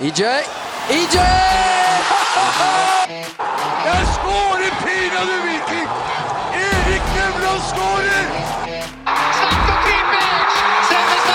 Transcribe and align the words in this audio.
EJ. 0.00 0.22
EJ! 0.90 1.16
Jeg 3.86 4.02
skårer 4.14 4.72
pinadø 4.82 5.36
Viking! 5.46 5.88
Erik 6.52 7.06
Nevland 7.16 7.62
skårer! 7.70 8.26
Selveste! 10.90 11.34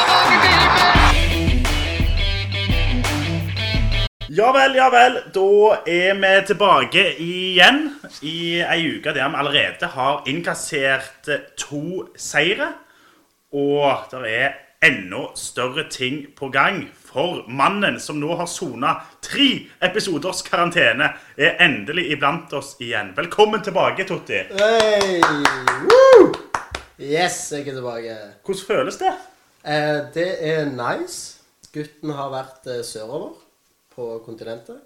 Ja 4.30 4.52
vel, 4.54 4.76
ja 4.76 4.90
vel. 4.94 5.18
Da 5.34 5.50
er 5.88 6.14
vi 6.22 6.34
tilbake 6.48 7.08
igjen 7.18 7.96
i 8.22 8.62
ei 8.62 8.82
uke 8.94 9.10
der 9.18 9.26
vi 9.26 9.42
allerede 9.42 9.90
har 9.98 10.22
innkassert 10.30 11.34
to 11.58 12.14
seire. 12.14 12.74
Og 13.52 14.06
det 14.14 14.22
er 14.38 14.52
enda 14.86 15.34
større 15.36 15.90
ting 15.90 16.28
på 16.38 16.50
gang. 16.54 16.92
For 17.12 17.42
mannen 17.52 17.98
som 18.00 18.20
nå 18.22 18.36
har 18.40 18.48
sona 18.48 18.94
tre 19.24 19.48
episoders 19.84 20.40
karantene, 20.48 21.10
er 21.36 21.58
endelig 21.60 22.06
iblant 22.16 22.54
oss 22.56 22.78
igjen. 22.80 23.12
Velkommen 23.18 23.60
tilbake, 23.66 24.06
Totti. 24.08 24.46
Hey! 24.56 25.20
Woo! 25.90 26.30
Yes, 27.02 27.50
jeg 27.52 27.68
er 27.68 27.76
tilbake. 27.82 28.16
Hvordan 28.48 28.64
føles 28.70 29.02
det? 29.02 29.12
Eh, 29.68 30.00
det 30.16 30.30
er 30.54 30.72
nice. 30.72 31.42
Gutten 31.76 32.16
har 32.16 32.32
vært 32.32 32.72
eh, 32.72 32.80
sørover 32.88 33.36
på 33.92 34.08
kontinentet. 34.24 34.80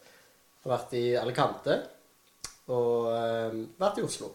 Har 0.66 0.78
vært 0.80 0.98
i 0.98 1.06
Alicante 1.22 1.78
og 2.74 3.12
eh, 3.14 3.64
vært 3.78 4.02
i 4.02 4.08
Oslo. 4.10 4.32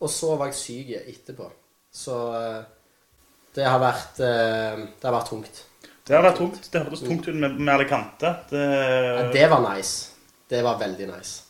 Og 0.00 0.08
så 0.08 0.32
var 0.40 0.48
jeg 0.48 0.62
syk 0.62 0.96
etterpå. 1.02 1.52
Så 1.92 2.16
eh, 2.40 2.60
det 3.58 3.68
har 3.68 3.82
vært 3.84 4.20
eh, 4.24 4.86
Det 4.96 5.04
har 5.10 5.20
vært 5.20 5.34
tungt. 5.34 5.66
Det 6.08 6.16
har 6.16 6.24
vært 6.24 6.40
tungt. 6.40 6.70
Det 6.72 6.80
hørtes 6.80 7.04
tungt 7.04 7.28
ut 7.28 7.36
med, 7.36 7.58
med 7.60 7.74
Alicante. 7.74 8.32
Det... 8.48 8.64
Ja, 8.64 9.28
det 9.32 9.46
var 9.52 9.64
nice. 9.66 10.14
Det 10.48 10.62
var 10.64 10.78
veldig 10.80 11.08
nice. 11.10 11.42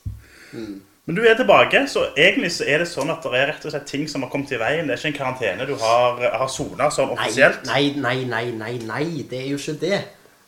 Men 1.08 1.16
du 1.16 1.22
er 1.24 1.38
tilbake, 1.38 1.84
så 1.88 2.02
egentlig 2.16 2.50
så 2.52 2.66
er 2.68 2.82
det 2.82 2.88
sånn 2.90 3.08
at 3.12 3.22
det 3.24 3.38
er 3.38 3.46
rett 3.52 3.62
og 3.64 3.72
slett 3.72 3.86
ting 3.88 4.02
som 4.10 4.26
har 4.26 4.32
kommet 4.32 4.50
i 4.52 4.58
veien. 4.60 4.88
Det 4.88 4.96
er 4.96 5.00
ikke 5.00 5.12
en 5.14 5.16
karantene 5.16 5.68
du 5.68 5.72
har, 5.80 6.18
har 6.42 6.50
sona 6.52 6.90
sånn 6.92 7.14
offisielt. 7.14 7.62
nei, 7.70 7.94
nei, 7.96 8.18
nei, 8.28 8.42
nei, 8.52 8.74
nei. 8.84 9.04
Det 9.30 9.38
er 9.40 9.46
jo 9.52 9.60
ikke 9.60 9.78
det. 9.86 10.00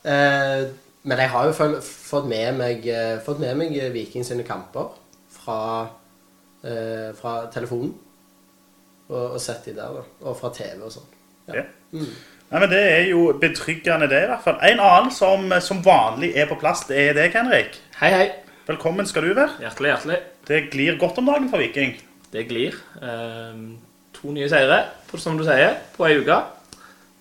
Uh, 0.05 0.67
men 1.09 1.23
jeg 1.23 1.33
har 1.33 1.49
jo 1.49 1.71
fått 1.81 2.29
med 2.29 2.59
meg, 2.59 2.85
uh, 2.93 3.15
fått 3.25 3.41
med 3.41 3.57
meg 3.57 3.79
Viking 3.95 4.27
sine 4.27 4.45
kamper 4.45 4.91
fra, 5.33 5.61
uh, 6.67 7.09
fra 7.17 7.35
telefonen. 7.55 7.95
Og, 9.09 9.23
og 9.23 9.41
sett 9.43 9.65
de 9.65 9.79
der, 9.79 9.97
da. 9.97 10.05
Og 10.27 10.37
fra 10.39 10.53
TV 10.55 10.85
og 10.85 10.93
sånn. 10.99 11.09
Ja. 11.49 11.65
Nei, 12.51 12.61
men 12.61 12.71
Det 12.71 12.79
er 12.83 13.05
jo 13.07 13.29
betryggende, 13.39 14.09
det, 14.11 14.25
i 14.25 14.27
hvert 14.27 14.43
fall. 14.43 14.57
En 14.67 14.81
annen 14.83 15.13
som 15.15 15.53
som 15.63 15.85
vanlig 15.85 16.33
er 16.35 16.49
på 16.51 16.57
plass, 16.59 16.83
det 16.89 16.97
er 16.99 17.13
deg, 17.15 17.31
Henrik. 17.31 17.77
Hei, 18.01 18.11
hei. 18.11 18.25
Velkommen 18.67 19.07
skal 19.07 19.23
du 19.23 19.35
være. 19.37 19.53
Hjertelig, 19.63 19.93
hjertelig. 19.93 20.17
Det 20.49 20.59
glir 20.73 20.99
godt 20.99 21.21
om 21.23 21.31
dagen 21.31 21.47
for 21.51 21.63
Viking. 21.63 21.95
Det 22.33 22.49
glir. 22.49 22.75
Um, 22.99 23.79
to 24.17 24.35
nye 24.35 24.49
seire, 24.51 24.81
som 25.15 25.39
du 25.39 25.45
sier, 25.47 25.79
på 25.95 26.09
ei 26.09 26.19
uke. 26.19 26.41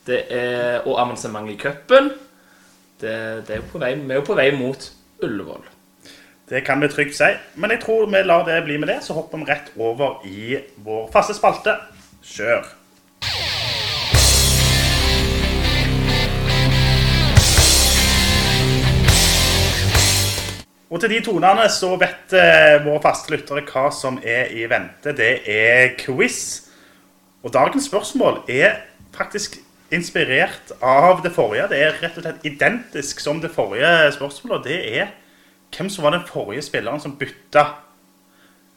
Det 0.09 0.23
er, 0.33 0.81
og 0.87 0.97
avansement 0.97 1.53
i 1.53 1.59
cupen. 1.61 2.09
Det, 2.99 3.13
det 3.45 3.53
er 3.53 3.61
jo 3.61 3.69
på 3.69 3.83
vei, 3.85 3.93
vi 4.01 4.09
er 4.09 4.23
jo 4.23 4.25
på 4.31 4.39
vei 4.39 4.49
mot 4.57 4.89
Ullevål. 5.21 5.69
Det 6.49 6.63
kan 6.65 6.81
vi 6.81 6.89
trygt 6.89 7.19
si. 7.19 7.29
Men 7.61 7.77
jeg 7.77 7.83
tror 7.85 8.09
vi 8.09 8.25
lar 8.25 8.49
det 8.49 8.63
bli 8.65 8.81
med 8.81 8.89
det, 8.95 9.03
så 9.05 9.13
hopper 9.13 9.37
vi 9.37 9.51
rett 9.51 9.71
over 9.77 10.25
i 10.25 10.57
vår 10.81 11.11
faste 11.13 11.37
spalte. 11.37 11.77
Kjør. 12.25 12.78
Og 20.89 20.97
til 21.01 21.11
de 21.13 21.19
tonene 21.21 21.67
så 21.69 21.91
vet 22.01 22.33
eh, 22.33 22.79
våre 22.81 23.01
faste 23.03 23.29
lyttere 23.33 23.61
hva 23.69 23.89
som 23.93 24.17
er 24.25 24.49
i 24.57 24.65
vente. 24.69 25.13
Det 25.13 25.33
er 25.45 25.93
quiz. 26.01 26.69
Og 27.45 27.53
dagens 27.53 27.85
spørsmål 27.91 28.41
er 28.49 28.81
faktisk 29.15 29.59
inspirert 29.93 30.73
av 30.81 31.21
det 31.21 31.31
forrige. 31.33 31.67
Det 31.69 31.81
er 31.81 31.99
rett 32.01 32.17
og 32.17 32.25
slett 32.25 32.47
identisk 32.49 33.21
som 33.21 33.41
det 33.41 33.53
forrige 33.53 34.09
spørsmålet. 34.17 34.57
og 34.57 34.65
Det 34.65 34.79
er 34.97 35.13
hvem 35.75 35.93
som 35.93 36.07
var 36.07 36.17
den 36.17 36.25
forrige 36.25 36.65
spilleren 36.65 37.01
som 37.01 37.15
bytta 37.21 37.67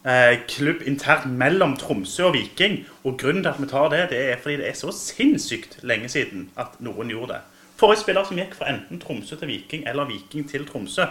eh, 0.05 0.37
klubb 0.47 0.85
internt 0.85 1.25
mellom 1.25 1.75
Tromsø 1.81 2.29
og 2.29 2.37
Viking. 2.37 2.83
Og 3.03 3.17
grunnen 3.17 3.41
til 3.41 3.53
at 3.55 3.61
vi 3.61 3.69
tar 3.73 3.89
det, 3.89 4.05
det 4.13 4.23
er 4.29 4.41
fordi 4.41 4.61
det 4.61 4.69
er 4.69 4.77
så 4.77 4.93
sinnssykt 4.93 5.79
lenge 5.81 6.13
siden 6.13 6.51
at 6.61 6.77
noen 6.79 7.09
gjorde 7.09 7.33
det. 7.33 7.43
Forrige 7.81 8.05
spiller 8.05 8.29
som 8.29 8.37
gikk 8.37 8.53
fra 8.53 8.69
enten 8.69 9.01
Tromsø 9.01 9.35
til 9.35 9.49
Viking 9.49 9.87
eller 9.89 10.05
Viking 10.05 10.45
til 10.49 10.69
Tromsø. 10.69 11.09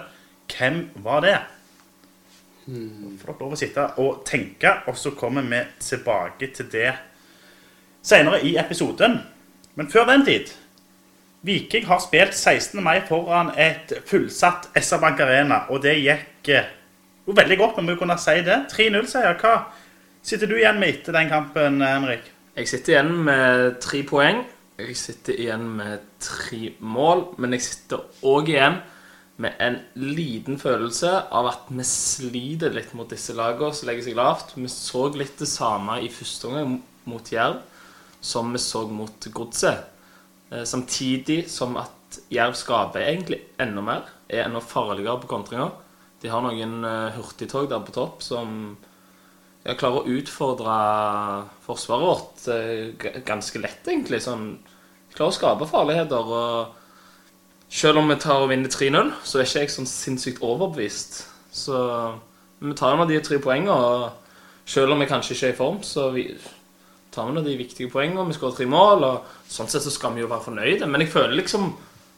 Hvem 0.50 0.88
var 1.04 1.20
det? 1.24 1.36
Får 2.66 3.26
dere 3.26 3.38
lov 3.40 3.54
å 3.54 3.58
sitte 3.58 3.86
og 3.98 4.22
tenke, 4.28 4.70
og 4.86 4.98
så 4.98 5.14
kommer 5.18 5.46
vi 5.46 5.60
tilbake 5.82 6.52
til 6.54 6.68
det 6.72 6.90
senere 8.02 8.42
i 8.46 8.56
episoden. 8.60 9.18
Men 9.74 9.88
før 9.90 10.06
den 10.10 10.26
tid 10.26 10.52
Viking 11.42 11.86
har 11.88 11.98
spilt 11.98 12.36
16. 12.38 12.78
mai 12.84 13.00
foran 13.08 13.50
et 13.58 13.90
fullsatt 14.06 14.68
SR 14.78 15.00
Bank 15.02 15.20
Arena, 15.20 15.64
og 15.74 15.82
det 15.82 15.96
gikk 15.98 16.52
eh, 16.54 16.68
jo 17.26 17.34
veldig 17.34 17.58
godt, 17.58 17.80
men 17.80 17.90
vi 17.90 17.98
kunne 17.98 18.18
si 18.18 18.36
det. 18.46 18.60
3-0-seier. 18.70 19.34
Hva 19.40 19.56
sitter 20.22 20.46
du 20.46 20.54
igjen 20.60 20.78
med 20.78 20.94
etter 20.94 21.16
den 21.16 21.32
kampen, 21.32 21.82
Henrik? 21.82 22.30
Jeg 22.54 22.70
sitter 22.70 22.94
igjen 22.94 23.12
med 23.26 23.80
tre 23.82 24.04
poeng. 24.06 24.44
Jeg 24.78 24.96
sitter 24.98 25.38
igjen 25.40 25.66
med 25.80 26.06
tre 26.22 26.72
mål. 26.78 27.24
Men 27.42 27.56
jeg 27.56 27.66
sitter 27.66 28.06
òg 28.22 28.50
igjen 28.52 28.78
med 28.78 28.91
en 29.40 29.78
liten 29.96 30.58
følelse 30.60 31.10
av 31.32 31.48
at 31.50 31.70
vi 31.72 31.84
sliter 31.88 32.74
litt 32.74 32.92
mot 32.94 33.10
disse 33.10 33.34
lagene 33.34 33.74
som 33.74 33.88
legger 33.88 34.06
seg 34.06 34.18
lavt. 34.18 34.54
Vi 34.56 34.68
så 34.70 35.08
litt 35.16 35.38
det 35.40 35.48
samme 35.50 36.00
i 36.04 36.10
første 36.12 36.50
omgang 36.50 36.76
mot 37.08 37.32
Jerv 37.32 37.62
som 38.22 38.52
vi 38.54 38.60
så 38.62 38.84
mot 38.86 39.26
Godset. 39.34 39.88
Eh, 40.50 40.62
Samtidig 40.64 41.50
som 41.50 41.76
at 41.80 42.20
Jerv 42.30 42.54
skaper 42.54 43.02
egentlig 43.02 43.40
enda 43.60 43.82
mer, 43.82 44.04
er 44.28 44.46
enda 44.46 44.60
farligere 44.60 45.20
på 45.24 45.30
kontringer. 45.32 45.72
De 46.22 46.30
har 46.30 46.44
noen 46.44 46.84
eh, 46.86 47.16
hurtigtog 47.16 47.68
der 47.70 47.82
på 47.82 47.94
topp 47.96 48.22
som 48.22 48.76
klarer 49.62 50.02
å 50.02 50.14
utfordre 50.18 50.76
forsvaret 51.66 52.06
vårt 52.06 52.46
eh, 52.52 53.22
ganske 53.26 53.62
lett, 53.62 53.82
egentlig. 53.88 54.22
Sånn, 54.22 54.52
de 55.08 55.16
klarer 55.16 55.34
å 55.34 55.38
skape 55.40 55.70
farligheter. 55.70 56.30
og 56.38 56.78
selv 57.72 58.02
om 58.02 58.10
vi 58.10 58.18
tar 58.20 58.44
og 58.44 58.50
vinner 58.50 58.68
3-0, 58.72 59.12
så 59.24 59.38
er 59.38 59.46
ikke 59.48 59.62
jeg 59.64 59.72
sånn 59.72 59.88
sinnssykt 59.88 60.42
overbevist. 60.44 61.22
Så 61.52 61.78
vi 62.60 62.74
tar 62.78 62.98
nå 62.98 63.06
de 63.08 63.20
tre 63.24 63.38
poengene, 63.42 63.72
og 63.72 64.68
selv 64.68 64.92
om 64.92 65.00
vi 65.00 65.08
kanskje 65.08 65.36
ikke 65.36 65.48
er 65.48 65.54
i 65.54 65.60
form, 65.60 65.78
så 65.86 66.10
vi 66.12 66.26
tar 67.12 67.28
vi 67.28 67.36
nå 67.36 67.44
de 67.46 67.56
viktige 67.56 67.92
poengene. 67.92 68.26
Vi 68.28 68.36
skårer 68.36 68.58
tre 68.60 68.68
mål, 68.68 69.06
og 69.08 69.48
sånn 69.48 69.72
sett 69.72 69.86
så 69.86 69.92
skal 69.94 70.14
vi 70.16 70.22
jo 70.22 70.30
være 70.30 70.46
fornøyde. 70.50 70.88
Men 70.90 71.04
jeg 71.04 71.14
føler 71.14 71.40
liksom 71.40 71.72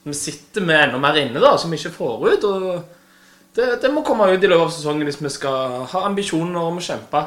vi 0.05 0.13
sitter 0.13 0.61
med 0.61 0.83
enda 0.83 0.99
mer 1.01 1.17
inne 1.17 1.41
da, 1.41 1.55
som 1.57 1.71
vi 1.73 1.79
ikke 1.79 1.95
får 1.95 2.27
ut. 2.27 2.43
og 2.45 2.65
det, 3.55 3.79
det 3.81 3.89
må 3.93 4.03
komme 4.05 4.27
ut 4.29 4.43
i 4.43 4.49
løpet 4.51 4.67
av 4.67 4.73
sesongen 4.75 5.07
hvis 5.07 5.17
vi 5.17 5.31
skal 5.33 5.87
ha 5.89 6.03
ambisjoner 6.05 6.59
om 6.59 6.77
å 6.77 6.83
kjempe 6.83 7.21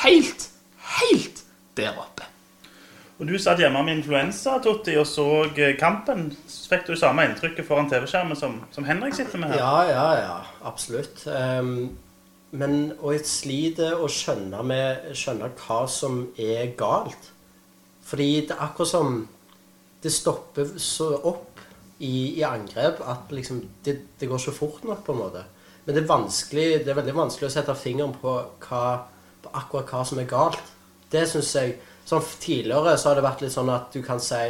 helt, 0.00 0.48
helt 0.96 1.44
der 1.78 1.92
oppe. 1.92 2.09
Og 3.20 3.28
Du 3.28 3.34
satt 3.36 3.60
hjemme 3.60 3.82
med 3.84 3.98
influensa, 3.98 4.54
Totti, 4.64 4.94
og 4.96 5.04
så 5.04 5.26
eh, 5.52 5.74
kampen. 5.76 6.30
Fikk 6.48 6.86
du 6.88 6.94
samme 6.96 7.26
inntrykket 7.28 7.66
foran 7.68 7.90
TV-skjermen 7.90 8.38
som, 8.38 8.54
som 8.72 8.86
Henrik 8.88 9.12
sitter 9.12 9.42
med 9.42 9.52
her? 9.52 9.60
Ja, 9.60 9.82
ja, 9.90 10.06
ja. 10.16 10.36
Absolutt. 10.64 11.26
Um, 11.28 11.98
men 12.56 12.94
og 12.96 13.12
jeg 13.12 13.26
sliter 13.28 14.00
å 14.00 14.08
skjønne, 14.08 14.62
med, 14.64 15.10
skjønne 15.12 15.50
hva 15.60 15.82
som 15.92 16.22
er 16.40 16.72
galt. 16.80 17.28
Fordi 18.08 18.30
det 18.48 18.56
er 18.56 18.64
akkurat 18.70 18.92
som 18.94 19.20
det 20.00 20.14
stopper 20.16 20.72
så 20.80 21.12
opp 21.20 21.60
i, 22.00 22.40
i 22.40 22.42
angrep 22.48 23.04
at 23.04 23.28
liksom 23.36 23.60
det, 23.84 23.98
det 24.16 24.30
går 24.32 24.40
så 24.40 24.56
fort 24.56 24.80
nok, 24.88 25.04
på 25.04 25.12
en 25.12 25.20
måte. 25.26 25.44
Men 25.84 25.98
det 25.98 26.06
er, 26.08 26.80
det 26.80 26.88
er 26.88 26.96
veldig 26.96 27.18
vanskelig 27.20 27.50
å 27.50 27.52
sette 27.52 27.76
fingeren 27.76 28.16
på, 28.16 28.32
hva, 28.64 28.84
på 29.44 29.56
akkurat 29.60 29.92
hva 29.92 30.04
som 30.08 30.24
er 30.24 30.32
galt. 30.32 30.76
Det 31.12 31.28
syns 31.28 31.52
jeg 31.58 31.76
Sånn 32.10 32.26
Tidligere 32.42 32.96
så 32.98 33.10
har 33.10 33.20
det 33.20 33.26
vært 33.28 33.44
litt 33.44 33.54
sånn 33.54 33.70
at 33.70 33.94
du 33.94 34.02
kan 34.02 34.18
si 34.22 34.40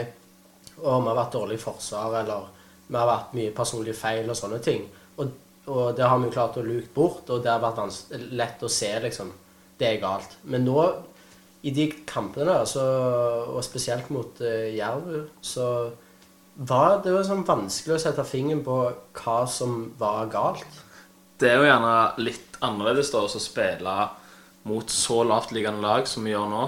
å, 0.81 0.97
vi 0.97 1.11
har 1.11 1.19
vært 1.19 1.37
dårlig 1.37 1.59
i 1.59 1.63
forsvar, 1.63 2.15
eller 2.23 2.49
vi 2.89 2.97
har 2.97 3.09
vært 3.11 3.37
mye 3.37 3.53
personlige 3.55 3.99
feil 3.99 4.31
og 4.31 4.39
sånne 4.39 4.61
ting. 4.65 4.87
Og, 5.21 5.35
og 5.69 5.91
det 5.99 6.07
har 6.09 6.19
vi 6.23 6.33
klart 6.33 6.57
å 6.57 6.65
luke 6.65 6.89
bort, 6.95 7.29
og 7.29 7.45
det 7.45 7.53
har 7.53 7.63
vært 7.63 8.15
lett 8.33 8.65
å 8.65 8.73
se, 8.73 8.91
liksom. 9.05 9.33
Det 9.81 9.89
er 9.89 10.01
galt. 10.01 10.39
Men 10.49 10.65
nå, 10.67 10.77
i 11.65 11.73
de 11.77 11.87
kampene, 12.09 12.59
så, 12.69 12.85
og 13.53 13.61
spesielt 13.65 14.09
mot 14.13 14.41
uh, 14.45 14.69
Jerv, 14.73 15.29
så 15.45 15.67
var 16.57 17.01
det 17.05 17.13
jo 17.15 17.23
sånn 17.25 17.47
vanskelig 17.49 17.97
å 17.97 18.03
sette 18.03 18.25
fingeren 18.29 18.65
på 18.65 18.79
hva 19.21 19.39
som 19.49 19.83
var 20.01 20.29
galt. 20.33 20.81
Det 21.41 21.49
er 21.49 21.61
jo 21.61 21.69
gjerne 21.69 21.95
litt 22.21 22.59
annerledes 22.65 23.13
da, 23.13 23.25
å 23.25 23.41
spille 23.41 23.97
mot 24.69 24.93
så 24.93 25.23
lavtliggende 25.25 25.81
lag 25.85 26.09
som 26.09 26.27
vi 26.27 26.35
gjør 26.35 26.51
nå. 26.53 26.65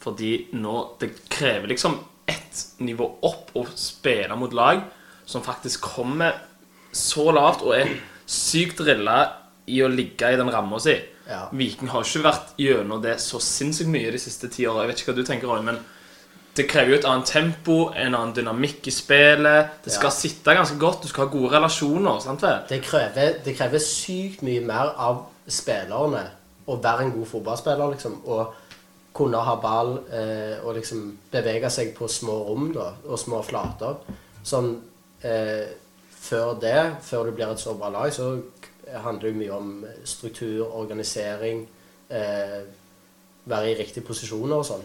Fordi 0.00 0.48
nå 0.56 0.96
Det 1.00 1.10
krever 1.28 1.68
liksom 1.68 1.98
ett 2.26 2.66
nivå 2.78 3.06
opp 3.26 3.50
å 3.58 3.66
spille 3.74 4.36
mot 4.38 4.52
lag 4.54 4.80
som 5.26 5.42
faktisk 5.42 5.80
kommer 5.94 6.34
så 6.92 7.30
lavt 7.34 7.62
og 7.62 7.74
er 7.76 7.90
sykt 8.26 8.78
drilla 8.82 9.18
i 9.70 9.80
å 9.82 9.88
ligge 9.90 10.32
i 10.32 10.36
den 10.38 10.50
ramma 10.50 10.78
si. 10.82 10.96
Ja. 11.28 11.44
Viking 11.54 11.88
har 11.92 12.02
ikke 12.02 12.24
vært 12.24 12.54
gjennom 12.58 13.02
det 13.02 13.18
så 13.22 13.38
sinnssykt 13.42 13.90
mye 13.90 14.10
de 14.10 14.18
siste 14.18 14.48
ti 14.50 14.66
åra. 14.66 14.82
Jeg 14.82 14.90
vet 14.90 15.02
ikke 15.02 15.12
hva 15.12 15.16
du 15.20 15.24
tenker, 15.28 15.46
Roy, 15.50 15.60
men 15.62 15.78
det 16.58 16.66
krever 16.70 16.90
jo 16.90 16.98
et 16.98 17.06
annet 17.06 17.30
tempo, 17.30 17.76
en 17.94 18.14
annen 18.18 18.32
dynamikk 18.34 18.88
i 18.90 18.94
spillet. 18.94 19.70
Det 19.84 19.92
skal 19.92 20.10
Ja. 20.10 20.16
sitte 20.16 20.54
ganske 20.56 20.78
godt, 20.78 21.02
du 21.02 21.08
skal 21.08 21.26
ha 21.26 21.32
gode 21.32 21.52
relasjoner. 21.54 22.20
sant 22.20 22.42
vel? 22.42 22.58
Det 22.68 22.82
krever, 22.82 23.38
det 23.44 23.56
krever 23.56 23.78
sykt 23.78 24.42
mye 24.42 24.60
mer 24.60 24.94
av 24.98 25.26
spillerne 25.46 26.24
å 26.66 26.80
være 26.82 27.00
en 27.06 27.12
god 27.12 27.26
fotballspiller, 27.26 27.90
liksom. 27.94 28.20
Og 28.26 28.54
kunne 29.16 29.42
ha 29.42 29.56
ball 29.60 29.96
eh, 30.12 30.56
og 30.62 30.76
liksom 30.76 31.04
bevege 31.32 31.70
seg 31.72 31.92
på 31.96 32.08
små 32.08 32.36
rom 32.46 32.70
da, 32.74 32.92
og 33.06 33.18
små 33.18 33.42
flater. 33.46 33.98
Sånn 34.46 34.74
eh, 35.26 35.70
Før 36.20 36.52
det, 36.60 37.00
før 37.02 37.26
du 37.26 37.32
blir 37.32 37.48
et 37.48 37.58
så 37.58 37.72
bra 37.74 37.88
lag, 37.88 38.10
så 38.12 38.26
handler 38.92 39.30
det 39.30 39.38
mye 39.38 39.54
om 39.56 39.70
struktur, 40.04 40.66
organisering, 40.76 41.62
eh, 42.12 42.60
være 43.48 43.70
i 43.70 43.78
riktige 43.78 44.04
posisjoner 44.04 44.60
og 44.60 44.66
sånn. 44.68 44.84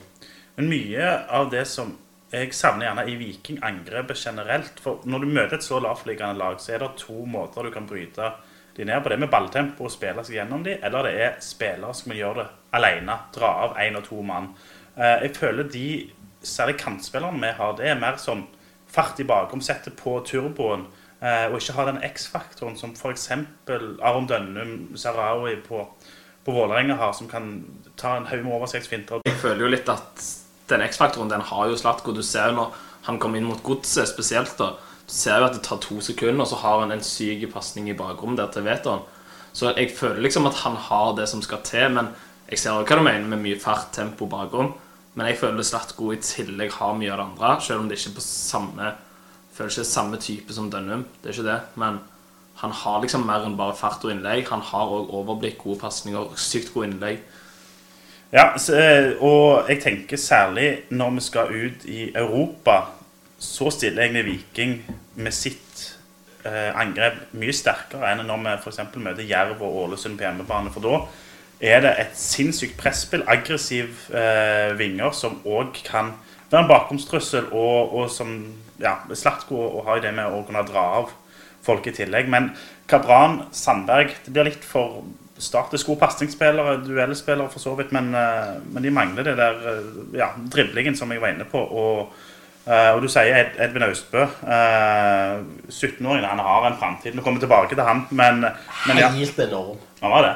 Men 0.55 0.71
mye 0.71 1.09
av 1.27 1.51
det 1.51 1.65
som 1.67 1.91
jeg 2.31 2.55
savner 2.55 2.87
gjerne 2.87 3.05
i 3.11 3.17
Viking-angrepet 3.19 4.17
generelt 4.17 4.79
For 4.81 5.03
når 5.07 5.23
du 5.23 5.33
møter 5.35 5.57
et 5.59 5.67
så 5.67 5.77
lavtliggende 5.83 6.39
lag, 6.39 6.57
så 6.59 6.75
er 6.75 6.81
det 6.83 6.95
to 7.03 7.25
måter 7.29 7.67
du 7.67 7.71
kan 7.75 7.87
bryte 7.87 8.31
de 8.77 8.85
ned 8.85 9.01
på. 9.03 9.09
Det 9.09 9.15
er 9.17 9.23
med 9.23 9.31
balltempo 9.31 9.85
og 9.87 9.91
spille 9.93 10.23
seg 10.25 10.35
gjennom 10.39 10.63
de, 10.65 10.77
eller 10.83 11.03
det 11.07 11.13
er 11.21 11.37
spillere 11.43 11.93
som 11.95 12.11
kan 12.11 12.19
gjøre 12.19 12.43
det 12.43 12.47
alene. 12.79 13.17
Dra 13.35 13.51
av 13.65 13.77
én 13.81 13.95
og 13.97 14.03
to 14.07 14.21
mann. 14.21 14.51
Eh, 14.97 15.23
Jeg 15.27 15.35
føler 15.35 15.63
de, 15.71 16.11
særlig 16.43 16.77
kantspillerne 16.77 17.39
vi 17.41 17.53
har, 17.57 17.73
det 17.77 17.87
er 17.89 17.99
mer 17.99 18.17
sånn 18.21 18.45
fart 18.87 19.19
i 19.19 19.23
bakom, 19.27 19.61
sette 19.61 19.91
på 19.91 20.19
turboen. 20.27 20.85
eh, 21.21 21.47
Og 21.51 21.57
ikke 21.61 21.73
ha 21.73 21.85
den 21.85 22.01
X-faktoren 22.03 22.75
som 22.77 22.91
f.eks. 22.95 23.29
Aron 24.01 24.27
Dønnum, 24.27 24.95
Sarawi 24.95 25.55
på, 25.67 25.85
på 26.45 26.51
Vålerenga 26.51 26.95
har, 26.95 27.13
som 27.13 27.27
kan 27.27 27.63
ta 27.97 28.17
en 28.17 28.25
haug 28.25 28.43
med 28.43 28.53
oversiktsfinter. 28.53 29.21
Jeg 29.25 29.39
føler 29.41 29.65
jo 29.65 29.71
litt 29.71 29.89
at 29.89 30.25
den 30.69 30.81
X-faktoren 30.81 31.29
den 31.29 31.41
har 31.41 31.67
jo 31.69 31.75
Slatko. 31.77 32.11
Du 32.13 32.21
ser 32.23 32.51
jo 32.51 32.55
når 32.59 32.75
han 33.05 33.19
kommer 33.19 33.37
inn 33.37 33.45
mot 33.49 33.61
godset 33.63 34.07
spesielt, 34.09 34.55
da. 34.57 34.73
Ser 35.07 35.39
jo 35.39 35.49
at 35.49 35.57
det 35.57 35.63
tar 35.65 35.81
to 35.83 35.99
sekunder, 36.01 36.41
og 36.41 36.49
så 36.49 36.61
har 36.61 36.79
han 36.81 36.93
en 36.95 37.03
syk 37.05 37.45
pasning 37.53 37.89
i 37.89 37.97
bakrommet 37.97 38.41
der 38.41 38.51
til 38.53 38.65
Veton. 38.65 39.03
Så 39.53 39.71
jeg 39.77 39.93
føler 39.95 40.23
liksom 40.25 40.47
at 40.49 40.63
han 40.65 40.75
har 40.75 41.13
det 41.15 41.29
som 41.29 41.41
skal 41.45 41.61
til, 41.63 41.91
men 41.95 42.09
jeg 42.49 42.59
ser 42.59 42.75
også 42.75 42.89
hva 42.89 42.99
du 42.99 43.05
mener 43.05 43.29
med 43.29 43.43
mye 43.43 43.59
fart, 43.61 43.93
tempo 43.93 44.27
bakrom. 44.29 44.73
Men 45.15 45.29
jeg 45.29 45.39
føler 45.39 45.63
Slatko 45.63 46.11
i 46.11 46.19
tillegg 46.19 46.73
har 46.75 46.97
mye 46.97 47.13
av 47.13 47.21
det 47.21 47.27
andre, 47.29 47.51
selv 47.63 47.83
om 47.83 47.89
det 47.89 47.99
ikke 47.99 48.11
er 48.11 48.17
på 48.17 48.25
samme 48.25 48.93
føler 49.55 49.71
ikke 49.71 49.87
samme 49.87 50.19
type 50.19 50.53
som 50.53 50.67
Dønnum. 50.71 51.05
Det 51.21 51.29
er 51.29 51.37
ikke 51.37 51.47
det, 51.47 51.59
men 51.79 51.99
han 52.59 52.71
har 52.71 53.01
liksom 53.03 53.25
mer 53.27 53.45
enn 53.47 53.57
bare 53.59 53.75
fart 53.75 54.03
og 54.03 54.11
innlegg. 54.11 54.47
Han 54.51 54.63
har 54.63 54.91
òg 54.91 55.13
overblikk, 55.15 55.57
gode 55.63 55.79
pasninger, 55.83 56.35
sykt 56.39 56.73
gode 56.73 56.89
innlegg. 56.89 57.23
Ja, 58.33 58.49
eh, 58.55 59.13
og 59.23 59.69
jeg 59.69 59.79
tenker 59.83 60.19
særlig 60.19 60.69
når 60.89 61.15
vi 61.15 61.23
skal 61.23 61.53
ut 61.53 61.85
i 61.87 62.09
Europa, 62.15 62.81
så 63.41 63.69
stiller 63.73 64.05
egentlig 64.05 64.25
Viking 64.25 64.75
med 65.19 65.35
sitt 65.35 65.81
eh, 66.45 66.71
angrep 66.77 67.33
mye 67.35 67.55
sterkere 67.55 68.11
enn 68.11 68.25
når 68.27 68.43
vi 68.43 68.53
f.eks. 68.61 68.81
møter 68.95 69.27
Jerv 69.27 69.63
og 69.65 69.81
Ålesund 69.85 70.19
på 70.19 70.27
hjemmebane. 70.27 70.71
For 70.73 70.85
da 70.85 71.01
er 71.65 71.83
det 71.85 71.93
et 72.01 72.15
sinnssykt 72.19 72.77
presspill, 72.79 73.25
aggressiv 73.31 74.07
eh, 74.15 74.71
vinger, 74.79 75.11
som 75.15 75.41
òg 75.47 75.81
kan 75.87 76.13
være 76.51 76.63
en 76.63 76.71
bakgrunnstrussel 76.71 77.51
og, 77.51 77.93
og 77.95 78.09
som 78.13 78.37
ja, 78.81 78.97
Slatko 79.11 79.59
og 79.65 79.85
har 79.89 80.01
det 80.03 80.13
med 80.15 80.31
å 80.31 80.43
kunne 80.47 80.65
dra 80.67 80.87
av 81.01 81.13
folk 81.65 81.87
i 81.89 81.95
tillegg. 81.95 82.29
Men 82.31 82.51
Kabran, 82.89 83.45
Sandberg 83.55 84.11
Det 84.25 84.33
blir 84.33 84.51
litt 84.51 84.65
for 84.67 85.03
Start 85.35 85.73
er 85.75 85.81
gode 85.83 85.99
pasningsspillere, 85.99 86.77
duellspillere 86.85 87.51
for 87.51 87.59
så 87.59 87.73
vidt, 87.75 87.89
men, 87.91 88.13
eh, 88.15 88.53
men 88.71 88.85
de 88.85 88.91
mangler 88.95 89.25
det 89.27 89.33
der 89.35 89.57
eh, 89.67 89.89
ja, 90.15 90.29
driblingen 90.31 90.95
som 90.95 91.11
jeg 91.11 91.19
var 91.19 91.33
inne 91.33 91.43
på. 91.43 91.59
Og, 91.59 92.13
eh, 92.65 92.89
og 92.95 93.01
du 93.03 93.07
sier 93.11 93.37
Ed, 93.39 93.55
Edvin 93.65 93.87
Austbø. 93.87 94.25
Uh, 94.41 95.45
17-åringen 95.69 96.27
han 96.29 96.43
har 96.43 96.67
en 96.69 96.77
framtid. 96.81 97.15
Vi 97.15 97.23
kommer 97.25 97.43
tilbake 97.43 97.75
til 97.75 97.85
han, 97.85 98.05
men, 98.11 98.45
men 98.87 99.01
ja, 99.01 99.09
Helt 99.15 99.39
enorm. 99.47 99.81
han 100.01 100.13
var 100.17 100.27
det. 100.27 100.35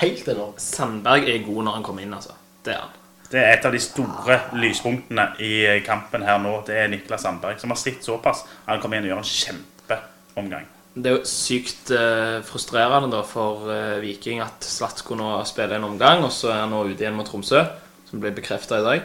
Helt 0.00 0.32
enorm. 0.32 0.56
Sandberg 0.60 1.28
er 1.28 1.44
god 1.46 1.62
når 1.66 1.78
han 1.78 1.86
kommer 1.86 2.06
inn, 2.06 2.16
altså. 2.16 2.36
Det 2.64 2.76
er 2.76 2.82
han. 2.84 2.96
Det 3.30 3.38
er 3.38 3.52
et 3.54 3.66
av 3.68 3.70
de 3.70 3.78
store 3.78 4.40
lyspunktene 4.58 5.28
i 5.46 5.52
kampen 5.86 6.24
her 6.26 6.40
nå. 6.42 6.56
Det 6.66 6.74
er 6.80 6.90
Niklas 6.90 7.22
Sandberg, 7.22 7.60
som 7.62 7.70
har 7.70 7.78
slitt 7.78 8.02
såpass. 8.02 8.42
Han 8.66 8.82
kommer 8.82 8.98
inn 8.98 9.06
og 9.06 9.12
gjør 9.12 9.22
en 9.22 9.30
kjempeomgang. 9.30 10.66
Det 10.90 11.06
er 11.06 11.20
jo 11.20 11.28
sykt 11.30 11.92
uh, 11.94 12.40
frustrerende 12.42 13.12
da 13.12 13.20
for 13.22 13.68
eh, 13.70 14.00
Viking 14.02 14.40
at 14.42 14.66
Slatko 14.66 15.14
nå 15.14 15.36
spiller 15.46 15.78
en 15.78 15.86
omgang, 15.92 16.24
og 16.26 16.32
så 16.34 16.50
er 16.50 16.64
han 16.64 16.74
nå 16.74 16.82
ute 16.88 17.04
igjen 17.04 17.14
mot 17.14 17.28
Tromsø, 17.28 17.62
som 18.08 18.22
ble 18.22 18.32
bekrefta 18.34 18.80
i 18.80 18.86
dag. 18.88 19.04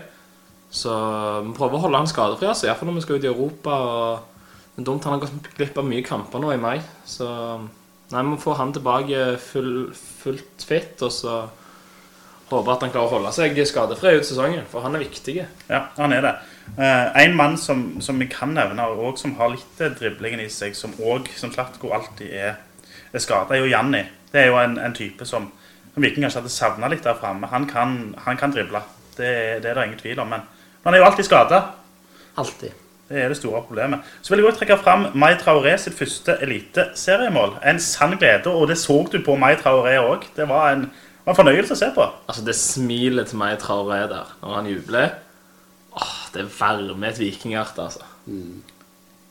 Så 0.75 0.94
vi 1.45 1.54
prøver 1.56 1.77
å 1.77 1.83
holde 1.86 2.01
han 2.04 2.10
skadefri, 2.10 2.50
altså, 2.51 2.68
iallfall 2.68 2.89
når 2.89 2.98
vi 3.00 3.04
skal 3.06 3.19
ut 3.19 3.27
i 3.27 3.31
Europa. 3.31 3.75
Og 3.75 4.74
det 4.75 4.83
er 4.83 4.88
dumt 4.89 5.06
han 5.07 5.16
har 5.16 5.24
gått 5.24 5.51
glipp 5.56 5.77
av 5.80 5.88
mye 5.88 6.04
kamper 6.06 6.42
nå 6.44 6.51
i 6.51 6.60
mai. 6.60 6.80
Så 7.07 7.27
nei, 8.12 8.22
vi 8.22 8.31
må 8.33 8.39
få 8.42 8.57
han 8.60 8.74
tilbake 8.75 9.30
full, 9.42 9.77
fullt 9.95 10.66
fit, 10.68 11.00
og 11.06 11.13
så 11.16 11.45
håper 12.50 12.74
at 12.75 12.83
han 12.86 12.92
klarer 12.94 13.07
å 13.07 13.13
holde 13.16 13.31
seg 13.33 13.57
skadefri 13.66 14.18
ut 14.19 14.27
sesongen, 14.27 14.68
for 14.69 14.86
han 14.86 14.98
er 14.98 15.06
viktig. 15.06 15.38
Ja, 15.69 15.86
han 15.95 16.13
er 16.13 16.27
det. 16.27 16.33
Eh, 16.75 17.24
en 17.24 17.38
mann 17.38 17.56
som, 17.62 17.86
som 18.04 18.19
vi 18.19 18.27
kan 18.30 18.51
nevne, 18.54 18.86
og 19.00 19.18
som 19.22 19.38
har 19.39 19.54
litt 19.54 19.81
eh, 19.81 19.94
driblingen 19.95 20.44
i 20.44 20.50
seg, 20.51 20.75
som 20.77 20.94
òg, 21.00 21.31
som 21.39 21.54
Slatko 21.54 21.94
alltid 21.95 22.36
er, 22.36 22.60
er 23.16 23.24
skada, 23.24 23.56
er 23.56 23.63
jo 23.63 23.72
Janni. 23.72 24.04
Det 24.31 24.44
er 24.44 24.51
jo 24.51 24.60
en, 24.60 24.75
en 24.81 24.98
type 24.98 25.25
som, 25.25 25.48
som 25.94 26.04
Viking 26.04 26.27
kanskje 26.27 26.44
hadde 26.44 26.54
savna 26.54 26.92
litt 26.92 27.06
der 27.06 27.18
framme. 27.18 27.48
Han, 27.54 27.69
han 28.27 28.42
kan 28.42 28.54
drible. 28.54 28.83
Det, 29.16 29.31
det 29.63 29.72
er 29.72 29.80
det 29.80 29.88
ingen 29.88 30.01
tvil 30.04 30.22
om. 30.22 30.36
Men 30.36 30.44
han 30.86 30.94
er 30.94 31.02
jo 31.02 31.08
alltid 31.10 31.28
skada. 31.28 31.62
Alltid. 32.38 32.72
Det 33.10 33.20
er 33.22 33.30
det 33.30 33.38
store 33.38 33.62
problemet. 33.68 34.06
Så 34.22 34.34
vil 34.34 34.42
jeg 34.42 34.48
også 34.50 34.64
trekke 34.64 34.80
fram 34.82 35.08
Mai 35.14 35.36
Traoré 35.38 35.76
sitt 35.78 35.94
første 35.98 36.38
eliteseriemål. 36.42 37.60
En 37.70 37.80
sann 37.80 38.16
glede, 38.18 38.50
og 38.50 38.68
det 38.72 38.80
så 38.82 38.98
du 39.12 39.20
på 39.26 39.36
Mai 39.38 39.54
Traoré 39.60 40.00
òg. 40.02 40.26
Det 40.36 40.48
var 40.50 40.72
en, 40.74 40.88
en 41.26 41.38
fornøyelse 41.38 41.76
å 41.76 41.80
se 41.80 41.92
på. 41.94 42.08
Altså, 42.26 42.46
det 42.48 42.56
smilet 42.58 43.30
til 43.30 43.38
May 43.42 43.60
Traoré 43.62 44.08
der, 44.10 44.32
når 44.42 44.56
han 44.60 44.72
jubler 44.72 45.14
Åh, 45.96 46.16
Det 46.34 46.44
varmer 46.60 47.08
et 47.14 47.20
vikinghjerte, 47.22 47.86
altså. 47.86 48.02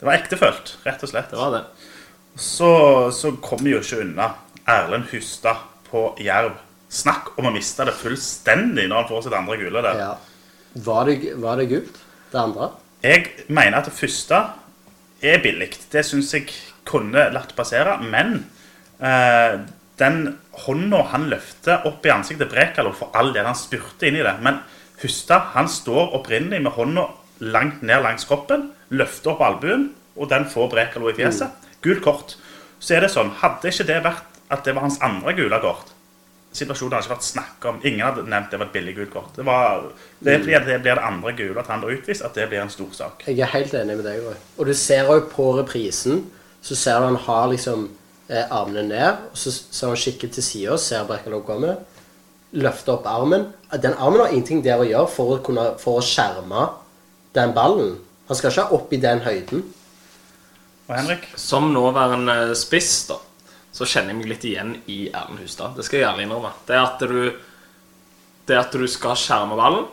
Det 0.00 0.06
var 0.06 0.16
ektefølt, 0.16 0.78
rett 0.86 1.02
og 1.04 1.10
slett. 1.10 1.30
Det 1.34 1.38
var 1.38 1.50
det. 1.58 1.64
Så, 2.40 2.70
så 3.12 3.34
kommer 3.42 3.74
jo 3.74 3.80
ikke 3.82 4.00
unna 4.00 4.30
Erlend 4.70 5.10
Hustad 5.10 5.60
på 5.90 6.06
Jerv. 6.24 6.54
Snakk 6.94 7.34
om 7.38 7.50
å 7.50 7.52
miste 7.52 7.84
det 7.84 7.94
fullstendig 7.98 8.86
når 8.88 9.02
han 9.02 9.10
får 9.10 9.26
sitt 9.26 9.36
andre 9.36 9.58
gule 9.60 9.82
der. 9.84 10.00
Ja. 10.06 10.14
Var 10.74 11.06
det, 11.06 11.34
var 11.38 11.60
det 11.60 11.68
gult, 11.70 11.98
det 12.32 12.40
andre? 12.40 12.70
Jeg 13.04 13.28
mener 13.46 13.78
at 13.78 13.88
det 13.88 13.94
første 13.94 14.40
er 15.22 15.42
billig. 15.44 15.70
Det 15.92 16.02
syns 16.06 16.32
jeg 16.34 16.48
kunne 16.88 17.28
latt 17.34 17.54
passere. 17.56 17.96
Men 18.02 18.40
eh, 18.98 19.60
den 20.00 20.18
hånda 20.64 21.04
han 21.12 21.28
løfter 21.30 21.86
opp 21.86 22.06
i 22.06 22.12
ansiktet 22.14 22.50
Brekalo, 22.50 22.94
for 22.96 23.14
all 23.14 23.30
del, 23.34 23.46
han 23.46 23.58
spurte 23.58 24.08
inn 24.08 24.18
i 24.18 24.26
det. 24.26 24.34
Men 24.42 24.62
Hustad 25.02 25.52
han 25.54 25.70
står 25.70 26.14
opprinnelig 26.16 26.62
med 26.64 26.74
hånda 26.74 27.08
langt 27.54 27.82
ned 27.82 28.02
langs 28.02 28.26
kroppen, 28.26 28.70
løfter 28.94 29.34
opp 29.34 29.42
albuen, 29.46 29.92
og 30.18 30.30
den 30.30 30.46
får 30.50 30.70
Brekalo 30.74 31.10
i 31.10 31.16
fjeset. 31.18 31.54
Gult 31.84 32.02
kort. 32.02 32.36
Så 32.82 32.96
er 32.96 33.04
det 33.04 33.14
sånn, 33.14 33.32
hadde 33.40 33.70
ikke 33.70 33.86
det 33.88 34.04
vært 34.04 34.40
at 34.54 34.66
det 34.66 34.74
var 34.74 34.88
hans 34.88 35.00
andre 35.02 35.34
gule 35.38 35.58
kort 35.62 35.93
Situasjonen 36.54 36.94
hadde 36.94 37.08
ikke 37.08 37.14
vært 37.16 37.26
snakk 37.26 37.64
om. 37.66 37.80
Ingen 37.82 38.04
hadde 38.06 38.24
nevnt 38.30 38.52
det 38.52 38.60
var 38.60 38.68
et 38.68 38.76
billig 38.76 38.94
gult 38.94 39.10
kort. 39.10 39.32
Det, 39.34 39.42
var, 39.46 39.88
det 40.22 40.36
er 40.36 40.44
fordi 40.44 40.54
at 40.54 40.68
det 40.68 40.76
blir 40.84 41.00
det 41.00 41.06
andre 41.08 41.32
gule 41.34 41.64
at 41.64 41.70
han 41.72 41.82
blir 41.82 41.98
utvist, 41.98 42.22
at 42.22 42.38
det 42.38 42.46
blir 42.52 42.62
en 42.62 42.70
stor 42.70 42.92
sak. 42.94 43.24
Jeg 43.26 43.42
er 43.42 43.50
helt 43.56 43.74
enig 43.74 43.96
med 43.98 44.06
deg 44.06 44.22
òg. 44.22 44.44
Og 44.58 44.70
du 44.70 44.74
ser 44.78 45.10
òg 45.10 45.26
på 45.32 45.48
reprisen, 45.58 46.22
så 46.64 46.78
ser 46.78 47.02
du 47.02 47.08
han 47.08 47.18
har 47.26 47.50
liksom 47.50 47.88
eh, 48.28 48.46
armene 48.46 48.86
ned, 48.86 49.26
og 49.32 49.40
så 49.40 49.50
ser 49.50 49.90
han 49.90 50.00
kikker 50.04 50.30
til 50.36 50.46
sida, 50.46 50.78
ser 50.78 51.08
Brekkalov 51.08 51.42
komme, 51.48 51.74
løfter 52.54 52.94
opp 52.94 53.10
armen. 53.10 53.48
Den 53.74 53.98
armen 53.98 54.22
har 54.22 54.30
ingenting 54.30 54.62
der 54.64 54.78
å 54.78 54.86
gjøre 54.86 55.10
for 55.10 55.34
å, 55.34 55.42
kunne, 55.44 55.72
for 55.82 55.98
å 55.98 56.06
skjerme 56.06 56.68
den 57.34 57.54
ballen. 57.56 57.96
Han 58.28 58.38
skal 58.38 58.54
ikke 58.54 58.78
opp 58.78 58.94
i 58.94 59.02
den 59.02 59.26
høyden. 59.26 59.66
Og 60.86 60.94
Henrik? 60.94 61.26
Som 61.40 61.72
nåværende 61.74 62.54
spiss, 62.58 63.08
da, 63.10 63.18
så 63.74 63.86
kjenner 63.88 64.14
jeg 64.14 64.20
meg 64.20 64.30
litt 64.30 64.46
igjen 64.46 64.76
i 64.90 64.98
Erlend 65.10 65.42
Hustad. 65.42 65.74
Det 65.74 65.84
skal 65.86 65.98
jeg 65.98 66.06
gjerne 66.06 66.26
innrømme. 66.28 66.52
Det 66.68 66.76
er 66.76 66.84
at 66.84 67.02
du 67.02 67.18
Det 68.44 68.58
at 68.60 68.74
du 68.76 68.84
skal 68.86 69.16
skjerme 69.16 69.56
ballen, 69.56 69.86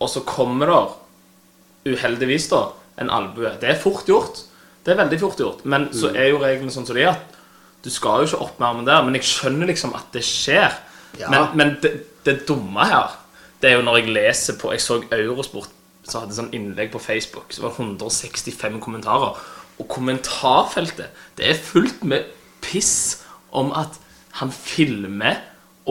og 0.00 0.08
så 0.12 0.20
kommer 0.20 0.68
det 0.68 1.94
uheldigvis 1.94 2.50
da 2.50 2.58
en 3.00 3.08
albue. 3.10 3.54
Det 3.60 3.70
er 3.70 3.78
fort 3.80 4.04
gjort. 4.04 4.42
Det 4.84 4.92
er 4.92 4.98
veldig 5.00 5.18
fort 5.20 5.40
gjort. 5.40 5.64
Men 5.64 5.88
så 5.96 6.10
er 6.12 6.28
jo 6.28 6.42
reglene 6.42 6.72
sånn 6.72 6.84
som 6.84 6.96
de 6.96 7.06
er. 7.06 7.16
at 7.16 7.38
Du 7.80 7.88
skal 7.88 8.20
jo 8.20 8.28
ikke 8.28 8.42
opp 8.44 8.60
med 8.60 8.68
armen 8.68 8.84
der, 8.84 9.02
men 9.02 9.16
jeg 9.16 9.24
skjønner 9.30 9.70
liksom 9.72 9.94
at 9.96 10.12
det 10.12 10.22
skjer. 10.28 10.76
Ja. 11.18 11.30
Men, 11.32 11.48
men 11.56 11.72
det, 11.80 11.94
det 12.24 12.42
dumme 12.48 12.84
her, 12.84 13.16
det 13.62 13.70
er 13.70 13.78
jo 13.78 13.86
når 13.86 13.96
jeg 14.02 14.12
leser 14.14 14.58
på 14.60 14.70
Jeg 14.72 14.84
så 14.84 15.00
Eurosport 15.10 15.72
så 16.04 16.22
hadde 16.22 16.36
sånn 16.36 16.52
innlegg 16.56 16.92
på 16.92 17.00
Facebook, 17.02 17.52
så 17.52 17.64
var 17.64 17.74
det 17.74 17.84
165 17.84 18.78
kommentarer. 18.82 19.40
Og 19.80 19.88
kommentarfeltet, 19.88 21.12
det 21.38 21.48
er 21.48 21.60
fullt 21.60 22.04
med 22.04 22.28
piss 22.62 23.22
om 23.56 23.72
at 23.76 23.98
han 24.40 24.52
filmer, 24.54 25.40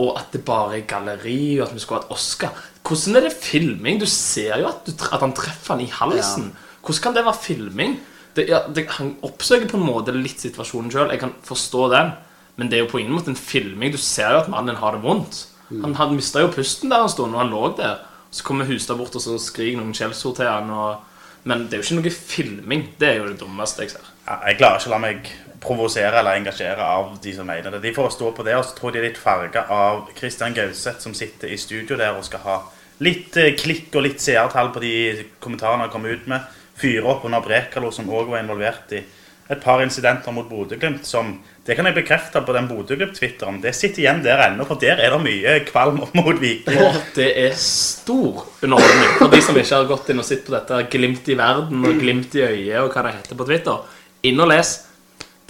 og 0.00 0.14
at 0.16 0.32
det 0.32 0.44
bare 0.46 0.78
er 0.78 0.86
galleri, 0.88 1.58
og 1.60 1.66
at 1.68 1.74
vi 1.76 1.82
skulle 1.82 2.00
hatt 2.00 2.14
Oscar. 2.14 2.54
Hvordan 2.86 3.18
er 3.18 3.26
det 3.26 3.34
filming? 3.36 4.00
Du 4.00 4.06
ser 4.08 4.56
jo 4.62 4.70
at, 4.70 4.86
du, 4.86 4.94
at 4.96 5.20
han 5.20 5.34
treffer 5.36 5.74
han 5.74 5.84
i 5.84 5.90
halsen. 5.92 6.50
Hvordan 6.80 7.02
kan 7.04 7.16
det 7.18 7.26
være 7.26 7.42
filming? 7.42 7.98
Det, 8.36 8.46
ja, 8.48 8.62
det, 8.72 8.86
han 8.96 9.16
oppsøker 9.26 9.68
på 9.68 9.76
en 9.76 9.84
måte 9.84 10.14
litt 10.14 10.40
situasjonen 10.40 10.92
sjøl. 10.94 11.10
Jeg 11.12 11.20
kan 11.22 11.34
forstå 11.44 11.88
den. 11.92 12.14
Men 12.56 12.70
det 12.70 12.78
er 12.78 12.84
jo 12.84 12.90
på 12.92 13.00
ingen 13.00 13.14
måte 13.16 13.32
en 13.32 13.38
filming. 13.38 13.92
Du 13.92 14.00
ser 14.00 14.34
jo 14.34 14.42
at 14.42 14.48
mannen 14.52 14.78
har 14.80 14.96
det 14.96 15.04
vondt. 15.04 15.44
Han, 15.70 15.94
han 15.96 16.16
mista 16.16 16.42
jo 16.42 16.50
pusten 16.52 16.90
der 16.90 17.04
en 17.04 17.12
stund, 17.12 17.34
og 17.34 17.40
han 17.42 17.52
lå 17.52 17.70
der. 17.78 18.00
Så 18.30 18.44
kommer 18.46 18.68
Hustad 18.68 18.98
bort 18.98 19.14
og 19.18 19.22
så 19.22 19.36
skriker 19.42 19.78
noen 19.80 19.94
skjellsord 19.96 20.38
til 20.38 20.50
han. 20.50 20.70
Og, 20.70 21.22
men 21.50 21.66
det 21.66 21.78
er 21.78 21.82
jo 21.82 21.86
ikke 21.88 22.00
noe 22.00 22.14
filming. 22.16 22.88
Det 23.00 23.08
er 23.08 23.20
jo 23.20 23.30
det 23.30 23.38
dummeste 23.42 23.86
jeg 23.86 23.94
ser. 23.94 24.10
Ja, 24.26 24.40
Jeg 24.48 24.58
klarer 24.60 24.80
ikke 24.80 24.92
å 24.92 24.94
la 24.94 25.00
meg 25.02 25.32
provosere 25.60 26.20
eller 26.20 26.38
engasjere 26.40 26.84
av 26.84 27.16
de 27.22 27.34
som 27.36 27.46
mener 27.46 27.74
det. 27.74 27.82
De 27.84 27.94
får 27.94 28.14
stå 28.16 28.32
på 28.36 28.44
det, 28.46 28.56
og 28.56 28.64
så 28.64 28.76
tror 28.78 28.94
de 28.94 29.02
er 29.02 29.08
litt 29.10 29.20
farga 29.20 29.66
av 29.68 30.06
Christian 30.16 30.56
Gauseth, 30.56 31.02
som 31.04 31.16
sitter 31.16 31.52
i 31.52 31.60
studio 31.60 31.98
der 32.00 32.16
og 32.16 32.24
skal 32.26 32.44
ha 32.46 32.58
litt 33.04 33.36
eh, 33.40 33.54
klikk 33.58 33.94
og 33.96 34.06
litt 34.08 34.20
seertall 34.22 34.72
på 34.74 34.82
de 34.84 34.94
kommentarene 35.40 35.86
han 35.86 35.92
kom 35.92 36.08
ut 36.08 36.26
med. 36.30 36.58
Fyre 36.80 37.08
opp 37.12 37.26
under 37.28 37.44
Brekalo, 37.44 37.92
som 37.92 38.08
òg 38.08 38.32
var 38.32 38.40
involvert 38.40 38.94
i 38.96 39.04
et 39.50 39.62
par 39.62 39.82
incidenter 39.82 40.32
mot 40.32 40.48
Bodø-Glimt. 40.48 41.04
som 41.06 41.40
Det 41.66 41.76
kan 41.76 41.86
jeg 41.86 41.94
bekrefte 41.94 42.40
på 42.40 42.52
den 42.52 42.68
Bodø-Glimt-twitteren. 42.68 43.60
Det 43.60 43.74
sitter 43.74 44.00
igjen 44.00 44.22
der 44.24 44.40
ennå, 44.46 44.64
for 44.66 44.80
der 44.80 44.96
er 45.02 45.10
det 45.12 45.20
mye 45.22 45.56
kvalm 45.66 46.00
mot 46.14 46.40
Viking. 46.40 46.78
Og 46.80 46.94
det 47.14 47.30
er 47.36 47.56
stor 47.58 48.46
underholdning 48.62 49.16
for 49.18 49.28
de 49.28 49.42
som 49.42 49.58
ikke 49.58 49.74
har 49.76 49.90
gått 49.90 50.08
inn 50.10 50.22
og 50.22 50.28
sett 50.28 50.46
på 50.46 50.54
dette 50.54 50.84
Glimt 50.90 51.28
i 51.28 51.36
verden 51.38 51.84
og 51.84 51.98
Glimt 52.00 52.34
i 52.38 52.46
øyet 52.46 52.80
og 52.80 52.94
hva 52.94 53.04
det 53.06 53.18
heter 53.18 53.36
på 53.36 53.48
Twitter. 53.50 53.82
Inn 54.30 54.40
og 54.40 54.48
les. 54.54 54.72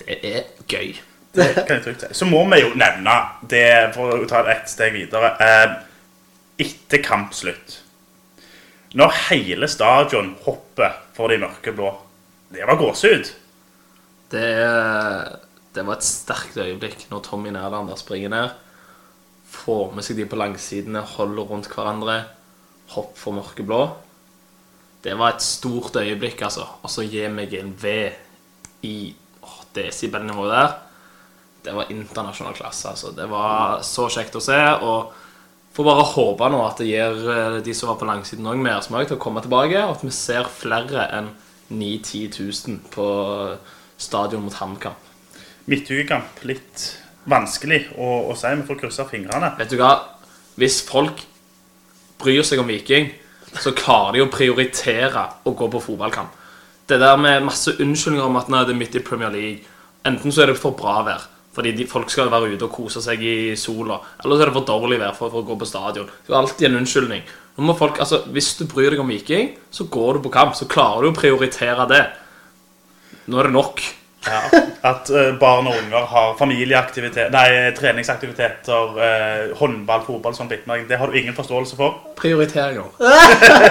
Det 0.01 0.17
er 0.25 0.43
gøy. 0.69 0.97
Det 1.35 1.47
kan 1.55 1.77
jeg 1.77 1.85
trygt 1.85 2.05
si. 2.07 2.15
Så 2.21 2.27
må 2.27 2.43
vi 2.51 2.59
jo 2.63 2.73
nevne 2.79 3.17
det, 3.51 3.93
for 3.95 4.17
å 4.17 4.27
ta 4.31 4.43
det 4.47 4.57
ett 4.57 4.73
steg 4.73 4.97
videre 4.97 5.35
eh, 5.45 5.77
Etter 6.61 7.03
kampslutt 7.07 7.77
Når 8.99 9.15
hele 9.29 9.69
stadion 9.71 10.33
hopper 10.43 10.97
for 11.15 11.31
de 11.31 11.39
mørkeblå 11.39 11.93
Det 12.51 12.67
var 12.67 12.81
gåsehud. 12.81 13.31
Det, 14.31 14.49
det 15.75 15.87
var 15.87 15.97
et 15.97 16.07
sterkt 16.07 16.59
øyeblikk 16.59 17.07
når 17.13 17.23
Tommy 17.27 17.53
Nærlander 17.55 17.99
springer 17.99 18.31
ned. 18.31 18.53
Får 19.51 19.95
med 19.95 20.07
seg 20.07 20.19
de 20.19 20.27
på 20.31 20.39
langsidene, 20.39 21.03
holder 21.15 21.47
rundt 21.47 21.71
hverandre. 21.71 22.17
Hopp 22.95 23.15
for 23.19 23.35
mørkeblå. 23.35 23.81
Det 25.03 25.15
var 25.19 25.35
et 25.35 25.47
stort 25.47 25.97
øyeblikk, 25.99 26.43
altså. 26.47 26.67
Og 26.83 26.91
så 26.91 27.07
gir 27.07 27.31
meg 27.35 27.55
en 27.59 27.71
V 27.79 27.95
i 28.87 28.97
desibelnivået 29.77 30.55
der. 30.55 30.79
Det 31.65 31.75
var 31.77 31.91
internasjonal 31.93 32.57
klasse, 32.57 32.89
altså. 32.89 33.11
Det 33.17 33.27
var 33.31 33.83
så 33.85 34.09
kjekt 34.13 34.39
å 34.39 34.43
se. 34.45 34.59
Og 34.81 35.13
får 35.77 35.87
bare 35.87 36.07
håpe 36.15 36.49
nå 36.53 36.63
at 36.65 36.81
det 36.81 36.89
gir 36.89 37.29
eh, 37.35 37.59
de 37.65 37.75
som 37.77 37.93
var 37.93 38.01
på 38.01 38.09
langsiden 38.09 38.49
òg, 38.49 38.63
mersmak 38.65 39.11
til 39.11 39.19
å 39.19 39.23
komme 39.23 39.43
tilbake. 39.45 39.85
Og 39.85 39.99
at 39.99 40.07
vi 40.07 40.15
ser 40.15 40.49
flere 40.51 41.07
enn 41.19 41.35
9 41.71 41.93
10 42.03 42.33
000 42.35 42.81
på 42.91 43.07
stadion 44.01 44.43
mot 44.43 44.57
HamKam. 44.57 44.97
Midtukekamp 45.71 46.41
litt 46.49 46.87
vanskelig 47.31 47.85
å, 47.95 48.33
å 48.33 48.37
si. 48.39 48.51
Vi 48.57 48.67
får 48.67 48.81
krysse 48.81 49.07
fingrene. 49.11 49.53
Vet 49.61 49.73
du 49.73 49.79
hva? 49.81 49.93
Hvis 50.59 50.81
folk 50.89 51.23
bryr 52.21 52.43
seg 52.45 52.63
om 52.63 52.69
Viking, 52.69 53.13
så 53.61 53.73
klarer 53.77 54.17
de 54.17 54.25
å 54.25 54.33
prioritere 54.33 55.27
å 55.47 55.55
gå 55.57 55.69
på 55.71 55.83
fotballkamp. 55.85 56.37
Det 56.91 56.99
der 56.99 57.19
med 57.21 57.45
masse 57.47 57.77
unnskyldninger 57.79 58.27
om 58.27 58.39
at 58.41 58.49
det 58.51 58.75
er 58.75 58.79
midt 58.79 58.97
i 58.99 59.05
Premier 59.07 59.31
League 59.31 59.61
Enten 60.09 60.33
så 60.33 60.43
er 60.43 60.51
det 60.51 60.57
for 60.57 60.73
bra 60.73 61.03
vær, 61.05 61.27
fordi 61.53 61.75
de, 61.77 61.85
folk 61.89 62.09
skal 62.09 62.31
være 62.33 62.55
ute 62.55 62.65
og 62.65 62.73
kose 62.73 63.03
seg 63.05 63.21
i 63.21 63.53
sola. 63.59 63.99
Eller 64.23 64.39
så 64.39 64.47
er 64.47 64.49
det 64.49 64.57
for 64.57 64.69
dårlig 64.69 64.97
vær 65.03 65.13
for, 65.13 65.29
for 65.29 65.43
å 65.43 65.49
gå 65.51 65.59
på 65.61 65.69
stadion. 65.69 66.09
Det 66.25 66.33
er 66.33 66.39
alltid 66.39 66.69
en 66.71 66.79
unnskyldning. 66.81 67.27
Nå 67.59 67.67
må 67.69 67.75
folk, 67.77 68.01
altså, 68.01 68.23
Hvis 68.33 68.55
du 68.57 68.65
bryr 68.71 68.95
deg 68.95 69.03
om 69.03 69.13
Viking, 69.13 69.53
så 69.69 69.85
går 69.93 70.17
du 70.17 70.25
på 70.25 70.33
kamp. 70.33 70.57
Så 70.57 70.69
klarer 70.71 71.05
du 71.05 71.11
å 71.11 71.19
prioritere 71.19 71.85
det. 71.91 72.01
Nå 73.29 73.43
er 73.43 73.51
det 73.51 73.57
nok. 73.59 73.85
Ja, 74.27 74.41
at 74.85 75.09
eh, 75.11 75.31
barn 75.41 75.69
og 75.71 75.77
unger 75.81 76.05
har 76.11 76.35
familieaktivitet, 76.37 77.31
nei, 77.33 77.73
treningsaktiviteter, 77.77 78.99
eh, 79.01 79.45
håndball, 79.57 80.03
fotball, 80.05 80.37
sånn 80.37 80.51
litt. 80.53 80.67
Det 80.89 80.99
har 81.01 81.09
du 81.09 81.17
ingen 81.17 81.37
forståelse 81.37 81.79
for. 81.79 81.97
Prioriteringer. 82.21 82.91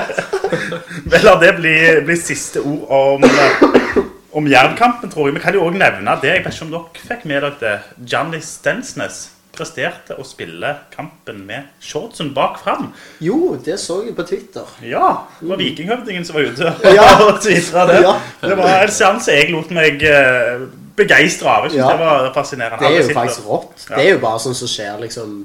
Vel, 1.11 1.25
la 1.25 1.35
det 1.41 1.53
bli, 1.59 1.75
bli 2.07 2.17
siste 2.17 2.63
ord 2.65 2.89
om, 2.89 3.27
eh, 3.29 3.99
om 4.39 4.49
Jervkampen, 4.49 5.13
tror 5.13 5.29
jeg. 5.29 5.37
Vi 5.37 5.43
kan 5.45 5.57
jo 5.57 5.67
òg 5.67 5.77
nevne 5.77 6.17
det. 6.23 6.33
Jeg 6.33 6.45
vet 6.47 6.57
ikke 6.57 6.69
om 6.69 6.73
dere 6.77 7.09
fikk 7.11 7.27
med 7.29 7.45
dere 7.45 7.59
det. 7.61 7.75
Johnny 8.09 8.41
Stensnes 8.41 9.27
presterte 9.55 10.15
å 10.19 10.23
spille 10.27 10.71
kampen 10.93 11.41
med 11.47 11.69
shortsen 11.83 12.31
bak 12.35 12.59
fram. 12.61 12.91
Jo, 13.23 13.55
det 13.65 13.79
så 13.81 14.01
jeg 14.05 14.15
på 14.17 14.25
Twitter. 14.29 14.67
Ja, 14.85 15.25
det 15.39 15.49
var 15.49 15.59
Vikinghøvdingen 15.61 16.27
som 16.27 16.37
var 16.37 16.49
ute 16.51 16.73
Ja. 16.95 17.07
og 17.27 17.41
tvitra 17.43 17.85
det. 17.89 18.01
Ja. 18.05 18.15
Det 18.43 18.57
var 18.59 18.75
en 18.85 18.93
seanse 18.93 19.35
jeg 19.35 19.51
lot 19.53 19.71
meg 19.75 20.03
uh, 20.05 20.67
begeistre 20.99 21.49
av. 21.49 21.67
Jeg 21.67 21.75
synes 21.75 21.85
Ja. 21.85 21.93
det 21.95 22.05
var 22.05 22.33
fascinerende. 22.35 22.83
Det 22.83 22.91
er 22.91 23.07
jo 23.07 23.17
faktisk 23.17 23.47
rått. 23.47 23.87
Ja. 23.89 23.95
Det 23.95 24.05
er 24.05 24.11
jo 24.13 24.21
bare 24.23 24.43
sånn 24.45 24.57
som 24.61 24.71
skjer 24.71 25.01
liksom 25.05 25.35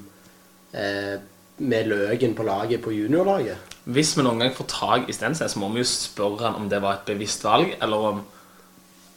eh, 0.74 1.16
med 1.64 1.90
Løken 1.90 2.34
på 2.34 2.46
laget 2.46 2.82
på 2.82 2.92
juniorlaget. 2.94 3.74
Hvis 3.84 4.14
vi 4.16 4.24
noen 4.24 4.40
gang 4.40 4.54
får 4.56 4.66
tak 4.72 5.10
i 5.10 5.14
Stensnes, 5.14 5.52
så 5.54 5.60
må 5.60 5.68
vi 5.74 5.82
jo 5.82 5.88
spørre 5.88 6.48
han 6.48 6.56
om 6.58 6.70
det 6.70 6.80
var 6.82 6.98
et 6.98 7.10
bevisst 7.12 7.44
valg, 7.44 7.74
eller 7.82 8.08
om, 8.10 8.22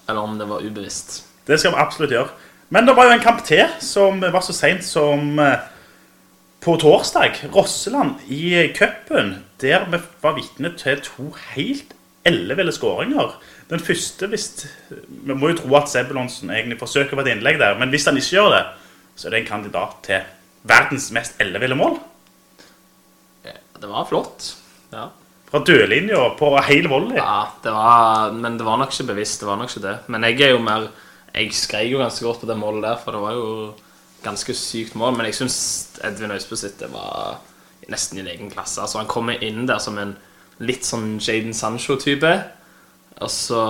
eller 0.10 0.22
om 0.22 0.36
det 0.38 0.48
var 0.50 0.66
ubevisst. 0.66 1.22
Det 1.48 1.58
skal 1.60 1.74
vi 1.74 1.80
absolutt 1.82 2.12
gjøre. 2.12 2.34
Men 2.70 2.88
det 2.88 2.96
var 2.98 3.08
jo 3.08 3.16
en 3.16 3.24
kamp 3.24 3.44
til 3.48 3.66
som 3.84 4.22
var 4.22 4.44
så 4.44 4.56
seint 4.56 4.84
som 4.86 5.40
eh, 5.40 5.60
på 6.64 6.76
torsdag. 6.82 7.40
Rosseland 7.56 8.26
i 8.28 8.68
cupen. 8.76 9.38
Der 9.62 9.88
vi 9.92 10.02
var 10.22 10.36
vitne 10.38 10.74
til 10.78 11.00
to 11.06 11.30
helt 11.54 11.96
elleville 12.28 12.74
skåringer. 12.76 13.38
Den 13.70 13.80
første 13.80 14.28
hvis 14.28 14.68
Vi 15.08 15.34
må 15.34 15.50
jo 15.52 15.62
tro 15.62 15.76
at 15.80 15.90
Sebulonsen 15.90 16.52
egentlig 16.52 16.80
forsøker 16.80 17.16
på 17.16 17.24
et 17.24 17.32
innlegg 17.36 17.60
der, 17.60 17.80
men 17.80 17.90
hvis 17.90 18.06
han 18.06 18.18
ikke 18.20 18.36
gjør 18.36 18.52
det, 18.56 18.66
så 19.16 19.28
er 19.28 19.32
det 19.32 19.40
en 19.40 19.50
kandidat 19.50 19.96
til 20.04 20.28
verdens 20.68 21.12
mest 21.16 21.40
elleville 21.42 21.76
mål. 21.76 21.98
Det 23.82 23.90
var 23.90 24.06
flott. 24.10 24.56
Ja. 24.92 25.10
Fra 25.48 25.62
dødlinja 25.64 26.30
på 26.40 26.50
hel 26.68 26.88
volley. 26.90 27.16
ja, 27.16 27.48
det 27.64 27.72
var 27.72 28.32
Men 28.32 28.58
det 28.58 28.66
var 28.66 28.78
nok 28.78 28.92
ikke 28.92 29.14
bevisst. 29.14 29.42
Det 29.42 29.48
var 29.48 29.56
nok 29.56 29.70
ikke 29.70 29.88
det. 29.88 29.98
Men 30.08 30.24
jeg 30.24 30.42
er 30.42 30.56
jo 30.56 30.64
mer 30.64 30.90
Jeg 31.38 31.54
skrek 31.54 31.92
jo 31.92 32.02
ganske 32.02 32.26
godt 32.26 32.42
på 32.42 32.50
det 32.50 32.58
målet 32.58 32.86
der, 32.88 32.98
for 33.02 33.14
det 33.14 33.22
var 33.22 33.36
jo 33.38 33.50
ganske 34.24 34.56
sykt 34.58 34.96
mål. 34.98 35.14
Men 35.18 35.30
jeg 35.30 35.38
syns 35.38 35.58
Edvin 36.06 36.34
Øysbø 36.34 36.58
sitt 36.58 36.82
var 36.92 37.38
nesten 37.92 38.18
i 38.18 38.24
en 38.24 38.32
egen 38.32 38.52
klasse. 38.52 38.82
Altså 38.82 39.02
Han 39.04 39.12
kommer 39.12 39.44
inn 39.46 39.68
der 39.70 39.82
som 39.84 40.00
en 40.02 40.16
litt 40.58 40.88
sånn 40.88 41.20
Jaden 41.22 41.54
Sancho-type. 41.54 42.32
Og 43.18 43.32
så 43.34 43.62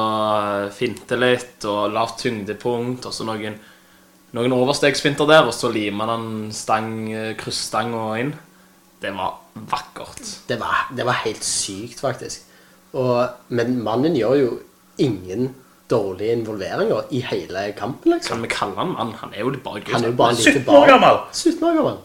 finte 0.76 1.20
litt 1.20 1.66
og 1.68 1.94
lavt 1.96 2.24
tyngdepunkt, 2.26 3.08
og 3.08 3.16
så 3.16 3.28
noen 3.28 3.60
noen 4.36 4.54
overstegsfinter 4.54 5.28
der, 5.30 5.46
og 5.48 5.56
så 5.56 5.70
limer 5.72 6.12
han 6.12 6.26
stang, 6.54 7.08
krysstanga 7.40 8.04
inn. 8.20 8.34
Det 9.00 9.14
var 9.16 9.38
vakkert. 9.72 10.24
Det 10.50 10.58
var, 10.60 10.90
det 10.96 11.06
var 11.08 11.22
helt 11.24 11.46
sykt, 11.48 12.02
faktisk. 12.04 12.44
Og, 12.98 13.24
men 13.56 13.78
mannen 13.86 14.18
gjør 14.18 14.36
jo 14.42 14.52
ingen 15.04 15.52
dårlige 15.90 16.36
involveringer 16.36 17.08
i 17.16 17.22
hele 17.24 17.72
kampen, 17.78 18.14
liksom. 18.14 18.36
Kan 18.36 18.44
vi 18.44 18.52
kalle 18.52 18.76
han 18.82 18.94
mann? 18.96 19.14
Han 19.22 19.34
er 19.34 19.46
jo 19.46 19.54
bare 19.64 19.82
gutt. 19.82 19.94
Han 19.96 20.04
er 20.04 20.12
jo 20.12 20.20
bare 20.20 20.36
en 20.36 20.42
lite 20.42 20.60
17 20.60 20.68
år 20.68 20.80
barn. 20.80 20.90
gammel. 20.94 21.20
17 21.32 21.64
år 21.64 21.80
gammel. 21.80 21.98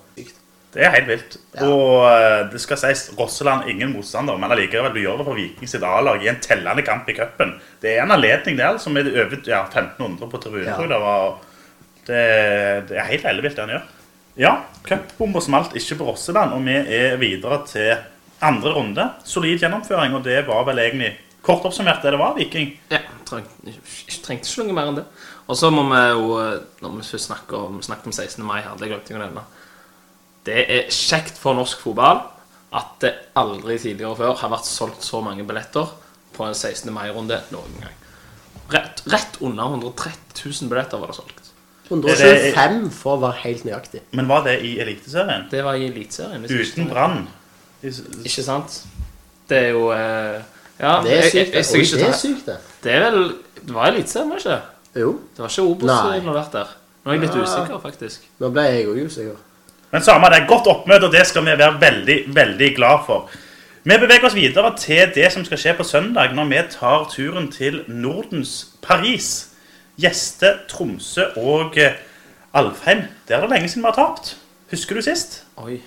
Det 0.72 0.84
er 0.86 0.92
helt 0.94 1.08
vilt. 1.10 1.34
Ja. 1.52 1.66
Og 1.68 1.96
eh, 2.08 2.38
det 2.52 2.60
skal 2.62 2.78
sies 2.80 3.02
Rosseland 3.18 3.66
ingen 3.68 3.90
motstander, 3.92 4.38
men 4.40 4.54
allikevel 4.54 4.94
du 4.94 5.02
gjør 5.02 5.18
det 5.20 5.26
for 5.26 5.36
Viking 5.36 5.68
sitt 5.68 5.82
A-lag 5.84 6.22
i 6.24 6.30
en 6.32 6.38
tellende 6.40 6.84
kamp 6.86 7.10
i 7.12 7.16
cupen. 7.18 7.58
Det 7.82 7.92
er 7.92 8.06
en 8.06 8.14
anledning 8.14 8.56
der 8.56 8.78
som 8.80 8.96
er 8.96 9.10
over 9.10 9.34
ja, 9.44 9.66
1500 9.66 10.30
på 10.32 10.40
tribunen. 10.40 10.70
Ja. 10.70 10.78
tror 10.78 10.88
jeg 10.88 10.94
det 10.94 11.02
var. 11.02 11.34
Det, 12.06 12.22
det 12.88 12.96
er 12.98 13.10
helt 13.10 13.28
ellevilt 13.28 13.58
det 13.58 13.66
han 13.66 13.74
gjør. 13.74 13.90
Ja, 14.40 14.54
cupbomba 14.88 15.42
smalt 15.44 15.76
ikke 15.76 15.98
på 16.00 16.08
Rosseland, 16.08 16.56
og 16.56 16.64
vi 16.64 16.78
er 16.80 17.18
videre 17.20 17.60
til 17.68 17.92
andre 18.42 18.72
runde. 18.72 19.04
Solid 19.28 19.60
gjennomføring, 19.60 20.16
og 20.16 20.24
det 20.24 20.40
var 20.48 20.64
vel 20.70 20.80
egentlig 20.86 21.12
kort 21.42 21.64
oppsummert 21.68 22.02
det 22.02 22.12
det 22.14 22.18
var, 22.20 22.34
Viking. 22.36 22.78
Ja, 22.90 22.98
ikke- 23.32 24.22
trengte 24.22 24.46
ikke 24.48 24.66
noe 24.66 24.76
mer 24.76 24.90
enn 24.90 24.96
det. 25.00 25.04
Og 25.48 25.56
så 25.56 25.70
må 25.74 25.82
vi 25.88 26.02
jo, 26.10 26.38
eh, 26.38 26.60
når 26.82 26.96
vi 26.96 27.02
først 27.02 27.26
snakker 27.30 27.56
om, 27.66 27.80
snakker 27.82 28.06
om 28.06 28.12
16. 28.12 28.44
mai 28.44 28.60
her, 28.62 28.76
det 28.78 28.88
glemte 28.88 29.10
jeg 29.10 29.18
å 29.20 29.24
nevne 29.24 29.42
Det 30.44 30.70
er 30.70 30.88
kjekt 30.90 31.36
for 31.38 31.54
norsk 31.54 31.78
fotball 31.78 32.22
at 32.72 32.86
det 33.00 33.12
aldri 33.36 33.78
tidligere 33.78 34.16
før 34.16 34.36
har 34.36 34.50
vært 34.50 34.64
solgt 34.66 35.02
så 35.04 35.20
mange 35.22 35.44
billetter 35.46 35.86
på 36.32 36.46
en 36.46 36.54
16. 36.54 36.90
mai-runde 36.92 37.40
noen 37.52 37.76
gang. 37.80 37.92
Rett, 38.72 39.02
rett 39.06 39.36
under 39.40 39.64
130 39.64 40.62
000 40.62 40.68
billetter 40.70 40.98
var 40.98 41.12
det 41.12 41.16
solgt. 41.16 41.52
125 41.90 42.90
for 42.90 43.18
å 43.18 43.20
være 43.20 43.40
helt 43.42 43.64
nøyaktig. 43.64 44.00
Men 44.16 44.28
var 44.30 44.44
det 44.46 44.56
i 44.64 44.78
Eliteserien? 44.80 45.46
Det 45.50 45.62
var 45.64 45.74
i 45.74 45.86
Eliteserien. 45.90 46.44
Uten 46.48 46.88
Brann? 46.88 47.28
Ikke 47.82 48.42
sant? 48.46 48.80
Det 49.50 49.58
er 49.58 49.70
jo 49.74 49.90
eh, 49.92 50.40
Ja, 50.80 51.02
Det 51.02 51.18
er 51.18 51.22
sykt. 51.22 51.34
jeg- 51.34 51.46
det. 51.46 51.54
jeg 51.54 51.64
jeg, 51.90 52.00
det 52.00 52.08
er 52.08 52.12
sykt, 52.12 52.46
det. 52.46 52.56
Det 52.84 52.92
er 52.92 53.10
vel 53.10 53.34
Det 53.66 53.74
var 53.74 53.86
Eliteserien, 53.86 54.30
var 54.30 54.36
det 54.36 54.44
ikke? 54.46 54.60
Jo. 55.00 55.12
Det 55.36 55.38
var 55.38 55.48
ikke 55.48 55.62
Obos 55.62 55.90
involvert 56.16 56.52
der. 56.52 56.66
Nå 57.04 57.10
er 57.10 57.14
jeg 57.14 57.20
litt 57.20 57.30
usikker, 57.36 57.78
faktisk. 57.82 58.20
Nå 58.38 58.48
ble 58.50 58.62
jeg 58.62 58.86
òg 58.86 59.06
usikker. 59.06 59.36
Men 59.92 60.02
samme 60.02 60.26
det, 60.30 60.48
godt 60.48 60.66
oppmøte, 60.66 61.04
og 61.04 61.12
det 61.12 61.26
skal 61.26 61.42
vi 61.44 61.50
være 61.58 61.80
veldig, 61.80 62.34
veldig 62.34 62.76
glad 62.76 62.98
for. 63.06 63.30
Vi 63.84 63.96
beveger 63.98 64.24
oss 64.24 64.34
videre 64.34 64.76
til 64.78 65.10
det 65.14 65.32
som 65.32 65.44
skal 65.44 65.58
skje 65.58 65.74
på 65.76 65.82
søndag, 65.84 66.34
når 66.34 66.44
vi 66.48 66.56
tar 66.70 67.04
turen 67.10 67.52
til 67.52 67.84
Nordens 67.88 68.66
Paris. 68.82 69.48
Gjeste 70.00 70.46
Tromsø 70.68 71.22
og 71.36 71.78
eh, 71.78 71.92
Alfheim. 72.54 73.02
Der 73.28 73.36
er 73.36 73.40
det 73.40 73.50
lenge 73.50 73.68
siden 73.68 73.82
vi 73.82 73.86
har 73.94 74.06
tapt. 74.06 74.36
Husker 74.70 74.94
du 74.94 75.02
sist? 75.02 75.42
Oi. 75.56 75.80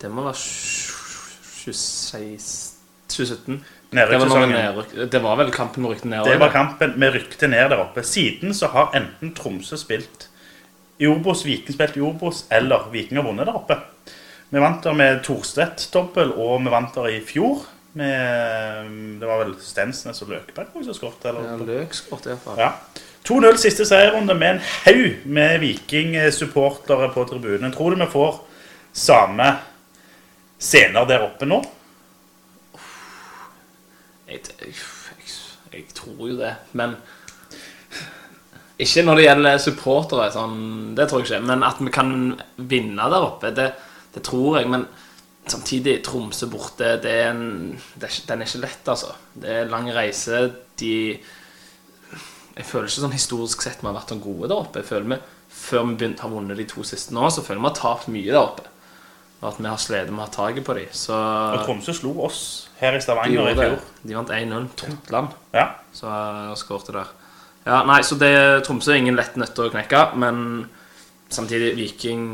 Det 0.00 0.10
må 0.10 0.22
være 0.22 0.34
26 0.34 2.73
2017. 3.14 3.64
Det 3.94 4.00
var, 4.00 4.06
Nedrykkssesongen. 4.08 4.54
nedryk- 4.58 5.10
det 5.10 5.22
var 5.22 5.36
vel 5.38 5.50
kampen 5.54 5.84
vi 5.86 5.92
rykte 5.94 6.08
ned? 6.10 6.24
Det 6.26 6.38
var 6.40 6.50
kampen 6.54 6.94
vi 7.00 7.10
rykte 7.14 7.48
ned 7.48 7.70
der 7.70 7.82
oppe. 7.84 8.02
Siden 8.02 8.54
så 8.54 8.66
har 8.72 8.90
enten 8.98 9.34
Tromsø 9.34 9.76
spilt 9.78 10.28
i 10.98 11.06
Obos, 11.10 11.44
Viking 11.46 11.74
spilt 11.74 11.96
i 11.96 12.02
Obos, 12.04 12.44
eller 12.50 12.88
Viking 12.92 13.18
har 13.20 13.26
vunnet 13.26 13.46
der 13.46 13.54
oppe. 13.58 13.78
Vi 14.50 14.60
vant 14.62 14.82
der 14.84 14.92
med 14.94 15.22
Thorstvedt-dobbel, 15.26 16.34
og 16.38 16.60
vi 16.62 16.70
vant 16.70 16.94
der 16.94 17.08
i 17.10 17.20
fjor. 17.26 17.64
Med, 17.94 19.18
det 19.20 19.26
var 19.28 19.44
vel 19.44 19.54
Stensnes 19.62 20.22
og 20.22 20.32
Løkberg 20.32 20.72
som 20.82 20.94
skåret. 20.96 21.26
Ja, 21.30 21.56
Løk 21.62 21.94
skåret 21.94 22.26
iallfall. 22.26 22.58
Ja. 22.58 22.72
2-0 23.24 23.56
siste 23.62 23.86
seierrunde 23.88 24.34
med 24.34 24.56
en 24.56 24.60
haug 24.84 25.22
med 25.24 25.60
Viking-supportere 25.62 27.12
på 27.14 27.24
tribunen. 27.30 27.72
Tror 27.72 27.94
du 27.94 28.02
vi 28.02 28.10
får 28.10 28.40
samme 28.92 29.46
scener 30.58 31.06
der 31.08 31.24
oppe 31.24 31.46
nå? 31.48 31.62
Jeg, 34.28 34.40
jeg, 34.60 34.74
jeg, 35.72 35.84
tror 35.94 36.28
jo 36.30 36.36
det, 36.38 36.54
men 36.72 36.96
Ikke 38.80 39.04
når 39.04 39.18
det 39.18 39.26
gjelder 39.26 39.58
supportere, 39.62 40.30
sånn, 40.34 40.56
det 40.98 41.06
tror 41.10 41.22
jeg 41.22 41.28
ikke. 41.28 41.46
Men 41.46 41.62
at 41.66 41.78
vi 41.78 41.92
kan 41.94 42.14
vinne 42.56 43.08
der 43.12 43.26
oppe, 43.28 43.52
det, 43.54 43.68
det 44.16 44.24
tror 44.26 44.58
jeg. 44.58 44.70
Men 44.72 44.88
samtidig, 45.46 46.00
Tromsø 46.02 46.48
borte, 46.50 46.96
det 47.04 47.12
er 47.20 47.30
en, 47.30 47.76
det 47.94 48.08
er, 48.08 48.18
den 48.30 48.42
er 48.42 48.50
ikke 48.50 48.64
lett, 48.64 48.90
altså. 48.90 49.14
Det 49.30 49.60
er 49.60 49.70
lang 49.70 49.86
reise. 49.94 50.42
De 50.80 50.96
Jeg 52.54 52.66
føler 52.66 52.88
ikke 52.88 53.04
sånn 53.04 53.14
historisk 53.14 53.62
sett 53.62 53.80
vi 53.82 53.86
har 53.86 53.96
vært 53.96 54.10
sånn 54.14 54.24
gode 54.24 54.50
der 54.50 54.58
oppe. 54.58 54.82
Jeg 54.82 54.90
føler 54.90 55.14
vi, 55.14 55.22
Før 55.54 55.86
vi 55.86 55.98
begynte, 56.00 56.24
har 56.24 56.32
vunnet 56.32 56.58
de 56.58 56.66
to 56.66 56.82
siste 56.82 57.14
nå, 57.14 57.28
så 57.30 57.44
føler 57.46 57.60
vi 57.60 57.68
vi 57.68 57.70
har 57.70 57.78
tapt 57.78 58.10
mye 58.10 58.32
der 58.32 58.40
oppe. 58.42 58.66
Og 59.42 59.50
at 59.52 59.60
vi 59.60 59.68
har 59.68 59.78
slitt 59.78 60.10
med 60.10 60.22
å 60.22 60.26
ha 60.26 60.32
taket 60.32 60.66
på 60.66 60.74
dem. 60.80 60.90
Så 60.90 61.14
Og 61.14 61.62
Tromsø 61.68 61.94
slo 61.94 62.16
oss 62.26 62.40
her 62.84 62.96
i 62.98 63.02
Stavanger 63.02 63.50
i 63.50 63.54
fjor. 63.58 63.76
De 64.04 64.16
vant 64.16 64.32
1-0. 64.36 64.68
Totland. 64.80 65.34
Ja. 65.54 65.66
Så 65.94 66.08
jeg 66.10 66.58
skårte 66.62 66.94
der. 66.96 67.12
Ja, 67.64 67.78
nei, 67.88 68.00
så 68.04 68.18
det 68.20 68.32
Tromsø 68.66 68.92
er 68.92 69.00
ingen 69.00 69.16
lett 69.16 69.38
nøtt 69.40 69.58
å 69.64 69.70
knekke, 69.72 70.02
men 70.20 70.66
samtidig 71.32 71.72
Viking 71.78 72.26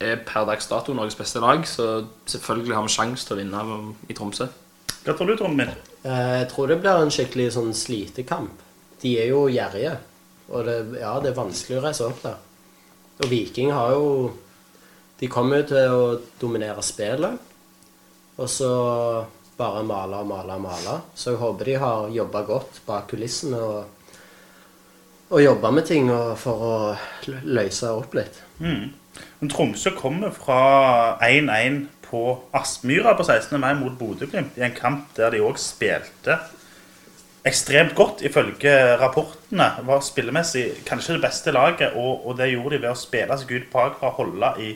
er 0.00 0.16
per 0.28 0.46
dags 0.48 0.68
dato 0.68 0.94
Norges 0.96 1.16
beste 1.16 1.40
lag, 1.44 1.62
så 1.68 2.06
selvfølgelig 2.28 2.74
har 2.76 2.86
vi 2.86 2.94
sjanse 2.94 3.26
til 3.28 3.36
å 3.36 3.40
vinne 3.40 3.64
i 4.08 4.16
Tromsø. 4.16 4.48
Hva 5.04 5.14
tror 5.14 5.28
du, 5.30 5.36
Trond 5.38 5.56
min? 5.56 5.70
Eh, 6.04 6.32
Jeg 6.40 6.48
tror 6.50 6.68
det 6.72 6.80
blir 6.82 7.02
en 7.04 7.12
skikkelig 7.12 7.50
sånn 7.54 7.72
slitekamp. 7.76 8.64
De 9.02 9.12
er 9.20 9.28
jo 9.30 9.44
gjerrige. 9.52 9.96
Og 10.48 10.64
det, 10.66 10.76
ja, 11.00 11.12
det 11.20 11.30
er 11.32 11.38
vanskelig 11.40 11.78
å 11.78 11.84
reise 11.84 12.06
opp 12.08 12.20
der. 12.24 12.36
Og 13.22 13.30
Viking 13.30 13.72
har 13.72 13.92
jo 13.96 14.32
De 15.20 15.28
kommer 15.32 15.62
jo 15.62 15.68
til 15.70 15.92
å 15.96 16.00
dominere 16.40 16.82
spillet. 16.84 17.38
Og 18.36 18.48
så 18.52 18.68
bare 19.56 19.82
male 19.86 20.20
og 20.22 20.30
male 20.30 20.56
og 20.56 20.64
male. 20.66 20.96
Så 21.14 21.32
jeg 21.34 21.40
håper 21.42 21.70
de 21.70 21.76
har 21.82 22.08
jobba 22.14 22.42
godt 22.48 22.80
bak 22.86 23.08
kulissene 23.10 23.60
og, 23.60 24.12
og 25.30 25.42
jobba 25.42 25.72
med 25.74 25.88
ting 25.88 26.10
for 26.40 26.66
å 26.66 26.76
løse 27.26 27.92
opp 27.92 28.16
litt. 28.18 28.42
Men 29.40 29.52
Tromsø 29.52 29.92
kommer 29.96 30.34
fra 30.34 30.60
1-1 31.24 31.86
på 32.06 32.22
Aspmyra 32.54 33.16
på 33.18 33.24
16. 33.26 33.56
mai 33.60 33.72
mot 33.78 33.96
Bodø-Glimt 33.98 34.58
i 34.58 34.66
en 34.66 34.76
kamp 34.76 35.08
der 35.16 35.34
de 35.34 35.42
òg 35.42 35.58
spilte 35.60 36.38
ekstremt 37.46 37.94
godt, 37.94 38.22
ifølge 38.26 38.72
rapportene. 38.98 39.68
Var 39.86 40.00
spillemessig 40.02 40.64
kanskje 40.86 41.16
det 41.16 41.22
beste 41.28 41.54
laget, 41.54 41.94
og, 41.94 42.26
og 42.26 42.38
det 42.38 42.50
gjorde 42.50 42.74
de 42.74 42.82
ved 42.82 42.90
å 42.90 42.98
spille 42.98 43.38
seg 43.38 43.52
ut 43.54 43.68
bakfra 43.72 44.10
holde 44.16 44.52
i, 44.62 44.72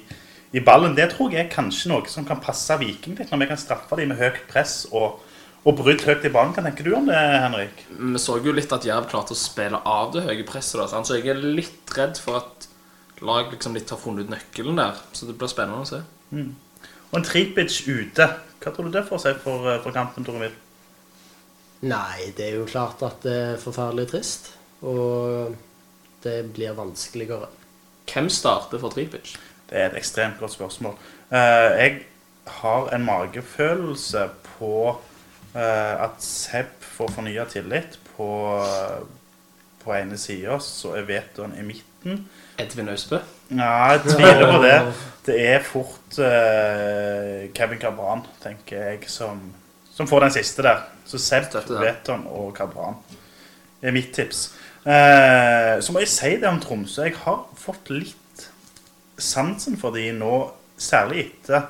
i 0.52 0.62
ballen. 0.64 0.96
Det 0.98 1.10
tror 1.12 1.34
jeg 1.34 1.46
er 1.46 1.52
kanskje 1.52 1.92
noe 1.92 2.08
som 2.10 2.26
kan 2.28 2.40
passe 2.42 2.76
Viking 2.80 3.18
litt, 3.18 3.30
når 3.30 3.44
vi 3.44 3.50
kan 3.52 3.60
straffe 3.60 3.98
dem 3.98 4.10
med 4.12 4.20
høyt 4.20 4.40
press 4.50 4.82
og, 4.90 5.20
og 5.62 5.76
brudd 5.78 6.02
høyt 6.06 6.26
i 6.26 6.32
banen. 6.32 6.54
Hva 6.56 6.64
tenker 6.66 6.86
du 6.86 6.94
om 6.98 7.10
det, 7.10 7.18
Henrik? 7.18 7.84
Vi 7.90 8.22
så 8.22 8.40
jo 8.42 8.54
litt 8.56 8.72
at 8.74 8.86
Jerv 8.88 9.10
klarte 9.10 9.36
å 9.36 9.38
spille 9.38 9.82
av 9.86 10.14
det 10.16 10.26
høye 10.26 10.46
presset, 10.48 10.80
da, 10.80 10.88
sant? 10.90 11.08
så 11.08 11.20
jeg 11.20 11.30
er 11.32 11.44
litt 11.44 11.94
redd 11.96 12.18
for 12.22 12.40
at 12.40 12.68
lag 13.26 13.52
liksom 13.52 13.76
litt 13.76 13.90
har 13.92 14.00
funnet 14.00 14.26
ut 14.26 14.32
nøkkelen 14.32 14.80
der. 14.80 14.98
Så 15.12 15.28
det 15.28 15.36
blir 15.38 15.50
spennende 15.52 15.84
å 15.84 15.88
se. 15.88 16.02
Og 17.10 17.18
en 17.18 17.26
Tripic 17.26 17.82
ute. 17.86 18.26
Hva 18.60 18.72
tror 18.74 18.88
du 18.88 18.94
det 18.94 19.06
får 19.08 19.18
å 19.18 19.22
si 19.22 19.32
for, 19.42 19.70
for 19.84 19.94
kampen, 19.94 20.26
Tore 20.26 20.42
Mil? 20.42 20.56
Nei, 21.88 22.30
det 22.36 22.50
er 22.50 22.58
jo 22.58 22.68
klart 22.68 23.00
at 23.06 23.22
det 23.24 23.36
er 23.54 23.60
forferdelig 23.60 24.10
trist. 24.10 24.50
Og 24.84 25.54
det 26.24 26.42
blir 26.54 26.76
vanskeligere. 26.76 27.48
Hvem 28.10 28.28
starter 28.32 28.80
for 28.82 28.92
Tripic? 28.92 29.32
Det 29.70 29.78
er 29.78 29.86
et 29.86 29.96
ekstremt 30.00 30.38
godt 30.40 30.52
spørsmål. 30.52 30.96
Eh, 31.30 31.38
jeg 31.78 31.98
har 32.46 32.88
en 32.94 33.04
magefølelse 33.06 34.24
på 34.58 35.00
eh, 35.54 35.94
at 36.02 36.18
Seb 36.18 36.72
får 36.82 37.12
fornya 37.14 37.44
tillit 37.46 37.98
på, 38.16 38.30
på 39.84 39.94
ene 39.94 40.18
sida, 40.18 40.58
så 40.58 40.96
er 40.98 41.06
Veton 41.06 41.54
i 41.58 41.62
midten. 41.62 42.24
Edvin 42.58 42.90
Austbø? 42.90 43.20
Ja, 43.50 43.94
jeg 43.94 44.00
tviler 44.08 44.50
på 44.50 44.62
det. 44.64 44.74
Det 45.26 45.38
er 45.52 45.62
fort 45.62 46.18
eh, 46.18 47.46
Kevin 47.54 47.78
Cabran, 47.78 48.26
tenker 48.42 48.90
jeg, 48.90 49.06
som, 49.06 49.38
som 49.94 50.10
får 50.10 50.26
den 50.26 50.34
siste 50.40 50.66
der. 50.66 50.82
Så 51.06 51.18
Seb, 51.22 51.54
Veton 51.70 52.26
og 52.26 52.56
Cabran 52.58 52.98
er 53.82 53.94
mitt 53.94 54.10
tips. 54.14 54.48
Så 54.80 55.92
må 55.92 56.00
jeg 56.00 56.08
si 56.08 56.30
det 56.40 56.48
om 56.48 56.58
Tromsø. 56.60 57.02
Jeg 57.04 57.18
har 57.20 57.42
fått 57.58 57.90
litt 57.92 58.19
sansen 59.24 59.78
for 59.80 59.94
de 59.96 60.10
nå, 60.16 60.34
særlig 60.80 61.26
etter 61.26 61.68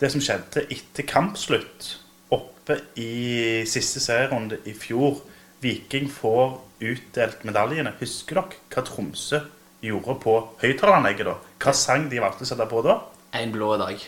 det 0.00 0.10
som 0.12 0.22
skjedde 0.22 0.66
etter 0.72 1.06
kampslutt 1.08 1.94
oppe 2.34 2.78
i 3.00 3.64
siste 3.68 4.02
serierunde 4.02 4.60
i 4.68 4.74
fjor. 4.76 5.22
Viking 5.62 6.10
får 6.12 6.58
utdelt 6.84 7.46
medaljene. 7.48 7.94
Husker 8.00 8.42
dere 8.42 8.60
hva 8.74 8.84
Tromsø 8.84 9.40
gjorde 9.84 10.18
på 10.22 10.36
høyttaleranlegget 10.60 11.30
da? 11.30 11.38
Hva 11.62 11.72
sang 11.76 12.10
de 12.12 12.20
valgte 12.20 12.44
å 12.44 12.50
sette 12.50 12.68
på 12.68 12.84
da? 12.84 13.00
En 13.36 13.54
blå 13.54 13.72
dag. 13.80 14.04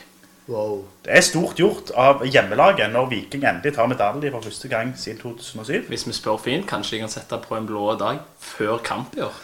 Wow. 0.49 0.87
Det 1.05 1.13
er 1.13 1.25
stort 1.25 1.61
gjort 1.61 1.91
av 1.97 2.23
hjemmelaget 2.25 2.89
når 2.93 3.11
Viking 3.11 3.45
endelig 3.45 3.75
tar 3.77 3.89
medalje 3.91 4.33
for 4.33 4.49
første 4.49 4.71
gang 4.73 4.95
siden 4.97 5.21
2007. 5.21 5.89
Hvis 5.91 6.07
vi 6.09 6.17
spør 6.17 6.41
fint, 6.41 6.65
kanskje 6.69 6.97
de 6.97 7.05
kan 7.05 7.13
sette 7.13 7.41
på 7.45 7.57
en 7.57 7.69
blå 7.69 7.93
dag 8.01 8.23
før 8.41 8.81
kamp 8.85 9.17
i 9.17 9.25
år. 9.27 9.37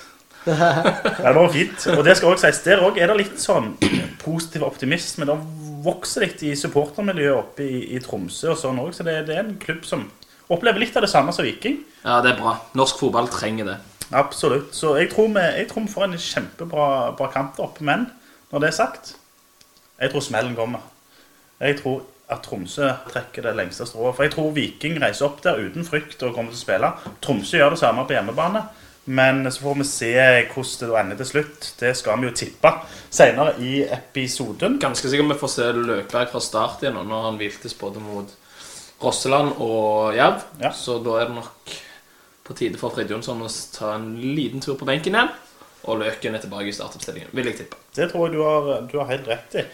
Det 0.44 1.34
var 1.36 1.48
fint. 1.52 1.86
Og 1.94 2.02
det 2.04 2.16
skal 2.18 2.34
også 2.34 2.48
sies, 2.48 2.62
der 2.66 2.82
også 2.84 3.00
er 3.00 3.10
det 3.10 3.16
litt 3.22 3.40
sånn 3.40 3.72
positiv 4.20 4.66
optimisme. 4.66 5.28
Det 5.28 5.38
vokser 5.84 6.26
litt 6.26 6.44
i 6.44 6.52
supportermiljøet 6.58 7.38
oppe 7.38 7.64
i, 7.64 7.80
i 7.96 8.02
Tromsø 8.04 8.52
og 8.52 8.60
sånn 8.60 8.80
også, 8.82 9.00
så 9.00 9.08
det, 9.08 9.16
det 9.28 9.36
er 9.36 9.42
en 9.44 9.58
klubb 9.60 9.84
som 9.88 10.06
opplever 10.52 10.82
litt 10.82 10.96
av 10.96 11.04
det 11.04 11.12
samme 11.12 11.32
som 11.32 11.46
Viking. 11.46 11.80
Ja, 12.04 12.20
det 12.24 12.34
er 12.34 12.40
bra. 12.40 12.56
Norsk 12.76 13.00
fotball 13.00 13.28
trenger 13.32 13.72
det. 13.72 13.76
Absolutt. 14.14 14.74
Så 14.76 14.94
jeg 15.00 15.10
tror 15.12 15.30
vi, 15.32 15.44
jeg 15.58 15.68
tror 15.70 15.86
vi 15.86 15.92
får 15.92 16.06
en 16.08 16.18
kjempebra 16.20 16.88
bra 17.18 17.30
kamp 17.32 17.60
opp. 17.64 17.80
Men 17.84 18.08
når 18.52 18.64
det 18.64 18.70
er 18.70 18.76
sagt, 18.76 19.14
jeg 20.00 20.12
tror 20.12 20.24
smellen 20.24 20.56
kommer. 20.58 20.84
Jeg 21.62 21.78
tror 21.80 22.02
at 22.32 22.44
Tromsø 22.44 22.88
trekker 23.10 23.44
det 23.44 23.56
lengste 23.56 23.86
strået. 23.88 24.14
For 24.16 24.26
jeg 24.26 24.34
tror 24.34 24.54
Viking 24.56 24.96
reiser 25.02 25.28
opp 25.28 25.42
der 25.44 25.60
uten 25.60 25.86
frykt 25.86 26.22
og 26.24 26.36
kommer 26.36 26.52
til 26.54 26.60
å 26.60 26.64
spille. 26.64 26.90
Tromsø 27.24 27.60
gjør 27.60 27.76
det 27.76 27.82
samme 27.82 28.06
på 28.08 28.16
hjemmebane. 28.16 28.64
Men 29.04 29.52
så 29.52 29.60
får 29.60 29.74
vi 29.74 29.84
se 29.84 30.12
hvordan 30.54 30.90
det 30.90 31.00
ender 31.00 31.18
til 31.20 31.28
slutt. 31.28 31.66
Det 31.80 31.92
skal 31.98 32.20
vi 32.20 32.30
jo 32.30 32.36
tippe 32.36 32.70
senere 33.12 33.52
i 33.60 33.82
episoden. 33.84 34.78
Ganske 34.80 35.10
sikkert 35.10 35.34
vi 35.34 35.40
får 35.42 35.52
se 35.52 35.72
Løkberg 35.76 36.32
fra 36.32 36.40
start 36.40 36.84
igjen 36.84 36.96
når 36.96 37.26
han 37.28 37.40
hviltes 37.40 37.76
både 37.76 38.00
mot 38.04 38.32
Rosseland 39.04 39.58
og 39.60 40.16
Jerv. 40.16 40.46
Ja. 40.62 40.72
Så 40.72 40.98
da 41.04 41.18
er 41.20 41.28
det 41.28 41.36
nok 41.36 41.74
på 42.44 42.56
tide 42.56 42.80
for 42.80 42.94
Frid 42.94 43.12
Jonsson 43.12 43.44
å 43.44 43.50
ta 43.74 43.94
en 43.98 44.14
liten 44.36 44.64
tur 44.64 44.78
på 44.80 44.88
benken 44.88 45.16
igjen. 45.16 45.32
Og 45.84 46.00
Løken 46.00 46.36
er 46.36 46.40
tilbake 46.40 46.70
i 46.70 46.76
startoppstillingen, 46.76 47.32
vil 47.36 47.50
jeg 47.50 47.58
tippe. 47.60 47.76
Det 47.92 48.08
tror 48.08 48.28
jeg 48.28 48.38
du 48.38 48.44
har, 48.44 48.70
du 48.88 48.96
har 49.02 49.10
helt 49.10 49.28
rett 49.28 49.58
i. 49.60 49.64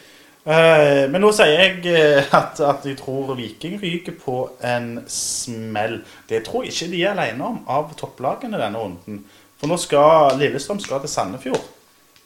Eh, 0.41 1.05
men 1.13 1.21
nå 1.21 1.29
sier 1.37 1.51
jeg 1.53 1.83
eh, 1.91 2.31
at, 2.37 2.63
at 2.65 2.87
jeg 2.89 2.97
tror 2.97 3.35
Viking 3.37 3.77
ryker 3.83 4.17
på 4.17 4.37
en 4.65 5.03
smell. 5.11 5.99
Det 6.31 6.41
tror 6.47 6.65
jeg 6.65 6.73
ikke 6.73 6.91
de 6.95 7.03
er 7.05 7.13
alene 7.13 7.45
om 7.45 7.61
av 7.69 7.93
topplagene 8.01 8.61
denne 8.61 8.81
runden. 8.81 9.21
For 9.61 9.69
nå 9.69 9.77
skal 9.81 10.39
Lillestrøm 10.41 10.81
skal 10.81 11.03
til 11.05 11.13
Sandefjord. 11.13 11.67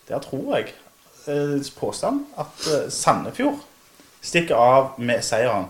Der 0.07 0.23
tror 0.23 0.55
jeg 0.55 0.71
eh, 1.27 1.59
påstand 1.79 2.23
at 2.39 2.69
Sandefjord 2.95 3.59
stikker 4.25 4.57
av 4.57 5.01
med 5.03 5.21
seieren. 5.27 5.67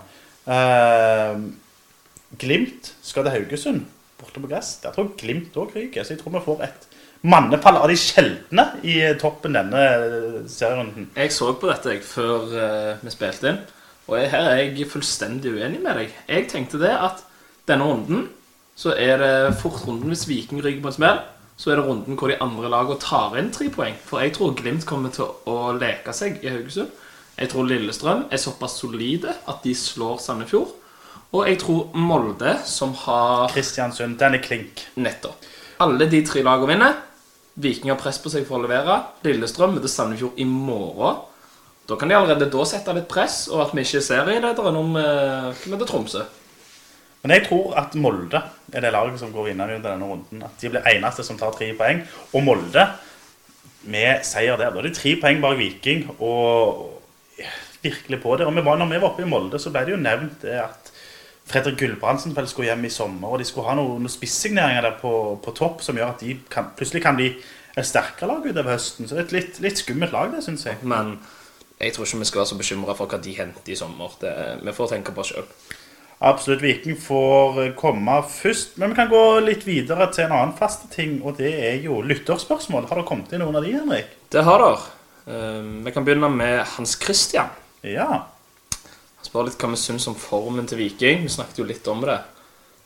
Glimt 2.39 2.91
skal 3.03 3.25
til 3.25 3.33
Haugesund, 3.33 3.81
borte 4.21 4.39
på 4.43 4.47
gress. 4.51 4.75
Der 4.83 4.93
tror 4.93 5.09
jeg 5.09 5.17
Glimt 5.23 5.57
òg 5.57 5.73
ryker. 5.75 6.05
Så 6.05 6.13
jeg 6.13 6.21
tror 6.21 6.37
vi 6.37 6.45
får 6.45 6.63
et 6.69 6.84
mannepall 7.25 7.79
av 7.81 7.89
de 7.89 7.97
sjeldne 7.97 8.67
i 8.85 8.99
toppen 9.21 9.55
denne 9.57 9.83
serierunden. 10.51 11.09
Jeg 11.15 11.33
så 11.33 11.51
på 11.57 11.69
dette 11.71 11.95
jeg, 11.95 12.03
før 12.05 12.51
eh, 12.53 13.03
vi 13.03 13.13
spilte 13.13 13.51
inn, 13.51 13.61
og 14.05 14.19
her 14.21 14.51
er 14.51 14.59
jeg 14.63 14.89
fullstendig 14.91 15.55
uenig 15.55 15.81
med 15.81 15.97
deg. 15.97 16.17
Jeg 16.29 16.49
tenkte 16.51 16.81
det 16.81 16.93
at 16.93 17.23
denne 17.69 17.87
runden 17.89 18.27
så 18.75 18.91
er 18.99 19.17
det 19.21 19.55
fort 19.61 19.85
runden 19.87 20.11
hvis 20.11 20.27
Viking 20.29 20.61
ryker 20.61 20.83
på 20.83 20.91
en 20.91 20.97
smell. 20.99 21.23
Så 21.57 21.71
er 21.71 21.79
det 21.79 21.85
runden 21.87 22.17
hvor 22.19 22.29
de 22.29 22.37
andre 22.43 22.69
lagene 22.69 22.99
tar 22.99 23.37
inn 23.39 23.49
tre 23.55 23.69
poeng. 23.71 23.95
For 24.05 24.21
jeg 24.21 24.35
tror 24.35 24.53
Glimt 24.59 24.85
kommer 24.85 25.13
til 25.15 25.31
å 25.47 25.71
leke 25.79 26.13
seg 26.13 26.43
i 26.43 26.51
Haugesund. 26.51 26.91
Jeg 27.39 27.51
tror 27.51 27.67
Lillestrøm 27.67 28.25
er 28.31 28.39
såpass 28.39 28.77
solide 28.81 29.33
at 29.47 29.63
de 29.63 29.73
slår 29.75 30.19
Sandefjord. 30.23 30.75
Og 31.35 31.49
jeg 31.49 31.59
tror 31.63 31.95
Molde, 31.97 32.57
som 32.67 32.93
har 33.05 33.49
Kristiansund, 33.51 34.19
den 34.19 34.37
er 34.37 34.43
klink. 34.43 34.85
Nettopp. 34.99 35.47
Alle 35.83 36.07
de 36.11 36.21
tre 36.27 36.43
lagene 36.45 36.75
vinner. 36.75 36.99
Viking 37.55 37.91
har 37.91 37.99
press 37.99 38.19
på 38.19 38.31
seg 38.31 38.47
for 38.47 38.59
å 38.59 38.65
levere. 38.65 38.97
Lillestrøm 39.23 39.77
møter 39.77 39.91
Sandefjord 39.91 40.39
i 40.41 40.47
morgen. 40.49 41.21
Da 41.85 41.95
kan 41.99 42.09
de 42.09 42.17
allerede 42.17 42.49
da 42.51 42.65
sette 42.67 42.95
litt 42.97 43.07
press, 43.11 43.45
og 43.51 43.61
at 43.63 43.75
vi 43.75 43.83
ikke 43.85 44.01
er 44.01 44.07
serielederen 44.07 44.79
om 44.79 44.95
vi 44.97 45.71
møter 45.71 45.87
Tromsø. 45.89 46.23
Men 47.25 47.33
jeg 47.37 47.45
tror 47.47 47.75
at 47.81 47.95
Molde 47.97 48.41
er 48.69 48.83
det 48.85 48.91
laget 48.93 49.21
som 49.21 49.31
går 49.33 49.47
vinnende 49.49 49.79
under 49.79 49.93
denne 49.93 50.09
runden. 50.09 50.43
At 50.45 50.59
de 50.61 50.69
blir 50.69 50.89
eneste 50.91 51.23
som 51.25 51.39
tar 51.39 51.55
tre 51.55 51.71
poeng. 51.77 52.03
Og 52.33 52.43
Molde, 52.45 52.83
med 53.89 54.25
seier 54.25 54.59
der, 54.59 54.73
da 54.73 54.81
er 54.81 54.89
det 54.89 54.97
tre 54.97 55.15
poeng 55.21 55.41
bak 55.41 55.57
Viking. 55.57 56.03
Og 56.19 57.01
virkelig 57.85 58.21
på 58.21 58.35
det. 58.37 58.45
Og 58.45 58.53
når 58.53 58.91
vi 58.91 58.99
var 58.99 59.09
oppe 59.09 59.25
i 59.25 59.29
Molde, 59.29 59.61
så 59.61 59.71
ble 59.73 59.85
det 59.87 59.95
jo 59.95 60.01
nevnt 60.01 60.45
det 60.45 60.59
at 60.61 60.91
Fredrik 61.45 61.77
Gulbrandsen 61.79 62.33
vel 62.35 62.47
skulle 62.49 62.71
hjem 62.71 62.87
i 62.87 62.93
sommer, 62.93 63.35
og 63.35 63.41
de 63.41 63.45
skulle 63.45 63.69
ha 63.69 63.75
noen, 63.77 64.01
noen 64.01 64.11
spissigneringer 64.11 64.87
der 64.87 64.97
på, 65.01 65.11
på 65.45 65.53
topp 65.57 65.83
som 65.85 65.97
gjør 65.97 66.15
at 66.15 66.23
de 66.25 66.39
kan, 66.51 66.71
plutselig 66.77 67.03
kan 67.05 67.17
bli 67.19 67.29
et 67.75 67.87
sterkere 67.87 68.31
lag 68.31 68.45
utover 68.45 68.73
høsten. 68.73 69.07
Så 69.07 69.15
det 69.15 69.23
er 69.23 69.27
et 69.27 69.35
litt, 69.35 69.61
litt 69.63 69.81
skummelt 69.81 70.15
lag, 70.15 70.31
det, 70.33 70.41
syns 70.45 70.65
jeg. 70.65 70.79
Men 70.87 71.17
jeg 71.77 71.93
tror 71.93 72.07
ikke 72.07 72.21
vi 72.23 72.29
skal 72.31 72.41
være 72.41 72.51
så 72.53 72.59
bekymra 72.59 72.95
for 72.97 73.11
hva 73.11 73.19
de 73.21 73.35
henter 73.37 73.73
i 73.73 73.77
sommer. 73.77 74.17
Det, 74.21 74.31
vi 74.63 74.75
får 74.75 74.93
tenke 74.95 75.13
på 75.13 75.25
oss 75.25 75.33
sjøl. 75.33 75.49
Absolutt. 76.25 76.63
Viking 76.63 76.95
får 76.97 77.61
eh, 77.61 77.73
komme 77.77 78.19
først. 78.31 78.77
Men 78.81 78.93
vi 78.93 78.99
kan 79.01 79.11
gå 79.11 79.23
litt 79.43 79.65
videre 79.67 80.07
til 80.15 80.25
en 80.25 80.37
annen 80.37 80.55
faste 80.57 80.87
ting, 80.93 81.19
og 81.21 81.37
det 81.41 81.51
er 81.67 81.81
jo 81.83 81.99
lytterspørsmål. 82.01 82.87
Har 82.89 83.01
det 83.01 83.07
kommet 83.09 83.35
inn 83.35 83.43
noen 83.43 83.59
av 83.59 83.67
de, 83.67 83.75
Henrik? 83.75 84.15
Det 84.33 84.45
har 84.47 84.63
dere. 84.63 84.87
Eh, 85.27 85.67
vi 85.85 85.93
kan 85.93 86.07
begynne 86.07 86.31
med 86.31 86.63
Hans 86.77 86.95
Christian. 87.01 87.51
Ja. 87.85 88.23
Spør 89.35 89.49
litt 89.49 89.59
hva 89.59 89.67
vi 89.73 89.77
syns 89.81 90.05
om 90.07 90.13
formen 90.15 90.63
til 90.63 90.79
Viking. 90.79 91.25
Vi 91.25 91.33
snakket 91.33 91.57
jo 91.59 91.65
litt 91.67 91.87
om 91.91 91.99
det. 92.07 92.21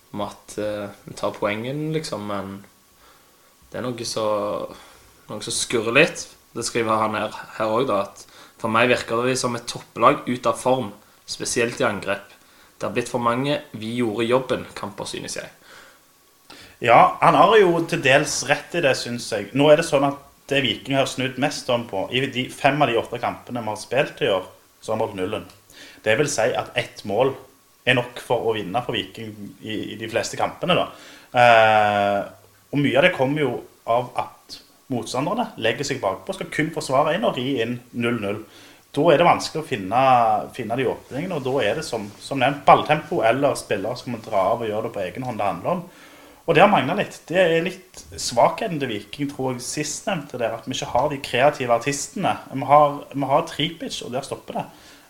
Om 0.09 0.21
at 0.25 0.53
eh, 0.57 0.95
vi 1.05 1.11
tar 1.13 1.35
poengen, 1.35 1.91
liksom, 1.93 2.23
men 2.25 2.55
det 3.69 3.77
er 3.77 3.85
noe 3.85 4.07
som 4.09 5.53
skurrer 5.53 5.93
litt. 5.93 6.23
Det 6.57 6.65
skriver 6.65 7.03
han 7.03 7.13
her 7.19 7.35
her 7.59 7.69
òg, 7.69 7.85
da. 7.91 7.99
At 8.07 8.23
for 8.57 8.73
meg 8.73 8.89
virker 8.89 9.21
det 9.27 9.35
som 9.37 9.53
et 9.59 9.67
topplag 9.69 10.25
ut 10.25 10.49
av 10.49 10.57
form, 10.57 10.89
spesielt 11.29 11.77
i 11.83 11.85
angrep. 11.85 12.33
Det 12.79 12.87
har 12.87 12.97
blitt 12.97 13.13
for 13.13 13.21
mange 13.21 13.61
'vi 13.69 13.99
gjorde 14.01 14.25
jobben'-kamper, 14.25 15.05
synes 15.05 15.37
jeg. 15.37 15.53
Ja, 16.81 17.19
han 17.21 17.37
har 17.37 17.59
jo 17.59 17.85
til 17.85 18.01
dels 18.01 18.41
rett 18.49 18.73
i 18.73 18.81
det, 18.81 18.97
syns 18.97 19.29
jeg. 19.29 19.53
Nå 19.53 19.69
er 19.69 19.77
det 19.77 19.85
sånn 19.85 20.09
at 20.09 20.17
det 20.49 20.65
Viking 20.65 20.97
har 20.97 21.05
snudd 21.05 21.37
mest 21.37 21.69
om 21.69 21.85
på 21.85 22.09
I 22.09 22.25
de 22.25 22.49
fem 22.49 22.81
av 22.81 22.89
de 22.89 22.97
åtte 22.97 23.21
kampene 23.21 23.61
vi 23.61 23.69
har 23.69 23.77
spilt 23.77 24.21
i 24.21 24.33
år, 24.33 24.49
så 24.81 24.91
har 24.91 24.97
vi 24.97 25.05
holdt 25.05 25.21
nullen. 25.21 25.58
Det 26.03 26.15
vil 26.19 26.31
si 26.31 26.49
at 26.55 26.73
ett 26.79 27.03
mål 27.09 27.33
er 27.87 27.97
nok 27.97 28.21
for 28.23 28.49
å 28.49 28.55
vinne 28.57 28.81
for 28.85 28.95
Viking 28.97 29.33
i, 29.61 29.93
i 29.93 29.99
de 29.99 30.09
fleste 30.11 30.39
kampene. 30.39 30.77
Eh, 31.33 32.19
og 32.69 32.81
mye 32.81 32.97
av 32.99 33.07
det 33.07 33.15
kommer 33.15 33.45
jo 33.45 33.53
av 33.89 34.11
at 34.19 34.59
motstanderne 34.89 35.51
legger 35.61 35.85
seg 35.85 36.01
bakpå, 36.01 36.33
skal 36.35 36.49
kun 36.53 36.73
forsvare 36.73 37.15
inn 37.15 37.27
og 37.27 37.37
ri 37.37 37.59
inn 37.63 37.77
0-0. 37.93 38.43
Da 38.89 39.05
er 39.13 39.21
det 39.21 39.25
vanskelig 39.27 39.61
å 39.61 39.69
finne, 39.69 40.03
finne 40.55 40.77
de 40.79 40.87
åpningene, 40.89 41.37
og 41.37 41.45
da 41.45 41.55
er 41.61 41.77
det 41.77 41.85
som, 41.85 42.07
som 42.21 42.39
nevnt 42.41 42.63
balltempo 42.65 43.21
eller 43.25 43.57
spillere 43.57 43.97
som 43.99 44.15
må 44.15 44.21
dra 44.25 44.47
av 44.55 44.63
og 44.63 44.69
gjøre 44.69 44.87
det 44.87 44.95
på 44.95 45.03
egen 45.03 45.27
hånd 45.27 45.41
det 45.41 45.49
handler 45.49 45.75
om. 45.75 45.83
Og 46.49 46.55
det 46.57 46.63
har 46.63 46.71
mangla 46.71 46.95
litt. 46.97 47.19
Det 47.29 47.37
er 47.37 47.61
litt 47.61 47.99
svakheten 48.17 48.79
til 48.81 48.89
Viking, 48.89 49.27
tror 49.29 49.51
jeg, 49.53 49.61
sistnevnte 49.61 50.39
der. 50.41 50.55
At 50.57 50.65
vi 50.65 50.73
ikke 50.73 50.87
har 50.95 51.11
de 51.11 51.19
kreative 51.21 51.75
artistene. 51.75 52.31
Vi 52.49 52.65
har, 52.65 52.95
vi 53.13 53.29
har 53.29 53.43
Tripic, 53.45 53.99
og 54.01 54.15
der 54.15 54.25
stopper 54.25 54.57
det. 54.57 54.63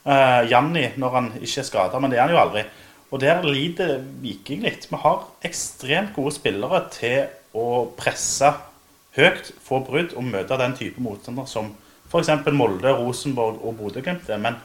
Uh, 0.05 0.45
Janni 0.49 0.85
når 0.97 1.15
han 1.15 1.31
ikke 1.39 1.59
er 1.61 1.67
skada, 1.67 1.99
men 1.99 2.11
det 2.11 2.19
er 2.19 2.27
han 2.27 2.33
jo 2.35 2.41
aldri. 2.41 2.63
Og 3.09 3.21
der 3.21 3.43
lider 3.45 3.97
Viking 4.21 4.63
litt. 4.65 4.87
Vi 4.89 4.97
har 5.01 5.25
ekstremt 5.45 6.13
gode 6.15 6.33
spillere 6.35 6.83
til 6.93 7.29
å 7.57 7.89
presse 7.97 8.51
høyt, 9.17 9.53
få 9.65 9.81
brudd 9.85 10.13
og 10.13 10.27
møte 10.27 10.59
den 10.61 10.75
type 10.77 11.01
motstander 11.01 11.47
som 11.49 11.71
f.eks. 12.09 12.29
Molde, 12.53 12.93
Rosenborg 12.97 13.59
og 13.65 13.75
Bodø-Glimt 13.79 14.29
er. 14.29 14.41
Men, 14.41 14.59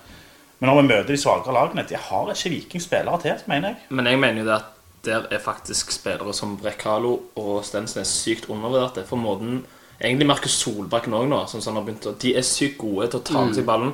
men 0.61 0.70
når 0.70 0.81
vi 0.81 0.87
møter 0.90 1.12
de 1.12 1.20
svakere 1.20 1.57
lagene, 1.57 1.87
de 1.88 2.01
har 2.01 2.33
ikke 2.33 2.53
Viking 2.53 2.85
spillere 2.85 3.20
til, 3.25 3.44
mener 3.51 3.73
jeg. 3.73 3.88
Men 3.97 4.12
jeg 4.12 4.20
mener 4.20 4.42
jo 4.42 4.49
det 4.49 4.59
at 4.61 4.70
der 5.05 5.27
er 5.37 5.40
faktisk 5.44 5.92
spillere 5.92 6.33
som 6.37 6.57
Brekalo 6.61 7.14
og 7.40 7.64
Stensnes 7.64 8.12
sykt 8.23 8.49
undervurderte. 8.53 9.05
For 9.09 9.20
måten 9.20 9.64
Egentlig 9.94 10.27
Markus 10.27 10.57
Solbakken 10.59 11.14
òg 11.14 11.29
nå. 11.31 11.37
Sånn 11.47 11.62
som 11.62 11.70
han 11.70 11.81
har 11.81 11.87
begynt 11.87 12.09
å, 12.11 12.16
de 12.18 12.33
er 12.37 12.44
sykt 12.44 12.81
gode 12.81 13.07
til 13.12 13.20
å 13.20 13.25
ta 13.29 13.44
med 13.44 13.55
seg 13.57 13.66
ballen 13.68 13.92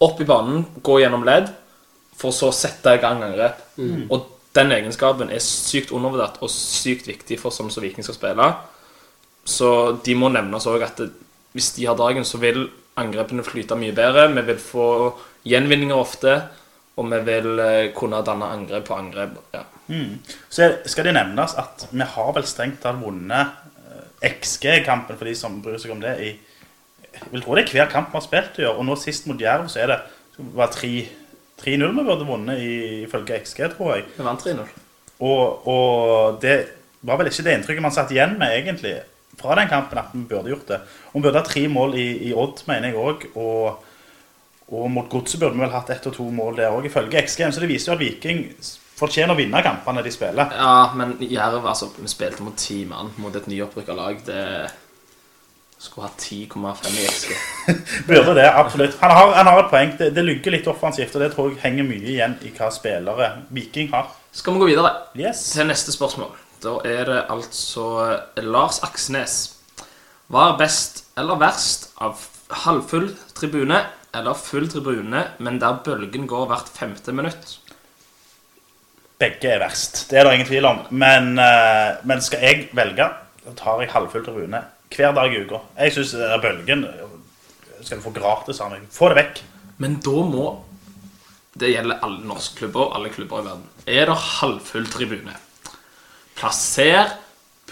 opp 0.00 0.20
i 0.20 0.26
banen, 0.28 0.64
gå 0.82 1.00
gjennom 1.02 1.24
ledd, 1.28 1.50
for 2.20 2.34
så 2.36 2.50
å 2.50 2.56
sette 2.56 2.96
i 2.96 3.00
gang 3.02 3.22
angrep. 3.24 3.60
Og 4.12 4.28
den 4.56 4.72
egenskapen 4.74 5.30
er 5.30 5.42
sykt 5.44 5.92
undervurdert 5.94 6.40
og 6.42 6.50
sykt 6.52 7.08
viktig 7.08 7.38
for 7.40 7.54
sånn 7.54 7.70
som 7.72 7.84
Viking 7.84 8.06
skal 8.06 8.18
spille. 8.18 8.48
Så 9.46 9.70
de 10.04 10.16
må 10.18 10.30
nevnes 10.32 10.66
òg 10.68 10.84
at 10.84 11.00
det, 11.00 11.10
hvis 11.54 11.72
de 11.76 11.86
har 11.88 11.98
dagen, 11.98 12.26
så 12.26 12.38
vil 12.42 12.64
angrepene 13.00 13.44
flyte 13.46 13.78
mye 13.78 13.94
bedre. 13.96 14.28
Vi 14.34 14.44
vil 14.50 14.60
få 14.62 14.86
gjenvinninger 15.48 15.96
ofte, 15.96 16.36
og 17.00 17.08
vi 17.10 17.20
vil 17.26 17.62
eh, 17.62 17.90
kunne 17.96 18.20
danne 18.26 18.50
angrep 18.52 18.86
på 18.90 18.98
angrep. 18.98 19.38
Ja. 19.54 19.64
Så 20.52 20.68
skal 20.90 21.08
det 21.08 21.16
nevnes 21.16 21.56
at 21.58 21.86
vi 21.90 22.06
har 22.14 22.34
vel 22.36 22.46
strengt 22.46 22.82
tatt 22.84 23.00
vunnet 23.00 23.56
eh, 23.86 24.30
XG-kampen 24.30 25.16
for 25.16 25.30
de 25.30 25.34
som 25.38 25.58
bryr 25.64 25.80
seg 25.80 25.94
om 25.94 26.02
det. 26.04 26.14
i 26.20 26.30
jeg 27.14 27.32
vil 27.32 27.42
tro 27.44 27.56
det 27.56 27.66
er 27.66 27.74
hver 27.74 27.90
kamp 27.92 28.12
vi 28.12 28.18
har 28.18 28.26
spilt 28.26 28.60
i 28.60 28.66
år. 28.68 28.78
Og 28.78 28.86
nå 28.86 28.96
sist 29.00 29.26
mot 29.30 29.40
Jerv 29.40 29.68
så 29.72 29.84
er 29.84 29.94
det 29.94 30.00
det 30.36 30.46
var 30.56 30.70
3 30.72 30.92
3-0 31.60 31.92
vi 31.92 32.04
burde 32.06 32.24
vunnet 32.24 32.60
ifølge 33.04 33.40
XG, 33.44 33.66
tror 33.74 33.96
jeg. 33.96 34.06
Vi 34.16 34.24
vant 34.24 34.40
3-0. 34.46 34.68
Og, 35.20 35.68
og 35.68 36.38
det 36.40 36.56
var 37.04 37.20
vel 37.20 37.28
ikke 37.28 37.44
det 37.44 37.56
inntrykket 37.58 37.84
man 37.84 37.94
satt 37.94 38.12
igjen 38.14 38.38
med 38.40 38.54
egentlig 38.56 38.94
fra 39.40 39.56
den 39.58 39.68
kampen 39.68 40.00
at 40.00 40.12
vi 40.14 40.24
burde 40.28 40.52
gjort 40.52 40.68
det. 40.68 40.80
Og 41.12 41.20
vi 41.20 41.26
burde 41.26 41.40
ha 41.40 41.46
tre 41.46 41.66
mål 41.68 41.96
i, 42.00 42.08
i 42.30 42.34
Odd, 42.36 42.64
mener 42.68 42.90
jeg 42.90 43.00
òg. 43.00 43.26
Og, 43.40 43.86
og 44.70 44.90
mot 44.92 45.08
Godset 45.12 45.40
burde 45.40 45.58
vi 45.58 45.64
vel 45.64 45.74
hatt 45.74 45.92
ett 45.92 46.08
og 46.08 46.16
to 46.16 46.28
mål 46.32 46.60
der 46.60 46.72
òg, 46.72 46.88
ifølge 46.88 47.24
XG. 47.26 47.46
Så 47.52 47.62
det 47.62 47.70
viser 47.70 47.92
jo 47.92 47.98
at 47.98 48.04
Viking 48.04 48.46
fortjener 49.00 49.32
å 49.34 49.38
vinne 49.38 49.64
kampene 49.64 50.04
de 50.04 50.12
spiller. 50.12 50.52
Ja, 50.56 50.92
men 50.96 51.16
Jerv 51.24 51.64
altså, 51.64 51.90
Vi 51.96 52.08
spilte 52.12 52.44
mot 52.44 52.56
ti 52.60 52.82
mann 52.88 53.12
mot 53.20 53.36
et 53.36 53.48
nyopprykka 53.48 53.96
lag. 53.96 54.20
Det 54.24 54.44
skulle 55.80 56.06
ha 56.06 56.12
10,5 56.18 56.88
i 57.00 57.06
XG. 57.08 57.30
Burde 58.08 58.34
det, 58.36 58.46
absolutt. 58.52 58.98
Han 59.00 59.10
har, 59.10 59.32
han 59.32 59.46
har 59.48 59.62
et 59.62 59.70
poeng. 59.72 59.92
Det, 59.98 60.10
det 60.14 60.24
lugger 60.26 60.52
litt 60.52 60.66
offensivt, 60.68 61.14
og 61.16 61.22
det 61.24 61.30
tror 61.32 61.48
jeg 61.54 61.62
henger 61.62 61.86
mye 61.88 62.10
igjen 62.14 62.34
i 62.44 62.52
hva 62.56 62.68
spillere 62.74 63.30
Viking 63.56 63.88
har. 63.94 64.10
Skal 64.36 64.54
vi 64.54 64.60
gå 64.62 64.68
videre 64.74 64.90
Yes. 65.18 65.40
til 65.54 65.66
neste 65.70 65.94
spørsmål? 65.94 66.34
Da 66.60 66.74
er 66.84 67.08
det 67.08 67.22
altså 67.32 67.86
eh, 68.04 68.44
Lars 68.44 68.82
Aksnes. 68.84 69.38
Hva 70.30 70.50
er 70.50 70.58
best 70.60 71.00
eller 71.18 71.40
verst 71.40 71.88
av 72.04 72.20
halvfull 72.66 73.08
tribune 73.34 73.80
eller 74.14 74.36
full 74.36 74.68
tribune, 74.70 75.22
men 75.38 75.58
der 75.62 75.78
bølgen 75.86 76.28
går 76.28 76.44
hvert 76.50 76.68
femte 76.76 77.14
minutt? 77.16 77.56
Begge 79.20 79.54
er 79.54 79.62
verst. 79.64 80.04
Det 80.10 80.18
er 80.20 80.28
det 80.28 80.36
ingen 80.36 80.48
tvil 80.48 80.68
om. 80.68 80.84
Men, 80.92 81.32
eh, 81.40 81.96
men 82.04 82.20
skal 82.24 82.44
jeg 82.44 82.68
velge, 82.76 83.08
da 83.46 83.56
tar 83.56 83.80
jeg 83.80 83.92
halvfull 83.96 84.24
tribune 84.28 84.60
hver 84.90 85.14
dag 85.16 85.32
i 85.32 85.44
uka. 85.44 85.62
Jeg 85.78 85.94
syns 85.96 86.14
bølgen 86.42 86.84
skal 87.80 88.00
du 88.00 88.04
få 88.04 88.12
gratis 88.14 88.60
av 88.60 88.72
meg. 88.74 88.88
Få 88.92 89.10
det 89.10 89.20
vekk. 89.20 89.40
Men 89.80 90.00
da 90.04 90.24
må 90.26 90.48
Det 91.60 91.72
gjelder 91.72 91.98
alle 92.06 92.22
norske 92.30 92.60
klubber, 92.60 92.92
alle 92.94 93.08
klubber 93.10 93.40
i 93.40 93.44
verden. 93.48 93.64
Er 93.90 94.06
det 94.06 94.14
halvfull 94.14 94.84
tribune? 94.86 95.32
Plasser 96.38 97.10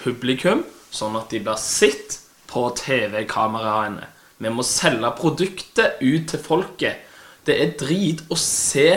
publikum 0.00 0.64
sånn 0.90 1.14
at 1.16 1.30
de 1.30 1.38
blir 1.46 1.60
sett 1.62 2.16
på 2.50 2.64
TV-kameraene. 2.74 4.08
Vi 4.42 4.50
må 4.50 4.66
selge 4.66 5.12
produktet 5.20 6.02
ut 6.02 6.26
til 6.26 6.42
folket. 6.42 7.06
Det 7.46 7.54
er 7.54 7.76
drit 7.78 8.26
å 8.28 8.38
se 8.38 8.90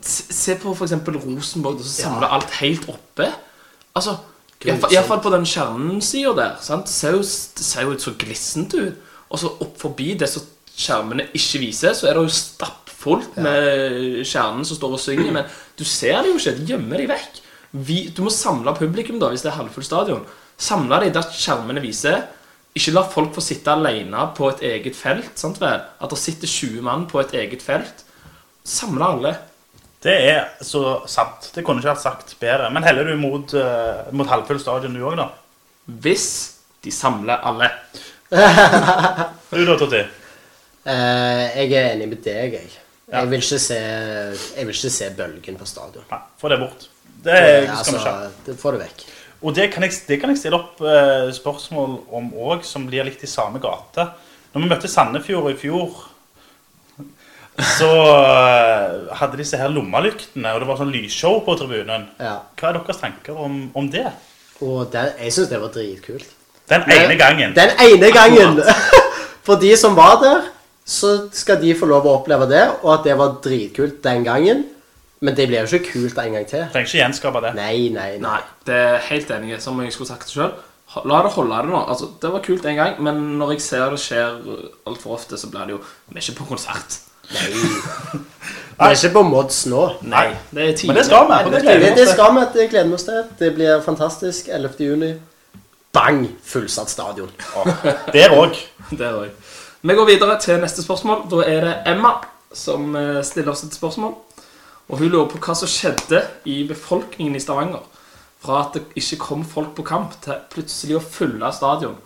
Se 0.00 0.54
på 0.56 0.72
f.eks. 0.72 0.94
Rosenborg, 0.96 1.82
som 1.84 1.92
samler 1.92 2.32
alt 2.32 2.54
helt 2.56 2.86
oppe. 2.88 3.26
Altså 3.92 4.14
Iallfall 4.66 5.22
på 5.24 5.32
den 5.32 5.46
skjermsida 5.48 6.32
der. 6.36 6.56
Sant? 6.64 6.90
Ser 6.92 7.16
jo, 7.16 7.22
ser 7.24 7.86
jo 7.86 7.96
så 8.00 8.12
glissent 8.20 8.74
ut. 8.76 8.98
Og 9.30 9.40
så 9.40 9.52
opp 9.62 9.78
forbi 9.80 10.12
det 10.18 10.28
som 10.28 10.44
skjermene 10.80 11.28
ikke 11.36 11.60
viser, 11.62 11.94
så 11.96 12.08
er 12.08 12.16
det 12.16 12.24
jo 12.26 12.34
stappfullt 12.34 13.38
med 13.40 14.20
kjernen 14.26 14.66
som 14.66 14.76
står 14.76 14.96
og 14.96 15.02
synger. 15.02 15.30
Men 15.36 15.48
du 15.78 15.84
ser 15.88 16.20
det 16.20 16.32
jo 16.32 16.40
ikke. 16.40 16.56
De 16.58 16.74
gjemmer 16.74 17.00
de 17.00 17.08
vekk. 17.12 17.40
Vi, 17.70 18.00
du 18.12 18.24
må 18.26 18.32
samle 18.34 18.74
publikum, 18.76 19.20
da, 19.22 19.30
hvis 19.30 19.46
det 19.46 19.52
er 19.52 19.60
halvfull 19.60 19.86
stadion. 19.86 20.26
Samle 20.60 20.98
de 21.04 21.12
der 21.14 21.32
skjermene 21.32 21.82
viser. 21.84 22.26
Ikke 22.76 22.94
la 22.94 23.02
folk 23.10 23.32
få 23.34 23.42
sitte 23.42 23.72
alene 23.72 24.28
på 24.36 24.50
et 24.50 24.64
eget 24.66 24.98
felt. 24.98 25.32
sant 25.38 25.60
vel? 25.62 25.80
At 26.00 26.12
det 26.12 26.20
sitter 26.20 26.50
20 26.50 26.84
mann 26.86 27.06
på 27.10 27.22
et 27.22 27.32
eget 27.38 27.62
felt. 27.64 28.04
Samle 28.66 29.06
alle. 29.14 29.32
Det 30.00 30.14
er 30.30 30.46
så 30.64 31.02
sant. 31.10 31.50
Det 31.54 31.64
kunne 31.64 31.82
ikke 31.82 31.92
vært 31.92 32.04
sagt 32.04 32.32
bedre. 32.40 32.70
Men 32.72 32.86
heller 32.86 33.10
du 33.10 33.18
mot, 33.20 33.52
uh, 33.52 34.06
mot 34.16 34.28
halvfull 34.30 34.60
stadion 34.62 34.96
du 34.96 35.02
òg, 35.04 35.18
da? 35.20 35.28
Hvis 36.00 36.28
de 36.84 36.94
samler 36.94 37.42
alle. 37.44 37.72
Du 39.50 39.64
da, 39.66 39.74
Totti? 39.74 40.04
Uh, 40.86 41.44
jeg 41.58 41.72
er 41.74 41.88
enig 41.96 42.06
med 42.12 42.20
deg, 42.24 42.54
jeg. 42.54 42.68
Ja. 43.10 43.24
Jeg 43.24 43.30
vil 43.32 43.42
ikke 43.42 43.58
se, 43.58 43.78
jeg 43.80 44.66
vil 44.68 44.76
ikke 44.76 44.92
se 44.94 45.08
bølgen 45.18 45.56
på 45.58 45.66
stadion. 45.66 46.06
Nei, 46.12 46.20
få 46.38 46.52
det 46.52 46.60
bort. 46.60 46.86
Det 47.24 47.34
skal 47.34 47.64
vi 47.66 47.72
altså, 47.74 47.96
ikke. 47.98 48.44
det 48.46 48.54
får 48.60 48.76
det 48.76 48.82
vekk. 48.84 49.02
Og 49.40 49.56
det 49.56 49.66
kan 49.72 49.84
jeg, 49.84 49.96
det 50.06 50.18
kan 50.20 50.30
jeg 50.32 50.40
stille 50.40 50.60
opp 50.60 50.80
eh, 50.84 51.30
spørsmål 51.34 51.96
om 52.16 52.28
òg, 52.36 52.64
som 52.68 52.84
blir 52.88 53.06
litt 53.08 53.22
i 53.24 53.30
samme 53.30 53.60
gate. 53.62 54.06
Når 54.52 54.62
vi 54.62 54.70
møtte 54.70 54.90
Sandefjord 54.90 55.50
i 55.52 55.58
fjor, 55.58 55.96
så 57.58 57.90
eh, 57.90 59.14
hadde 59.18 59.40
disse 59.40 59.58
her 59.58 59.72
lommelyktene, 59.72 60.52
og 60.54 60.62
det 60.62 60.68
var 60.68 60.78
sånn 60.80 60.92
lysshow 60.94 61.40
på 61.44 61.56
tribunen. 61.60 62.06
Ja. 62.22 62.38
Hva 62.56 62.70
er 62.70 62.78
deres 62.78 63.00
tanker 63.02 63.38
om, 63.38 63.62
om 63.76 63.90
det? 63.92 64.06
Og 64.64 64.86
den, 64.92 65.12
jeg 65.18 65.34
syns 65.34 65.50
det 65.50 65.60
var 65.60 65.72
dritkult. 65.74 66.28
Den 66.70 66.86
ene 66.94 67.16
gangen. 67.18 67.54
Den 67.56 67.74
ene 67.82 68.12
gangen! 68.14 68.60
For 69.46 69.60
de 69.60 69.72
som 69.76 69.96
var 69.98 70.20
der, 70.22 70.50
så 70.86 71.30
skal 71.34 71.60
de 71.62 71.72
få 71.76 71.88
lov 71.90 72.06
å 72.06 72.16
oppleve 72.20 72.46
det, 72.50 72.62
og 72.82 72.92
at 72.98 73.08
det 73.08 73.16
var 73.18 73.38
dritkult 73.44 74.00
den 74.04 74.24
gangen. 74.26 74.64
Men 75.20 75.36
det 75.36 75.50
blir 75.50 75.66
jo 75.66 75.76
ikke 75.76 75.92
kult 75.92 76.18
en 76.22 76.38
gang 76.38 76.46
til. 76.48 76.64
Trenger 76.72 76.88
ikke 76.88 77.00
gjenskape 77.02 77.42
det. 77.44 77.52
Nei, 77.58 77.90
nei, 77.92 78.14
nei. 78.16 78.22
Nei, 78.24 78.40
det 78.68 78.76
er 78.76 79.02
helt 79.10 79.32
enig, 79.36 79.58
som 79.60 79.80
jeg 79.84 79.92
skulle 79.92 80.08
sagt 80.08 80.32
sjøl. 80.32 80.54
La 81.06 81.20
det 81.22 81.34
holde 81.36 81.58
det 81.60 81.70
nå. 81.70 81.82
Altså, 81.92 82.08
det 82.22 82.30
var 82.32 82.42
kult 82.42 82.64
en 82.66 82.78
gang, 82.78 82.96
men 83.04 83.20
når 83.38 83.54
jeg 83.54 83.64
ser 83.66 83.92
det 83.92 84.00
skjer 84.02 84.40
altfor 84.88 85.18
ofte, 85.18 85.38
så 85.38 85.50
blir 85.52 85.68
det 85.68 85.76
jo 85.76 85.82
Vi 86.08 86.16
er 86.16 86.24
ikke 86.24 86.40
på 86.40 86.48
konsert. 86.54 86.96
Nei. 87.34 88.20
Vi 88.80 88.86
er 88.86 88.94
ikke 88.96 89.12
på 89.12 89.22
mods 89.28 89.64
nå. 89.68 89.82
Nei, 90.08 90.30
det 90.50 90.62
er 90.62 90.76
tidlig. 90.76 90.88
Men 90.88 90.96
det 90.96 91.04
skal 91.06 91.26
vi. 91.28 91.40
Det, 91.52 91.62
det 91.66 91.90
det 91.98 92.08
skal 92.08 92.32
vi. 92.36 92.46
Det 92.54 92.70
gleder 92.70 92.88
vi 92.88 92.96
oss 92.96 93.04
til. 93.04 93.22
Det 93.38 93.50
blir 93.54 93.82
fantastisk. 93.84 94.48
11. 94.48 94.70
juni. 94.80 95.10
Bang! 95.92 96.24
Fullsatt 96.44 96.90
stadion. 96.90 97.30
Der 98.14 98.32
òg. 98.32 98.56
Det 98.90 98.98
det. 98.98 99.30
Vi 99.82 99.94
går 99.94 100.06
videre 100.06 100.40
til 100.40 100.60
neste 100.60 100.82
spørsmål. 100.82 101.26
Da 101.30 101.44
er 101.46 101.60
det 101.64 101.74
Emma 101.92 102.14
som 102.52 102.96
eh, 102.96 103.22
stiller 103.24 103.52
oss 103.52 103.64
et 103.64 103.74
spørsmål. 103.74 104.14
Og 104.88 104.98
hun 104.98 105.08
lurer 105.08 105.28
på 105.30 105.38
hva 105.38 105.54
som 105.54 105.70
skjedde 105.70 106.22
i 106.50 106.62
befolkningen 106.68 107.36
i 107.36 107.40
Stavanger. 107.40 107.84
Fra 108.40 108.64
at 108.64 108.74
det 108.74 108.82
ikke 108.96 109.20
kom 109.20 109.44
folk 109.44 109.74
på 109.76 109.84
kamp, 109.86 110.16
til 110.24 110.40
plutselig 110.50 110.96
å 110.96 111.04
fylle 111.04 111.52
stadion. 111.52 111.98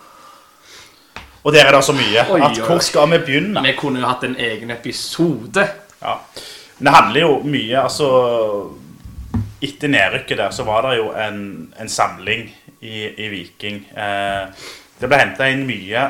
Og 1.45 1.53
der 1.53 1.69
er 1.69 1.77
det 1.77 1.85
så 1.85 1.93
mye. 1.93 2.25
Oi, 2.33 2.41
at. 2.41 2.61
Hvor 2.65 2.81
skal 2.85 3.11
vi 3.13 3.19
begynne? 3.27 3.63
Vi 3.63 3.75
kunne 3.77 4.01
jo 4.01 4.09
hatt 4.09 4.25
en 4.25 4.37
egen 4.41 4.73
episode. 4.73 5.67
Ja. 6.01 6.17
Men 6.79 6.89
det 6.89 6.95
handler 6.95 7.21
jo 7.21 7.35
mye 7.47 7.83
Altså 7.85 8.09
Etter 9.65 9.89
nedrykket 9.89 10.39
der 10.41 10.51
så 10.53 10.65
var 10.67 10.85
det 10.85 10.99
jo 10.99 11.13
en, 11.17 11.39
en 11.81 11.89
samling 11.89 12.49
i, 12.81 13.07
i 13.17 13.29
Viking. 13.33 13.79
Eh, 13.97 14.65
det 15.01 15.09
ble 15.09 15.21
henta 15.23 15.47
inn 15.49 15.63
mye 15.65 16.03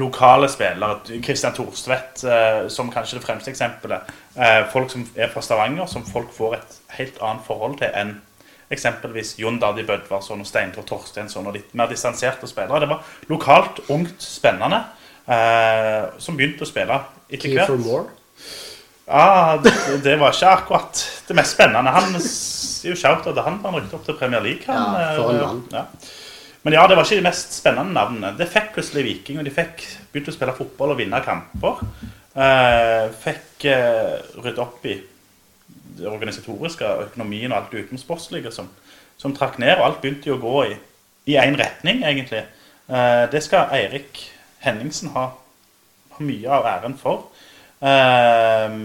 lokale 0.00 0.48
spillere. 0.48 1.18
Kristian 1.22 1.52
Thorstvedt 1.52 2.24
eh, 2.24 2.62
som 2.72 2.88
kanskje 2.92 3.18
det 3.18 3.26
fremste 3.26 3.52
eksempelet. 3.52 4.08
Eh, 4.32 4.62
folk 4.72 4.94
som 4.94 5.04
er 5.12 5.28
fra 5.34 5.42
Stavanger, 5.44 5.84
som 5.90 6.06
folk 6.08 6.32
får 6.32 6.56
et 6.56 6.78
helt 6.96 7.20
annet 7.20 7.44
forhold 7.44 7.76
til 7.82 7.92
enn 8.00 8.16
eksempelvis 8.72 9.34
Jon 9.38 9.58
Dadi 9.60 9.84
Bødvarsson 9.86 10.40
og 10.40 10.48
Steintor 10.48 10.86
Torstensson 10.88 11.46
og 11.46 11.56
litt 11.56 11.74
mer 11.76 11.90
distanserte 11.90 12.48
spillere. 12.50 12.80
Det 12.84 12.90
var 12.90 13.14
lokalt, 13.30 13.82
ungt, 13.92 14.16
spennende, 14.22 14.82
eh, 15.26 16.04
som 16.18 16.38
begynte 16.38 16.64
å 16.64 16.70
spille 16.70 17.00
etter 17.28 17.56
hvert. 17.58 17.74
Moore. 17.84 18.06
Ja, 19.04 19.60
det, 19.60 19.72
det 20.04 20.16
var 20.20 20.32
ikke 20.32 20.52
akkurat 20.56 21.06
det 21.28 21.36
mest 21.36 21.58
spennende. 21.58 21.92
Han 21.92 22.16
er 22.16 22.28
jo 22.88 22.96
shout 22.96 23.26
at 23.28 23.40
han 23.44 23.60
han 23.60 23.76
rykket 23.76 23.96
opp 23.98 24.06
til 24.06 24.16
Premier 24.20 24.44
League. 24.44 24.64
Han, 24.68 25.00
Ja, 25.00 25.10
for 25.18 25.30
en 25.32 25.40
eh, 25.40 25.46
mann. 25.46 25.64
Ja. 25.72 25.86
Men 26.64 26.78
ja, 26.78 26.86
det 26.88 26.96
var 26.96 27.04
ikke 27.04 27.20
de 27.20 27.26
mest 27.26 27.52
spennende 27.58 27.92
navnene. 27.92 28.32
Det 28.38 28.48
fikk 28.48 28.70
plutselig 28.78 29.04
Viking, 29.04 29.40
og 29.40 29.44
de 29.44 29.52
fikk 29.52 29.82
begynt 30.12 30.30
å 30.32 30.36
spille 30.36 30.54
fotball 30.56 30.94
og 30.94 31.00
vinne 31.02 31.20
kamper. 31.24 31.82
Eh, 32.34 33.10
fikk 33.20 33.66
eh, 33.68 34.14
rydde 34.40 34.62
opp 34.64 34.86
i 34.88 34.96
det 35.98 36.08
organisatoriske, 36.10 36.88
økonomien 37.08 37.52
og 37.52 37.58
alt 37.58 37.72
det 37.72 37.84
utenomsportslige 37.86 38.52
som, 38.54 38.68
som 39.20 39.34
trakk 39.36 39.58
ned. 39.62 39.76
Og 39.78 39.86
alt 39.86 40.02
begynte 40.02 40.30
jo 40.30 40.38
å 40.38 40.42
gå 40.42 40.56
i 41.30 41.38
én 41.40 41.56
retning, 41.58 42.02
egentlig. 42.04 42.44
Eh, 42.88 43.24
det 43.32 43.42
skal 43.44 43.72
Eirik 43.72 44.20
Henningsen 44.64 45.12
ha, 45.14 45.30
ha 46.16 46.26
mye 46.26 46.50
av 46.58 46.68
æren 46.74 46.98
for. 47.00 47.28
Eh, 47.84 48.76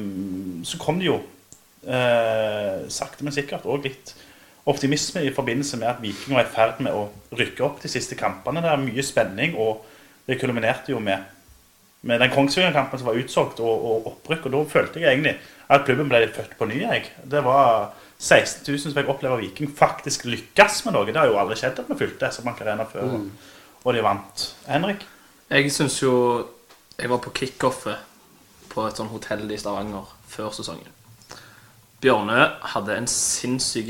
så 0.67 0.79
kom 0.81 1.01
det 1.01 1.09
jo 1.09 1.19
eh, 1.87 2.87
sakte, 2.91 3.25
men 3.25 3.35
sikkert 3.35 3.67
òg 3.69 3.87
litt 3.89 4.15
optimisme 4.69 5.23
i 5.25 5.33
forbindelse 5.33 5.79
med 5.81 5.89
at 5.89 6.01
Viking 6.03 6.35
var 6.37 6.45
i 6.45 6.53
ferd 6.53 6.81
med 6.85 6.93
å 6.93 7.07
rykke 7.35 7.65
opp 7.65 7.81
de 7.83 7.91
siste 7.91 8.17
kampene. 8.19 8.61
Det 8.63 8.71
er 8.71 8.83
mye 8.83 9.05
spenning, 9.05 9.55
og 9.57 9.85
det 10.29 10.37
kulminerte 10.41 10.93
jo 10.93 11.01
med, 11.03 11.23
med 12.01 12.21
den 12.21 12.31
Kongsvinger-kampen 12.31 12.99
som 12.99 13.09
var 13.09 13.17
utsolgt, 13.19 13.59
og, 13.59 13.85
og 13.85 14.11
opprykk. 14.13 14.45
Og 14.47 14.53
da 14.55 14.61
følte 14.71 15.01
jeg 15.01 15.11
egentlig 15.13 15.35
at 15.69 15.85
klubben 15.85 16.09
ble 16.11 16.23
litt 16.23 16.35
født 16.37 16.55
på 16.59 16.67
ny. 16.69 16.79
Jeg. 16.85 17.09
Det 17.29 17.41
var 17.45 17.91
16 18.17 18.63
000 18.67 18.83
som 18.83 18.95
fikk 18.95 19.11
oppleve 19.11 19.39
Viking 19.41 19.71
faktisk 19.75 20.25
lykkes 20.27 20.83
med 20.85 20.95
noe. 20.95 21.07
Det 21.07 21.19
har 21.19 21.31
jo 21.31 21.39
aldri 21.39 21.59
skjedd 21.59 21.81
at 21.83 21.89
vi 21.91 21.97
fylte 21.99 22.31
SR-Bank 22.31 22.61
Arena 22.63 22.87
før, 22.89 23.17
og 23.83 23.95
de 23.95 24.03
vant. 24.03 24.45
Henrik? 24.67 25.05
Jeg 25.49 25.71
syns 25.73 25.95
jo 26.03 26.13
Jeg 26.99 27.09
var 27.09 27.21
på 27.23 27.31
kickoffet 27.31 27.95
på 28.69 28.83
et 28.85 28.97
sånt 28.99 29.09
hotell 29.09 29.47
i 29.49 29.57
Stavanger 29.57 30.09
før 30.27 30.51
sesongen. 30.51 30.91
Bjørnø 32.03 32.43
hadde 32.73 32.97
en 32.99 33.07
sinnssyk 33.07 33.89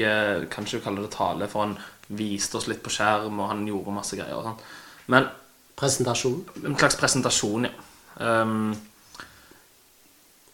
Kanskje 0.54 0.78
du 0.78 0.84
kaller 0.86 1.06
det 1.08 1.12
tale, 1.16 1.50
for 1.50 1.66
han 1.66 1.76
viste 2.08 2.58
oss 2.58 2.70
litt 2.70 2.84
på 2.86 2.94
skjerm, 2.94 3.42
og 3.42 3.50
han 3.52 3.66
gjorde 3.68 3.94
masse 3.94 4.18
greier. 4.18 4.38
og 4.38 4.46
sånn. 4.46 4.62
Men 5.14 5.28
Presentasjon. 5.80 6.46
en 6.66 6.78
slags 6.78 6.98
presentasjon, 7.00 7.66
ja. 7.66 7.89
Ehm, 8.20 8.76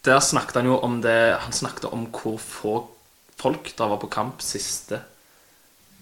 der 0.05 0.19
snakket 0.21 0.59
han 0.59 0.67
jo 0.69 0.77
om 0.85 0.99
det 1.01 1.37
Han 1.41 1.53
snakket 1.53 1.87
om 1.89 2.05
hvor 2.13 2.37
få 2.41 2.73
folk 3.39 3.71
der 3.77 3.89
var 3.89 3.97
på 3.97 4.07
kamp 4.07 4.41
siste 4.45 5.01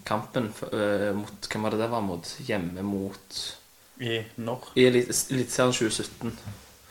kampen 0.04 0.50
uh, 0.72 1.10
mot 1.16 1.48
Hvem 1.48 1.64
var 1.64 1.72
det 1.74 1.80
det 1.80 1.88
var 1.90 2.04
mot? 2.04 2.28
Hjemme 2.46 2.82
mot 2.84 3.38
I 4.04 4.20
når? 4.36 4.68
I 4.76 4.84
Elit- 4.90 5.30
Eliteserien 5.32 5.72
2017. 5.72 6.32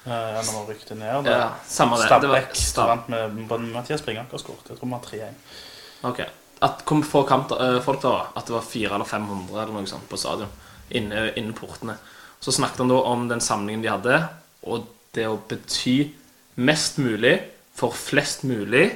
Ja, 0.06 0.42
når 0.42 0.54
man 0.54 0.68
rykte 0.68 0.96
ned. 0.96 1.28
Ja, 1.30 1.50
samme 1.68 1.98
det. 2.00 2.08
Det 2.08 2.10
Stabæk 2.10 2.56
Stab- 2.60 2.88
vant 2.90 3.10
med, 3.12 3.36
Mathias 3.36 3.74
Mathias 3.74 4.02
Bringaker 4.02 4.40
skåret. 4.40 4.70
Jeg 4.70 4.80
tror 4.80 4.88
vi 4.88 4.94
har 5.20 5.30
3-1. 5.30 6.10
Ok. 6.10 6.22
At 6.64 6.86
kom 6.88 7.04
få 7.04 7.24
kamp, 7.28 7.52
uh, 7.52 7.80
folk 7.84 8.02
der? 8.02 8.32
At 8.36 8.48
det 8.48 8.56
var 8.56 8.62
400 8.68 8.96
eller 8.96 9.06
500 9.06 9.62
eller 9.64 9.74
noe 9.76 9.88
sånt 9.92 10.08
på 10.10 10.18
stadion. 10.20 10.52
Inne, 10.92 11.30
innen 11.36 11.54
portene. 11.54 11.98
Så 12.40 12.52
snakket 12.56 12.84
han 12.84 12.92
da 12.92 13.02
om 13.14 13.28
den 13.30 13.44
samlingen 13.44 13.84
de 13.84 13.92
hadde, 13.92 14.22
og 14.66 14.88
det 15.14 15.28
å 15.30 15.38
bety 15.50 16.12
mest 16.56 16.98
mulig 17.02 17.40
for 17.76 17.94
flest 17.98 18.44
mulig, 18.46 18.88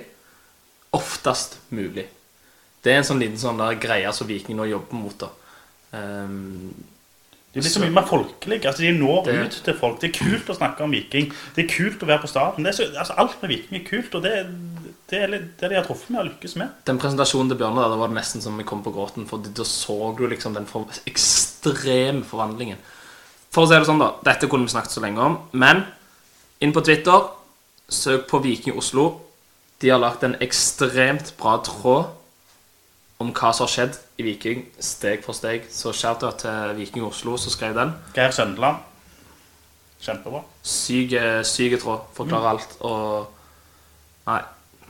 oftest 0.93 1.57
mulig. 1.73 2.05
Det 2.83 2.93
er 2.93 3.01
en 3.01 3.07
sånn 3.09 3.19
liten 3.21 3.39
sånn 3.41 3.57
der 3.59 3.79
greie 3.81 4.11
som 4.15 4.27
Viking 4.29 4.57
nå 4.57 4.67
jobber 4.69 4.93
mot. 5.01 5.17
da. 5.19 5.29
Um, 5.97 6.73
De 7.53 7.61
blir 7.63 7.71
så 7.71 7.81
mye 7.81 7.93
mer 7.93 8.05
folkelige. 8.05 8.67
Altså, 8.69 8.83
de 8.83 8.91
når 8.93 9.25
Det- 9.25 9.35
ut 9.45 9.61
til 9.65 9.73
folk. 9.73 9.99
Det 9.99 10.09
er 10.15 10.19
kult 10.25 10.45
å 10.49 10.57
snakke 10.57 10.81
om 10.81 10.91
Viking. 10.91 11.31
Det 11.55 11.65
er 11.65 11.75
kult 11.75 11.99
å 12.03 12.05
være 12.05 12.21
på 12.21 12.27
stadion. 12.29 12.65
Altså, 12.67 13.13
alt 13.17 13.41
med 13.41 13.49
Viking 13.49 13.81
er 13.81 13.89
kult, 13.89 14.13
og 14.15 14.21
det, 14.21 14.45
det 15.09 15.21
er 15.23 15.27
det 15.27 15.69
de 15.69 15.75
har 15.75 15.83
truffet 15.83 16.09
med 16.11 16.19
og 16.21 16.27
lykkes 16.31 16.55
med. 16.55 16.69
den 16.85 16.99
presentasjonen 16.99 17.49
til 17.49 17.57
Bjørnar 17.57 17.87
der, 17.87 17.95
det 17.95 17.99
var 17.99 18.09
nesten 18.09 18.41
som 18.41 18.57
jeg 18.57 18.67
kom 18.67 18.83
på 18.83 18.93
gråten, 18.93 19.25
for 19.27 19.37
da 19.39 19.63
så 19.63 20.15
du 20.15 20.27
liksom 20.27 20.53
den 20.53 20.65
for 20.67 20.85
ekstreme 21.07 22.23
forvandlingen. 22.23 22.77
For 23.53 23.65
å 23.65 23.69
si 23.69 23.77
det 23.77 23.87
sånn, 23.87 24.01
da. 24.01 24.11
Dette 24.25 24.49
kunne 24.51 24.67
vi 24.67 24.73
snakket 24.73 24.97
så 24.97 25.03
lenge 25.03 25.23
om. 25.23 25.37
Men 25.57 25.85
inn 26.63 26.73
på 26.75 26.83
Twitter, 26.85 27.29
søk 27.89 28.27
på 28.29 28.41
Viking 28.43 28.77
Oslo. 28.77 29.09
De 29.81 29.91
har 29.93 30.01
lagt 30.01 30.25
en 30.25 30.35
ekstremt 30.43 31.33
bra 31.39 31.57
tråd 31.65 32.13
om 33.21 33.31
hva 33.33 33.53
som 33.53 33.65
har 33.65 33.71
skjedd 33.73 33.95
i 34.21 34.25
Viking, 34.27 34.65
steg 34.81 35.23
for 35.25 35.37
steg. 35.37 35.65
Så 35.73 35.93
shout-out 35.95 36.43
til 36.43 36.75
Viking 36.77 37.05
Oslo 37.07 37.37
som 37.41 37.53
skrev 37.53 37.77
den. 37.77 37.95
Geir 38.17 38.35
Søndeland. 38.35 38.83
Kjempebra. 40.01 40.43
Syke, 40.61 41.23
syke 41.47 41.79
tråd. 41.81 42.05
Forklarer 42.17 42.51
alt. 42.53 42.77
Og 42.85 43.33
Nei. 44.27 44.41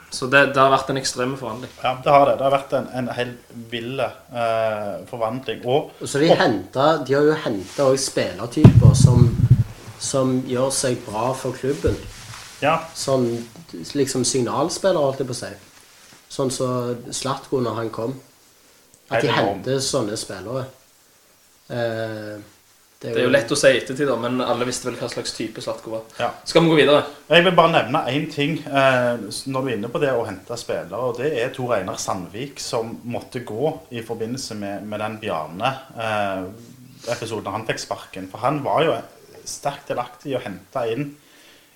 Så 0.09 0.29
det, 0.31 0.53
det 0.55 0.61
har 0.61 0.71
vært 0.71 0.89
en 0.93 0.97
ekstrem 1.01 1.33
forvandling. 1.37 1.71
Ja, 1.83 1.91
det 2.03 2.11
har 2.13 2.25
det. 2.29 2.37
Det 2.39 2.45
har 2.45 2.53
vært 2.53 2.73
en, 2.77 2.85
en 2.95 3.09
helt 3.17 3.49
vill 3.71 3.99
eh, 3.99 4.93
forvandling. 5.09 5.65
Og 5.67 5.91
Og 5.99 6.07
så 6.07 6.21
de, 6.23 6.29
hentet, 6.39 7.03
de 7.07 7.17
har 7.17 7.27
jo 7.27 7.35
henta 7.43 7.89
òg 7.91 7.99
spillertyper 7.99 8.95
som, 8.95 9.27
som 9.99 10.37
gjør 10.47 10.71
seg 10.71 11.01
bra 11.05 11.33
for 11.35 11.57
klubben. 11.59 11.97
ja, 12.63 12.77
Sånn 12.95 13.27
liksom 13.99 14.23
signalspillere, 14.25 15.03
holdt 15.03 15.19
jeg 15.21 15.27
på 15.27 15.35
å 15.35 15.41
si. 15.41 15.51
Sånn 16.31 16.51
som 16.55 17.03
Slatko 17.11 17.59
når 17.63 17.75
han 17.81 17.91
kom. 17.91 18.15
At 19.11 19.23
de 19.23 19.31
henter 19.31 19.79
sånne 19.83 20.15
spillere. 20.19 20.65
Eh, 21.67 22.37
Det 22.97 23.11
er 23.13 23.27
jo 23.27 23.29
lett 23.29 23.51
å 23.53 23.57
si 23.59 23.69
i 23.69 23.75
ettertid, 23.77 24.07
da, 24.09 24.15
men 24.17 24.41
alle 24.41 24.65
visste 24.65 24.87
vel 24.87 24.95
hva 24.97 25.05
slags 25.11 25.35
type 25.37 25.61
Slatko 25.61 25.91
var. 25.93 26.01
Ja. 26.17 26.31
Skal 26.49 26.63
vi 26.65 26.71
gå 26.71 26.77
videre? 26.79 27.03
Jeg 27.29 27.43
vil 27.45 27.59
bare 27.59 27.75
nevne 27.75 27.99
én 28.09 28.25
ting 28.33 28.55
eh, 28.65 29.13
når 29.53 29.61
du 29.61 29.67
er 29.67 29.75
inne 29.75 29.91
på 29.93 30.01
det 30.01 30.17
å 30.17 30.25
hente 30.25 30.57
spillere. 30.57 30.97
og 30.97 31.21
Det 31.21 31.29
er 31.37 31.53
Tor 31.53 31.77
Einar 31.77 32.01
Sandvik 32.01 32.57
som 32.63 32.97
måtte 33.05 33.45
gå 33.45 33.69
i 33.93 34.01
forbindelse 34.05 34.53
med, 34.57 34.83
med 34.89 34.99
den 35.03 35.19
Bjarne-episoden 35.21 37.53
han 37.53 37.67
fikk 37.69 37.79
sparken. 37.85 38.25
For 38.31 38.37
han 38.41 38.65
var 38.65 38.79
jo 38.87 38.93
sterkt 39.47 39.87
delaktig 39.93 40.29
i 40.33 40.37
å 40.39 40.43
hente 40.43 40.81
inn 40.89 41.03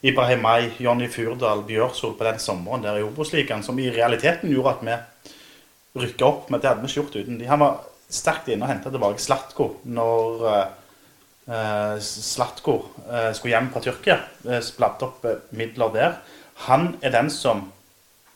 Ibrahim 0.02 0.42
May, 0.42 0.74
Jonny 0.82 1.06
Furdal, 1.14 1.62
Bjørsol 1.68 2.16
på 2.18 2.26
den 2.26 2.42
sommeren 2.42 2.82
der 2.82 2.98
i 2.98 3.06
Obos-ligaen, 3.06 3.62
som 3.62 3.78
i 3.78 3.94
realiteten 3.94 4.50
gjorde 4.50 4.74
at 4.74 4.82
vi 4.82 4.98
rykka 6.02 6.26
opp. 6.26 6.50
Men 6.50 6.58
det 6.58 6.66
hadde 6.72 6.82
vi 6.82 6.90
ikke 6.90 6.98
gjort 7.04 7.22
uten 7.22 7.38
de. 7.38 7.46
Han 7.46 7.62
var 7.62 7.86
sterkt 8.12 8.50
inne 8.50 8.66
og 8.66 8.72
henta 8.74 8.90
tilbake 8.92 9.22
Slatko 9.22 9.78
når 9.88 10.48
eh, 10.50 10.62
eh, 10.62 10.70
Slatko 11.48 12.76
eh, 13.10 13.32
skulle 13.34 13.56
hjem 13.56 13.70
fra 13.74 13.82
Tyrkia. 13.84 14.18
Eh, 14.46 14.62
bladde 14.78 15.08
opp 15.08 15.26
eh, 15.26 15.40
midler 15.58 15.94
der. 15.96 16.18
Han 16.68 16.94
er 17.02 17.14
den 17.16 17.32
som 17.34 17.66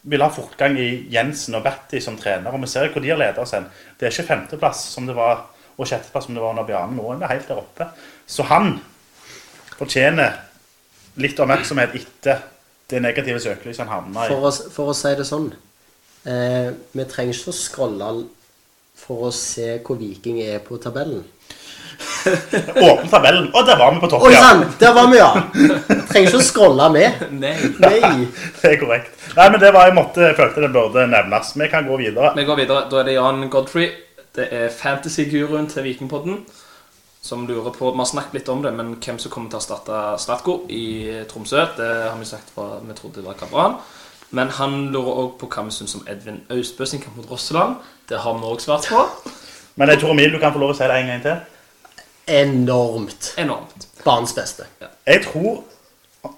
vil 0.06 0.22
ha 0.22 0.30
fortgang 0.30 0.78
i 0.78 0.90
Jensen 1.14 1.58
og 1.58 1.64
Berti 1.66 2.02
som 2.02 2.18
trener. 2.18 2.54
Og 2.54 2.62
vi 2.62 2.70
ser 2.70 2.92
hvor 2.94 3.04
de 3.04 3.12
har 3.14 3.22
ledet 3.22 3.42
oss 3.42 3.56
hen. 3.58 3.68
Det 3.98 4.08
er 4.08 4.14
ikke 4.14 4.30
femteplass 4.30 4.84
som 4.94 5.08
det 5.10 5.16
var, 5.18 5.48
og 5.76 5.88
sjetteplass 5.90 6.28
som 6.28 6.38
det 6.38 6.44
var 6.44 6.54
under 6.54 6.68
Bjarne. 6.68 6.98
Nå 6.98 7.14
er 7.14 7.22
vi 7.22 7.32
helt 7.34 7.50
der 7.50 7.62
oppe. 7.62 7.88
Så 8.28 8.46
han 8.50 8.78
fortjener 9.76 10.42
litt 11.22 11.40
oppmerksomhet 11.40 11.96
etter 11.98 12.44
det 12.92 13.02
negative 13.02 13.42
søkelyset 13.42 13.86
han 13.86 13.94
havna 13.94 14.26
i. 14.26 14.34
For 14.34 14.50
å, 14.50 14.52
for 14.74 14.92
å 14.92 14.98
si 14.98 15.14
det 15.18 15.26
sånn 15.26 15.48
eh, 16.30 16.70
Vi 16.94 17.06
trenger 17.10 17.34
ikke 17.34 17.54
å 17.54 17.58
scrolle 17.58 18.10
for 18.96 19.28
å 19.28 19.32
se 19.34 19.80
hvor 19.84 19.98
Viking 20.00 20.38
er 20.44 20.62
på 20.64 20.78
tabellen. 20.82 21.24
Åpne 22.90 23.10
tabellen, 23.12 23.48
og 23.54 23.68
der 23.68 23.80
var 23.80 23.94
vi 23.94 24.02
på 24.04 24.10
topp, 24.12 24.26
Oi 24.28 24.34
ja. 24.34 24.42
sann! 24.44 24.66
Der 24.82 24.94
var 24.96 25.10
vi, 25.12 25.20
ja! 25.20 25.32
Trenger 26.10 26.30
ikke 26.30 26.42
å 26.42 26.46
scrolle 26.46 26.90
med. 26.96 27.24
Nei. 27.38 27.56
Nei. 27.84 28.28
Det 28.62 28.74
er 28.74 28.80
korrekt. 28.82 29.26
Nei, 29.36 29.48
men 29.52 29.60
det 29.62 29.72
var 29.76 29.90
jeg 29.90 29.98
måtte, 29.98 30.30
jeg 30.30 30.38
følte 30.38 30.64
det 30.64 30.74
burde 30.74 31.08
nevnes. 31.12 31.54
Vi 31.60 31.70
kan 31.72 31.88
gå 31.88 31.98
videre. 32.00 32.32
Vi 32.38 32.46
går 32.48 32.62
videre. 32.62 32.86
Da 32.92 33.02
er 33.02 33.10
det 33.10 33.18
Jan 33.18 33.50
Godfrey. 33.52 33.90
Det 34.36 34.48
er 34.52 34.72
fantasy-guruen 34.74 35.68
til 35.72 35.86
Vikingpodden 35.86 36.40
som 37.26 37.48
lurer 37.48 37.74
på 37.74 37.92
Vi 37.92 37.98
har 37.98 38.06
snakket 38.06 38.34
litt 38.38 38.50
om 38.54 38.62
det, 38.62 38.72
men 38.78 38.96
hvem 39.02 39.18
som 39.18 39.32
kommer 39.34 39.50
til 39.50 39.58
å 39.58 39.62
erstatte 39.64 40.02
Slatko 40.22 40.60
i 40.70 41.24
Tromsø, 41.30 41.64
det 41.78 41.88
har 42.06 42.20
vi 42.20 42.28
sagt 42.30 42.52
fra 42.54 42.78
vi 42.86 42.98
trodde 42.98 43.22
det 43.22 43.26
var 43.26 43.40
Kabran. 43.40 43.80
Men 44.36 44.52
han 44.60 44.92
lurer 44.94 45.24
òg 45.24 45.32
på 45.40 45.50
hva 45.50 45.64
vi 45.66 45.74
syns 45.74 45.96
om 45.98 46.06
Edvin 46.12 46.44
Austbø 46.54 46.86
sin 46.86 47.02
kamp 47.02 47.18
mot 47.18 47.32
Rosseland. 47.32 47.80
Det 48.10 48.20
har 48.22 48.38
vi 48.38 48.52
òg 48.52 48.62
svart 48.62 48.86
på. 48.92 49.02
Men 49.76 49.90
jeg 49.90 50.04
tror 50.04 50.14
Emil, 50.14 50.36
du 50.36 50.40
kan 50.40 50.54
få 50.54 50.62
lov 50.62 50.76
å 50.76 50.78
si 50.78 50.86
det 50.86 51.00
en 51.00 51.12
gang 51.14 51.24
til. 51.24 51.42
Enormt. 52.26 53.34
Enormt. 53.38 53.88
Banens 54.04 54.36
beste. 54.36 54.66
Jeg 55.06 55.24
tror 55.28 55.64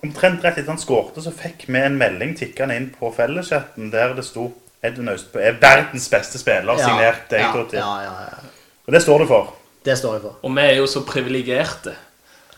omtrent 0.04 0.44
rett 0.44 0.58
etter 0.60 0.72
han 0.72 0.82
skårte, 0.82 1.24
så 1.24 1.32
fikk 1.32 1.68
vi 1.72 1.80
en 1.80 1.96
melding 2.00 2.34
tikkende 2.38 2.76
inn 2.76 2.90
på 2.92 3.12
felleschatten 3.16 3.92
der 3.94 4.16
det 4.18 4.26
sto 4.28 4.50
Edvin 4.84 5.10
Austbø 5.10 5.42
er 5.42 5.56
verdens 5.62 6.10
beste 6.12 6.40
spiller, 6.40 6.78
signert 6.80 7.32
deg 7.32 7.42
ja, 7.42 7.54
til. 7.56 7.80
ja, 7.80 7.94
ja, 8.04 8.18
ja. 8.28 8.52
Og 8.88 8.94
det 8.94 9.02
står 9.04 9.24
du 9.24 9.30
for. 9.30 9.56
Det 9.84 9.96
står 9.98 10.18
jeg 10.18 10.24
for. 10.28 10.36
Og 10.44 10.54
vi 10.58 10.66
er 10.66 10.76
jo 10.78 10.90
så 10.92 11.02
privilegerte, 11.08 11.96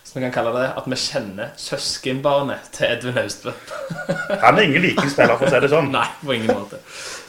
som 0.04 0.18
vi 0.18 0.24
kan 0.26 0.34
kalle 0.34 0.52
det, 0.58 0.66
at 0.76 0.90
vi 0.90 0.98
kjenner 1.00 1.54
søskenbarnet 1.58 2.70
til 2.74 2.90
Edvin 2.90 3.22
Austbø. 3.22 3.54
Han 4.44 4.58
er 4.58 4.66
ingen 4.66 4.84
vikingspiller, 4.84 5.38
for 5.38 5.48
å 5.48 5.54
si 5.54 5.62
det 5.64 5.72
sånn. 5.72 5.90
Nei, 5.94 6.06
på 6.20 6.36
ingen 6.36 6.52
måte. 6.52 6.82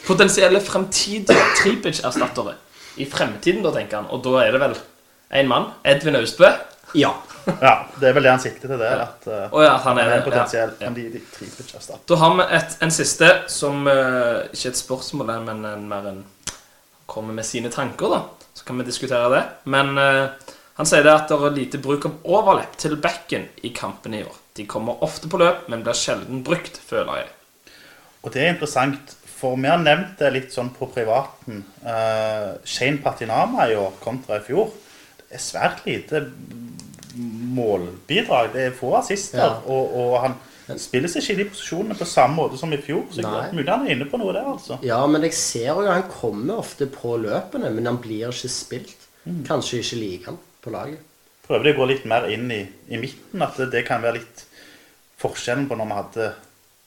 Potensielle 0.07 0.61
fremtidige 0.65 1.47
Tripic-erstattere. 1.61 2.57
I 2.99 3.07
fremtiden, 3.07 3.61
da, 3.63 3.71
tenker 3.71 4.01
han. 4.01 4.09
Og 4.11 4.19
da 4.25 4.41
er 4.43 4.51
det 4.51 4.59
vel 4.59 4.73
én 5.33 5.47
mann. 5.47 5.71
Edvin 5.83 6.15
Austbø. 6.19 6.49
Ja. 6.93 7.13
Ja, 7.61 7.87
Det 7.99 8.09
er 8.09 8.13
vel 8.13 8.25
det 8.25 8.31
han 8.31 8.41
sikter 8.41 8.69
til 8.69 8.79
der. 8.81 9.01
At 9.05 9.25
uh, 9.27 9.53
oh, 9.53 9.63
ja, 9.63 9.73
han 9.77 9.97
han 9.97 9.99
er 10.03 10.11
er 10.11 10.17
en 10.19 10.25
potensiell 10.25 10.73
Ja. 10.81 10.89
ja. 10.89 11.21
trippelkjæreste. 11.37 11.97
Da 12.09 12.15
har 12.15 12.35
vi 12.37 12.45
et, 12.57 12.77
en 12.81 12.91
siste 12.91 13.29
som 13.47 13.87
uh, 13.87 14.45
Ikke 14.53 14.69
et 14.69 14.77
spørsmål, 14.77 15.33
men 15.45 15.65
en, 15.65 15.87
mer 15.89 16.09
en 16.11 16.23
kommer 17.07 17.33
med 17.33 17.43
sine 17.45 17.69
tanker, 17.69 18.07
da. 18.07 18.21
Så 18.53 18.65
kan 18.65 18.77
vi 18.77 18.83
diskutere 18.83 19.29
det. 19.33 19.43
Men 19.63 19.97
uh, 19.97 20.29
han 20.77 20.85
sier 20.85 21.03
det 21.03 21.13
at 21.13 21.31
det 21.31 21.39
er 21.39 21.55
lite 21.55 21.81
bruk 21.81 22.05
av 22.05 22.19
overlepp 22.23 22.77
til 22.77 22.95
bekken 23.01 23.49
i 23.63 23.73
kampene 23.75 24.21
i 24.21 24.23
år. 24.23 24.37
De 24.55 24.65
kommer 24.67 25.03
ofte 25.03 25.29
på 25.31 25.39
løp, 25.39 25.67
men 25.71 25.83
blir 25.83 25.97
sjelden 25.97 26.43
brukt, 26.43 26.77
føler 26.77 27.23
jeg. 27.23 27.27
Og 28.21 28.33
det 28.33 28.43
er 28.43 28.53
interessant, 28.53 29.15
for 29.25 29.57
vi 29.57 29.71
har 29.71 29.81
nevnt 29.81 30.19
det 30.19 30.29
litt 30.35 30.53
sånn 30.53 30.69
på 30.75 30.87
privaten. 30.93 31.63
Uh, 31.81 32.59
Shane 32.67 33.01
Patinama 33.01 33.67
i 33.71 33.75
år 33.79 33.95
kontra 34.03 34.37
i 34.37 34.45
fjor. 34.45 34.69
Er 35.31 35.41
svært 35.41 35.85
lite 35.87 36.25
målbidrag. 37.55 38.51
Det 38.53 38.65
er 38.69 38.75
få 38.75 38.95
assister. 38.99 39.43
Ja. 39.43 39.51
Og, 39.65 39.95
og 39.97 40.15
han 40.25 40.35
spiller 40.79 41.11
seg 41.11 41.23
ikke 41.23 41.33
i 41.33 41.39
de 41.41 41.47
posisjonene 41.51 41.97
på 41.99 42.07
samme 42.07 42.37
måte 42.37 42.59
som 42.59 42.73
i 42.73 42.79
fjor. 42.81 43.05
Så 43.11 43.25
mulig 43.51 43.67
han 43.69 43.87
er 43.87 43.95
inne 43.95 44.07
på 44.09 44.19
noe 44.21 44.33
der, 44.35 44.47
altså. 44.53 44.77
ja, 44.85 44.99
men 45.09 45.25
jeg 45.27 45.35
ser 45.37 45.71
jo 45.71 45.87
han 45.87 46.05
kommer 46.11 46.61
ofte 46.61 46.87
på 46.91 47.17
løpene, 47.21 47.71
men 47.73 47.89
han 47.89 47.99
blir 48.03 48.29
ikke 48.29 48.51
spilt. 48.51 49.07
Mm. 49.25 49.41
Kanskje 49.47 49.81
ikke 49.81 49.99
liker 49.99 50.31
han 50.31 50.39
på 50.63 50.73
laget. 50.73 51.09
Prøver 51.45 51.67
de 51.67 51.73
å 51.73 51.79
gå 51.81 51.89
litt 51.89 52.07
mer 52.09 52.29
inn 52.31 52.47
i, 52.53 52.61
i 52.89 53.01
midten. 53.01 53.43
At 53.43 53.59
det, 53.59 53.71
det 53.73 53.83
kan 53.87 54.03
være 54.03 54.21
litt 54.21 54.45
forskjellen 55.21 55.67
på 55.69 55.77
når 55.77 55.89
vi 55.89 55.99
hadde 55.99 56.29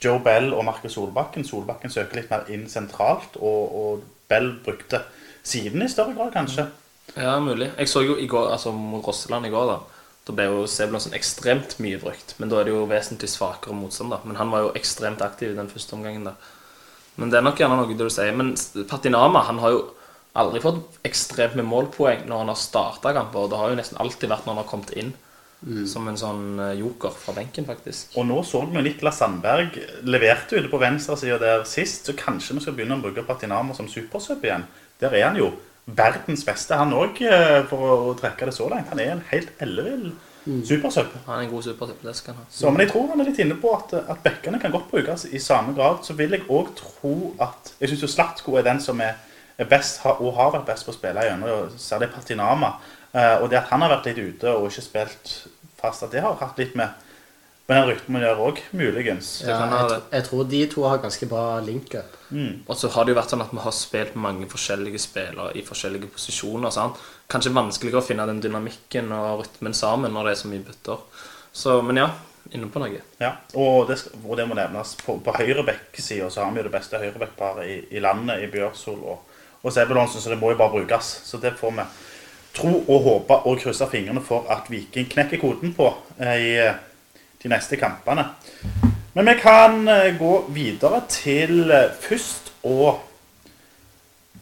Joe 0.04 0.22
Bell 0.24 0.50
og 0.54 0.64
Markus 0.66 0.96
Solbakken. 0.96 1.46
Solbakken 1.46 1.92
søker 1.92 2.20
litt 2.20 2.32
mer 2.32 2.48
inn 2.52 2.64
sentralt, 2.70 3.36
og, 3.38 3.76
og 3.78 4.08
Bell 4.30 4.54
brukte 4.64 5.04
siden 5.44 5.84
i 5.84 5.90
større 5.92 6.16
grad, 6.16 6.32
kanskje. 6.34 6.66
Ja, 7.14 7.38
mulig. 7.40 7.70
Jeg 7.78 7.90
så 7.90 8.02
jo 8.02 8.16
i 8.18 8.26
går, 8.30 8.50
altså 8.56 8.72
mot 8.74 9.04
Rosseland 9.06 9.46
i 9.46 9.52
går, 9.54 9.70
da. 9.70 10.04
Da 10.24 10.34
ble 10.34 10.46
jo 10.48 10.62
Sebulonsen 10.70 11.14
ekstremt 11.14 11.76
mye 11.84 11.98
brukt. 12.00 12.34
Men 12.40 12.50
da 12.50 12.60
er 12.60 12.68
det 12.68 12.74
jo 12.74 12.86
vesentlig 12.90 13.28
svakere 13.30 13.76
motstand, 13.76 14.10
da. 14.14 14.20
Men 14.24 14.38
han 14.40 14.50
var 14.50 14.64
jo 14.64 14.72
ekstremt 14.78 15.22
aktiv 15.22 15.52
i 15.52 15.58
den 15.58 15.70
første 15.70 15.94
omgangen, 15.96 16.24
da. 16.30 16.34
Men 17.20 17.30
det 17.30 17.38
er 17.38 17.44
nok 17.46 17.60
gjerne 17.60 17.76
noe 17.78 17.92
det 17.92 18.08
du 18.08 18.10
sier. 18.10 18.34
Men 18.34 18.54
Patinama 18.90 19.44
han 19.46 19.60
har 19.62 19.76
jo 19.76 19.84
aldri 20.34 20.62
fått 20.64 20.98
ekstremt 21.06 21.54
med 21.60 21.68
målpoeng 21.70 22.24
når 22.26 22.42
han 22.42 22.50
har 22.50 22.58
starta 22.58 23.12
kamper. 23.14 23.44
Og 23.44 23.52
det 23.52 23.60
har 23.60 23.70
jo 23.70 23.78
nesten 23.78 24.00
alltid 24.02 24.32
vært 24.32 24.48
når 24.48 24.56
han 24.56 24.62
har 24.64 24.72
kommet 24.72 24.96
inn. 24.98 25.12
Som 25.88 26.10
en 26.10 26.18
sånn 26.20 26.58
eh, 26.60 26.74
joker 26.76 27.14
fra 27.16 27.32
benken, 27.32 27.64
faktisk. 27.64 28.10
Og 28.20 28.26
nå 28.28 28.42
så 28.44 28.64
vi 28.66 28.76
jo 28.76 28.82
Niklas 28.84 29.16
Sandberg 29.22 29.78
leverte 30.04 30.58
ute 30.58 30.68
på 30.68 30.80
venstresida 30.82 31.38
der 31.40 31.62
sist, 31.68 32.04
så 32.04 32.12
kanskje 32.18 32.58
vi 32.58 32.64
skal 32.66 32.74
begynne 32.76 32.98
å 32.98 33.04
bruke 33.04 33.24
Patinama 33.24 33.72
som 33.76 33.88
supersub 33.88 34.44
igjen. 34.44 34.66
Der 35.00 35.14
er 35.16 35.24
han 35.30 35.38
jo 35.40 35.54
verdens 35.84 36.44
beste, 36.46 36.76
han 36.78 36.94
òg, 36.96 37.18
for 37.68 37.90
å 37.92 38.14
trekke 38.16 38.48
det 38.48 38.54
så 38.56 38.68
langt. 38.70 38.88
Han 38.92 39.02
er 39.02 39.16
en 39.16 39.26
helt 39.30 39.50
ellevill 39.64 40.14
supersub. 40.44 41.06
Han 41.26 41.38
er 41.38 41.46
en 41.46 41.50
god 41.50 41.62
supertipp, 41.62 42.02
det 42.04 42.16
skal 42.16 42.34
han 42.34 42.42
ha. 42.42 42.48
Så, 42.50 42.70
men 42.70 42.84
jeg 42.84 42.90
tror 42.92 43.06
han 43.10 43.20
er 43.20 43.28
litt 43.28 43.40
inne 43.44 43.56
på 43.60 43.72
at, 43.76 43.94
at 44.00 44.24
bekkene 44.24 44.60
kan 44.60 44.72
godt 44.74 44.90
brukes 44.90 45.26
i 45.30 45.40
samme 45.42 45.74
grad. 45.76 46.02
Så 46.04 46.16
vil 46.18 46.36
jeg 46.36 46.44
òg 46.48 46.74
tro 46.78 47.14
at 47.42 47.74
Jeg 47.80 47.92
syns 47.92 48.04
jo 48.04 48.10
Slatko 48.12 48.58
er 48.58 48.66
den 48.66 48.80
som 48.80 49.00
er, 49.04 49.16
er 49.58 49.70
best, 49.70 50.02
og 50.04 50.34
har 50.36 50.52
vært 50.56 50.68
best 50.72 50.86
på 50.86 50.92
å 50.92 50.98
spille 50.98 51.24
gjennom, 51.24 51.72
særlig 51.80 52.10
Patinama. 52.14 52.74
Eh, 53.14 53.36
og 53.40 53.48
det 53.50 53.60
at 53.62 53.72
han 53.72 53.84
har 53.84 53.96
vært 53.96 54.10
litt 54.10 54.34
ute 54.34 54.52
og 54.52 54.68
ikke 54.68 54.88
spilt 54.88 55.34
fast, 55.80 56.04
at 56.04 56.12
det 56.12 56.24
har 56.24 56.36
hatt 56.40 56.60
litt 56.60 56.76
med 56.78 57.02
med 57.64 57.78
den 57.78 57.86
rytmen 57.88 58.24
gjør 58.26 58.42
òg, 58.44 58.58
muligens. 58.76 59.28
Ja, 59.46 59.56
jeg, 59.72 60.00
jeg 60.12 60.24
tror 60.26 60.44
de 60.50 60.60
to 60.68 60.82
har 60.84 61.00
ganske 61.00 61.28
bra 61.30 61.44
link-up. 61.64 62.18
Og 62.68 62.76
så 62.76 62.90
har 62.92 63.06
det 63.06 63.14
jo 63.14 63.18
vært 63.20 63.32
sånn 63.32 63.44
at 63.44 63.54
vi 63.54 63.62
har 63.64 63.74
spilt 63.76 64.18
mange 64.20 64.48
forskjellige 64.50 65.00
spillere 65.00 65.54
i 65.56 65.64
forskjellige 65.64 66.10
posisjoner. 66.12 66.74
Sant? 66.74 67.00
Kanskje 67.32 67.54
vanskeligere 67.56 68.02
å 68.02 68.04
finne 68.04 68.28
den 68.28 68.42
dynamikken 68.44 69.08
og 69.16 69.44
rytmen 69.44 69.76
sammen 69.76 70.12
når 70.12 70.28
det 70.28 70.36
er 70.36 70.40
så 70.42 70.52
mye 70.52 70.66
bytter. 70.66 71.24
Så, 71.54 71.80
men 71.86 72.02
ja, 72.02 72.10
inne 72.52 72.68
på 72.68 72.82
noe. 72.82 73.00
Ja, 73.22 73.32
og 73.56 73.88
det, 73.88 74.00
og 74.20 74.36
det 74.36 74.48
må 74.50 74.58
nevnes. 74.58 74.96
På, 75.00 75.16
på 75.24 75.36
høyre 75.38 75.64
bekksida 75.64 76.28
så 76.28 76.44
har 76.44 76.52
vi 76.52 76.60
jo 76.60 76.68
det 76.68 76.76
beste 76.76 77.00
høyrebekkparet 77.00 77.64
i, 77.70 77.76
i 77.96 78.02
landet, 78.04 78.44
i 78.44 78.50
Bjørsol 78.52 79.00
og, 79.00 79.36
og 79.62 79.72
Sebulonsen, 79.72 80.20
så 80.20 80.34
det 80.34 80.40
må 80.42 80.52
jo 80.52 80.60
bare 80.60 80.76
brukes. 80.76 81.14
Så 81.24 81.40
det 81.40 81.56
får 81.56 81.78
vi 81.78 81.86
tro 82.54 82.74
og 82.82 83.06
håpe 83.08 83.44
og 83.48 83.62
krysse 83.62 83.88
fingrene 83.90 84.20
for 84.22 84.50
at 84.52 84.68
Viking 84.70 85.08
knekker 85.10 85.40
koden 85.40 85.72
på 85.74 85.88
eh, 86.20 86.36
i 86.44 86.52
de 87.44 87.52
neste 87.52 87.78
kampene. 87.80 88.26
Men 89.14 89.30
vi 89.30 89.36
kan 89.38 89.84
eh, 89.88 90.16
gå 90.18 90.32
videre 90.54 91.04
til 91.12 91.70
eh, 91.70 91.92
først 92.02 92.50
å 92.66 92.96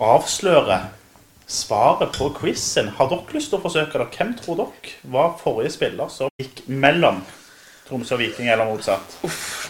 avsløre 0.02 0.78
svaret 1.52 2.16
på 2.16 2.30
quizen. 2.38 2.88
Har 2.96 3.10
dere 3.10 3.36
lyst 3.36 3.52
til 3.52 3.60
å 3.60 3.64
forsøke 3.66 4.00
det? 4.00 4.08
Hvem 4.16 4.32
tror 4.38 4.62
dere 4.62 5.12
var 5.12 5.36
forrige 5.42 5.74
spiller 5.74 6.08
som 6.12 6.32
gikk 6.40 6.64
mellom 6.72 7.20
Tromsø 7.88 8.16
og 8.16 8.22
Viking, 8.22 8.48
eller 8.48 8.70
motsatt? 8.70 9.18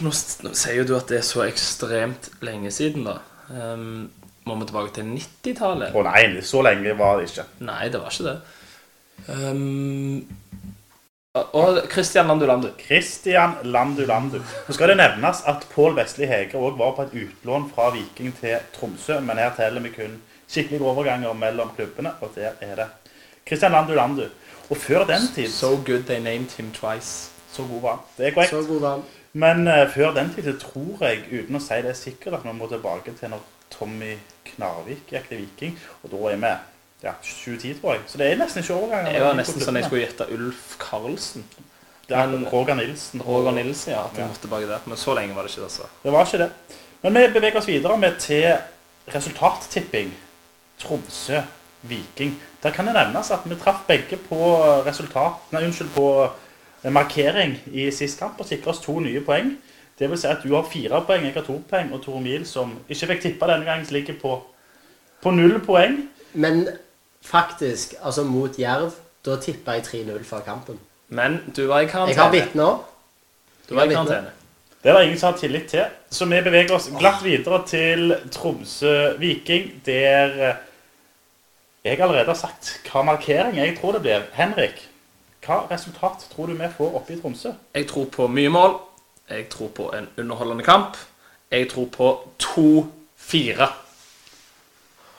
Nå, 0.05 0.13
nå 0.45 0.53
sier 0.55 0.79
jo 0.79 0.87
du 0.87 0.95
at 0.95 1.11
det 1.11 1.19
er 1.19 1.27
så 1.27 1.43
ekstremt 1.47 2.29
lenge 2.45 2.71
siden, 2.71 3.09
da. 3.09 3.17
Um, 3.51 4.05
må 4.47 4.55
vi 4.59 4.67
tilbake 4.69 4.93
til 4.95 5.09
90-tallet? 5.09 5.95
Å 5.95 6.03
nei, 6.07 6.23
så 6.45 6.61
lenge 6.63 6.95
var 6.99 7.19
det 7.19 7.29
ikke. 7.31 7.45
Nei, 7.67 7.87
det 7.91 7.99
var 7.99 8.13
ikke 8.13 8.29
det. 8.29 8.37
Ehm, 9.31 10.23
og 11.33 11.77
Christian 11.91 12.27
Landu 12.27 12.45
Landu. 12.45 12.67
Christian 12.85 13.51
Landu 13.63 14.05
Landu. 14.05 14.35
Nå 14.67 14.73
skal 14.73 14.91
det 14.91 14.97
nevnes 14.99 15.39
at 15.49 15.63
Pål 15.71 15.95
Vestli 15.97 16.27
Hege 16.29 16.59
òg 16.61 16.75
var 16.77 16.91
på 16.93 17.05
et 17.07 17.15
utlån 17.23 17.63
fra 17.73 17.87
Viking 17.95 18.35
til 18.37 18.59
Tromsø, 18.75 19.17
men 19.19 19.41
her 19.41 19.49
teller 19.57 19.81
vi 19.81 19.89
kun 19.95 20.19
skikkelige 20.47 20.85
overganger 20.85 21.33
mellom 21.33 21.71
klubbene, 21.75 22.11
og 22.21 22.35
der 22.35 22.51
er 22.61 22.75
det 22.75 22.85
Christian 23.47 23.73
Landu 23.73 23.95
Landu. 23.97 24.27
Og 24.69 24.77
før 24.77 25.07
den 25.09 25.25
tid 25.35 25.49
So 25.49 25.71
good 25.75 26.03
they 26.05 26.19
named 26.19 26.53
him 26.57 26.69
twice. 26.71 27.31
Så 27.51 27.65
god 27.65 27.81
var 27.81 27.89
han. 27.89 28.05
Det 28.17 28.27
er 28.27 28.31
korrekt. 28.31 28.49
Så 28.49 28.61
god 28.67 28.81
var 28.81 28.91
han. 28.91 29.03
Men 29.33 29.67
uh, 29.67 29.89
før 29.89 30.13
den 30.13 30.29
tid 30.35 30.43
så 30.43 30.53
tror 30.67 31.07
jeg, 31.07 31.25
uten 31.31 31.57
å 31.57 31.63
si 31.65 31.81
det 31.81 31.95
sikkert, 31.97 32.33
at 32.33 32.45
vi 32.45 32.53
må 32.53 32.69
tilbake 32.69 33.15
til 33.17 33.33
når 33.33 33.41
Tommy 33.73 34.13
Knarvik 34.51 35.09
gikk 35.09 35.25
til 35.31 35.41
Viking. 35.41 35.79
Og 36.03 36.13
da 36.13 36.21
er 36.29 36.37
vi 36.45 36.53
ja, 37.03 37.11
2010, 37.21 37.73
tror 37.81 37.93
jeg. 37.93 38.01
Så 38.07 38.17
det 38.17 38.31
er 38.31 38.35
nesten 38.39 38.63
ikke 38.63 38.73
overganger. 38.77 39.11
Jeg 39.11 39.21
var 39.21 39.33
nesten 39.39 39.61
sånn 39.61 39.75
jeg 39.79 39.85
skulle 39.89 40.05
gjette 40.05 40.27
Ulf 40.33 40.77
Karlsen. 40.79 41.43
Det 42.07 42.17
men- 42.17 42.47
Roger 42.51 42.75
Nilsen. 42.75 43.21
Roger 43.21 43.51
Nilsen, 43.51 43.93
ja. 43.93 44.03
At 44.05 44.11
jeg 44.17 44.21
Ja. 44.23 44.27
måtte 44.27 44.41
tilbake 44.41 44.67
der. 44.67 44.79
Men 44.85 44.97
så 44.97 45.13
lenge 45.15 45.35
var 45.35 45.41
det 45.43 45.51
ikke, 45.51 45.61
det. 45.61 45.63
altså. 45.71 45.83
Det 46.03 46.11
var 46.11 46.25
ikke 46.25 46.37
det. 46.37 46.51
Men 47.03 47.13
vi 47.13 47.39
beveger 47.39 47.57
oss 47.57 47.67
videre 47.67 47.97
med 47.97 48.19
til 48.19 48.57
resultattipping. 49.15 50.13
Tromsø, 50.79 51.41
Viking. 51.81 52.41
Der 52.63 52.71
kan 52.71 52.85
det 52.87 52.93
nevnes 52.93 53.31
at 53.31 53.39
vi 53.45 53.55
traff 53.55 53.85
begge 53.87 54.17
på 54.29 54.39
resultat, 54.85 55.33
nei, 55.51 55.63
unnskyld, 55.65 55.89
på 55.95 56.29
eh, 56.83 56.91
markering 56.91 57.57
i 57.73 57.89
sist 57.91 58.19
kamp 58.19 58.39
og 58.39 58.45
sikret 58.47 58.67
oss 58.67 58.79
to 58.83 58.99
nye 58.99 59.21
poeng. 59.21 59.57
Det 59.99 60.09
vil 60.09 60.17
si 60.17 60.27
at 60.27 60.43
du 60.43 60.55
har 60.55 60.63
fire 60.63 61.01
poeng, 61.05 61.23
jeg 61.27 61.33
har 61.35 61.41
to 61.45 61.61
poeng, 61.69 61.91
og 61.93 62.01
Tore 62.03 62.21
Mil, 62.21 62.45
som 62.45 62.71
ikke 62.89 63.07
fikk 63.13 63.21
tippa 63.21 63.47
denne 63.51 63.65
gangen, 63.67 63.85
ligger 63.91 64.15
på, 64.21 64.41
på 65.21 65.31
null 65.31 65.59
poeng. 65.59 66.09
Men 66.33 66.67
faktisk, 67.23 67.95
altså 68.03 68.23
mot 68.23 68.59
Jerv, 68.59 68.91
da 69.25 69.37
tippa 69.41 69.77
jeg 69.77 69.87
3-0 69.87 70.23
før 70.27 70.39
kampen. 70.45 70.79
Men 71.07 71.39
du 71.55 71.65
var 71.67 71.79
i 71.79 71.87
karantene. 71.87 72.15
Jeg 72.15 72.23
har 72.23 72.31
vitner. 72.31 72.85
Du 73.69 73.75
var 73.75 73.83
i 73.83 73.93
karantene. 73.93 74.31
Det 74.83 74.91
er 74.91 74.97
det 74.97 75.03
ingen 75.05 75.19
som 75.19 75.31
har 75.31 75.39
tillit 75.39 75.69
til. 75.71 75.83
Så 76.11 76.25
vi 76.25 76.41
beveger 76.43 76.75
oss 76.75 76.89
glatt 76.99 77.23
videre 77.23 77.61
til 77.67 78.15
Tromsø-Viking, 78.35 79.69
der 79.85 80.33
eh, 80.49 80.55
jeg 81.83 81.99
allerede 81.99 82.25
har 82.25 82.39
sagt 82.39 82.81
hva 82.91 83.03
markering 83.07 83.57
jeg 83.57 83.77
tror 83.79 83.95
det 83.95 84.01
blir. 84.03 84.25
Henrik, 84.35 84.89
hva 85.45 85.61
resultat 85.71 86.27
tror 86.31 86.51
du 86.51 86.57
vi 86.59 86.67
får 86.77 86.97
oppe 86.99 87.15
i 87.15 87.21
Tromsø? 87.21 87.53
Jeg 87.75 87.87
tror 87.87 88.09
på 88.11 88.27
mye 88.27 88.51
mål. 88.51 88.75
Jeg 89.29 89.47
tror 89.49 89.71
på 89.75 89.89
en 89.95 90.09
underholdende 90.17 90.63
kamp. 90.63 90.97
Jeg 91.51 91.69
tror 91.71 91.85
på 91.85 92.09
2-4. 92.43 93.69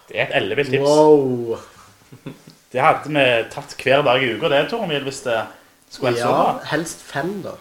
Det 0.08 0.20
er 0.20 0.26
et 0.26 0.36
ellevilt 0.42 0.70
tips. 0.70 0.84
Wow. 0.84 1.56
Det 2.72 2.82
hadde 2.82 3.08
vi 3.14 3.24
tatt 3.54 3.74
hver 3.84 4.02
dag 4.02 4.22
i 4.22 4.32
uka, 4.34 4.48
det, 4.50 4.68
Tormil, 4.70 5.02
hvis 5.06 5.20
det 5.26 5.38
skulle 5.90 6.12
være 6.14 6.22
så 6.22 6.28
bra. 6.32 6.46
Ja, 6.60 6.68
helst 6.72 7.02
fem, 7.06 7.42
da. 7.44 7.52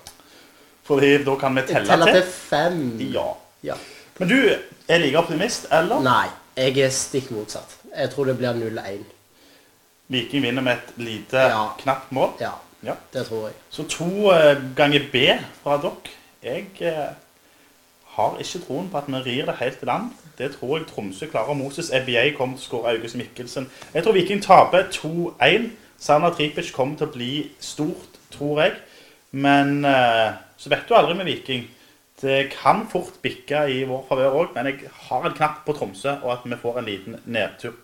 Fordi 0.83 1.11
da 1.23 1.35
kan 1.39 1.55
vi 1.55 1.61
telle 1.67 1.85
til 1.85 2.01
til 2.07 2.13
til. 2.21 2.31
fem. 2.31 2.79
Ja. 3.13 3.27
Ja. 3.63 3.75
Men 4.19 4.29
du 4.29 4.35
er 4.87 4.97
like 4.97 5.17
optimist, 5.17 5.67
eller? 5.71 6.01
Nei, 6.03 6.27
jeg 6.57 6.77
er 6.83 6.89
stikk 6.89 7.29
motsatt. 7.31 7.77
Jeg 7.95 8.09
tror 8.11 8.25
det 8.25 8.37
blir 8.37 8.53
0-1. 8.57 9.03
Viking 10.07 10.43
vinner 10.43 10.61
med 10.61 10.73
et 10.81 10.93
lite, 10.97 11.37
Ja. 11.37 11.67
knapt 11.79 12.11
mål. 12.11 12.33
Ja, 12.41 12.51
Ja. 12.83 12.93
det 13.13 13.27
tror 13.27 13.45
jeg. 13.47 13.53
Så 13.69 13.83
to 13.87 14.31
eh, 14.31 14.57
ganger 14.75 14.99
B 15.11 15.15
fra 15.63 15.77
dere. 15.77 15.95
Jeg 16.43 16.65
eh, 16.81 17.13
har 18.17 18.37
ikke 18.39 18.59
troen 18.67 18.89
på 18.91 18.97
at 18.97 19.07
vi 19.07 19.13
rir 19.13 19.45
det 19.45 19.55
helt 19.59 19.77
i 19.81 19.85
land. 19.85 20.09
Det 20.37 20.51
tror 20.55 20.77
jeg 20.77 20.87
Tromsø 20.89 21.27
klarer. 21.31 21.53
Moses 21.53 21.91
EBA 21.93 22.31
kommer 22.37 22.57
til 22.57 22.63
å 22.63 22.67
skåre 22.69 22.95
August 22.95 23.17
Mikkelsen. 23.19 23.69
Jeg 23.93 24.03
tror 24.03 24.15
Viking 24.17 24.41
taper 24.43 24.89
2-1. 24.93 25.69
Sanna 25.99 26.33
Tripic 26.33 26.73
kommer 26.75 26.97
til 26.97 27.07
å 27.07 27.13
bli 27.13 27.33
stort, 27.63 28.17
tror 28.33 28.63
jeg. 28.63 28.75
Men 29.31 29.85
eh, 29.85 30.33
så 30.57 30.71
vet 30.73 30.89
du 30.89 30.95
aldri 30.97 31.17
med 31.17 31.29
Viking. 31.29 31.67
Det 32.21 32.47
kan 32.53 32.85
fort 32.91 33.19
bikke 33.21 33.65
i 33.69 33.83
vår 33.87 34.05
favør 34.09 34.39
òg, 34.39 34.55
men 34.55 34.71
jeg 34.71 34.89
har 35.09 35.25
en 35.27 35.37
knapp 35.37 35.63
på 35.65 35.75
Tromsø, 35.77 36.17
og 36.23 36.37
at 36.37 36.45
vi 36.47 36.59
får 36.61 36.79
en 36.79 36.87
liten 36.87 37.19
nedtur. 37.25 37.77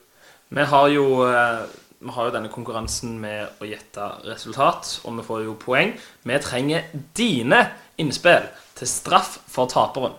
Vi 0.49 0.65
har 0.71 0.89
jo 0.93 1.05
eh, 1.27 1.69
vi 1.99 2.13
har 2.15 2.29
jo 2.29 2.31
denne 2.31 2.51
konkurransen 2.51 3.17
med 3.19 3.59
å 3.59 3.67
gjette 3.67 4.05
resultat, 4.23 5.01
og 5.03 5.17
vi 5.17 5.25
får 5.27 5.43
jo 5.43 5.57
poeng. 5.59 5.91
Vi 6.23 6.39
trenger 6.39 6.87
dine 7.17 7.59
innspill 7.99 8.47
til 8.79 8.87
straff 8.87 9.35
for 9.51 9.67
taperen. 9.67 10.15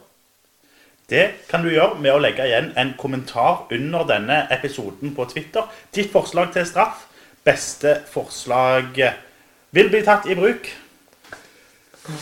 Det 1.11 1.31
kan 1.51 1.65
du 1.65 1.73
gjøre 1.73 1.99
med 1.99 2.13
å 2.15 2.21
legge 2.23 2.45
igjen 2.47 2.69
en 2.79 2.93
kommentar 2.99 3.65
under 3.75 4.05
denne 4.07 4.45
episoden 4.55 5.11
på 5.17 5.25
Twitter. 5.33 5.67
Ditt 5.95 6.13
forslag 6.13 6.53
til 6.55 6.67
straff, 6.69 7.03
beste 7.45 7.97
forslag, 8.13 9.01
vil 9.75 9.91
bli 9.91 10.05
tatt 10.07 10.29
i 10.31 10.37
bruk. 10.39 10.71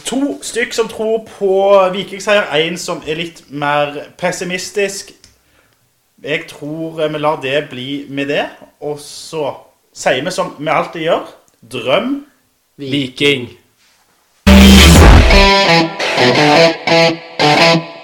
To 0.08 0.38
stykk 0.42 0.72
som 0.72 0.88
tror 0.88 1.26
på 1.28 1.52
vikingseier, 1.92 2.48
en 2.56 2.80
som 2.80 3.02
er 3.06 3.20
litt 3.20 3.44
mer 3.50 4.08
pessimistisk. 4.16 5.12
Jeg 6.24 6.48
tror 6.48 6.96
vi 7.12 7.20
lar 7.20 7.42
det 7.44 7.68
bli 7.68 8.06
med 8.08 8.32
det, 8.32 8.46
og 8.80 8.96
så 9.04 9.52
sier 9.92 10.24
vi 10.24 10.32
som 10.32 10.56
vi 10.58 10.72
alltid 10.72 11.04
gjør. 11.10 11.28
Drøm 11.60 12.24
Viking. 12.78 13.50
Thank 17.68 17.97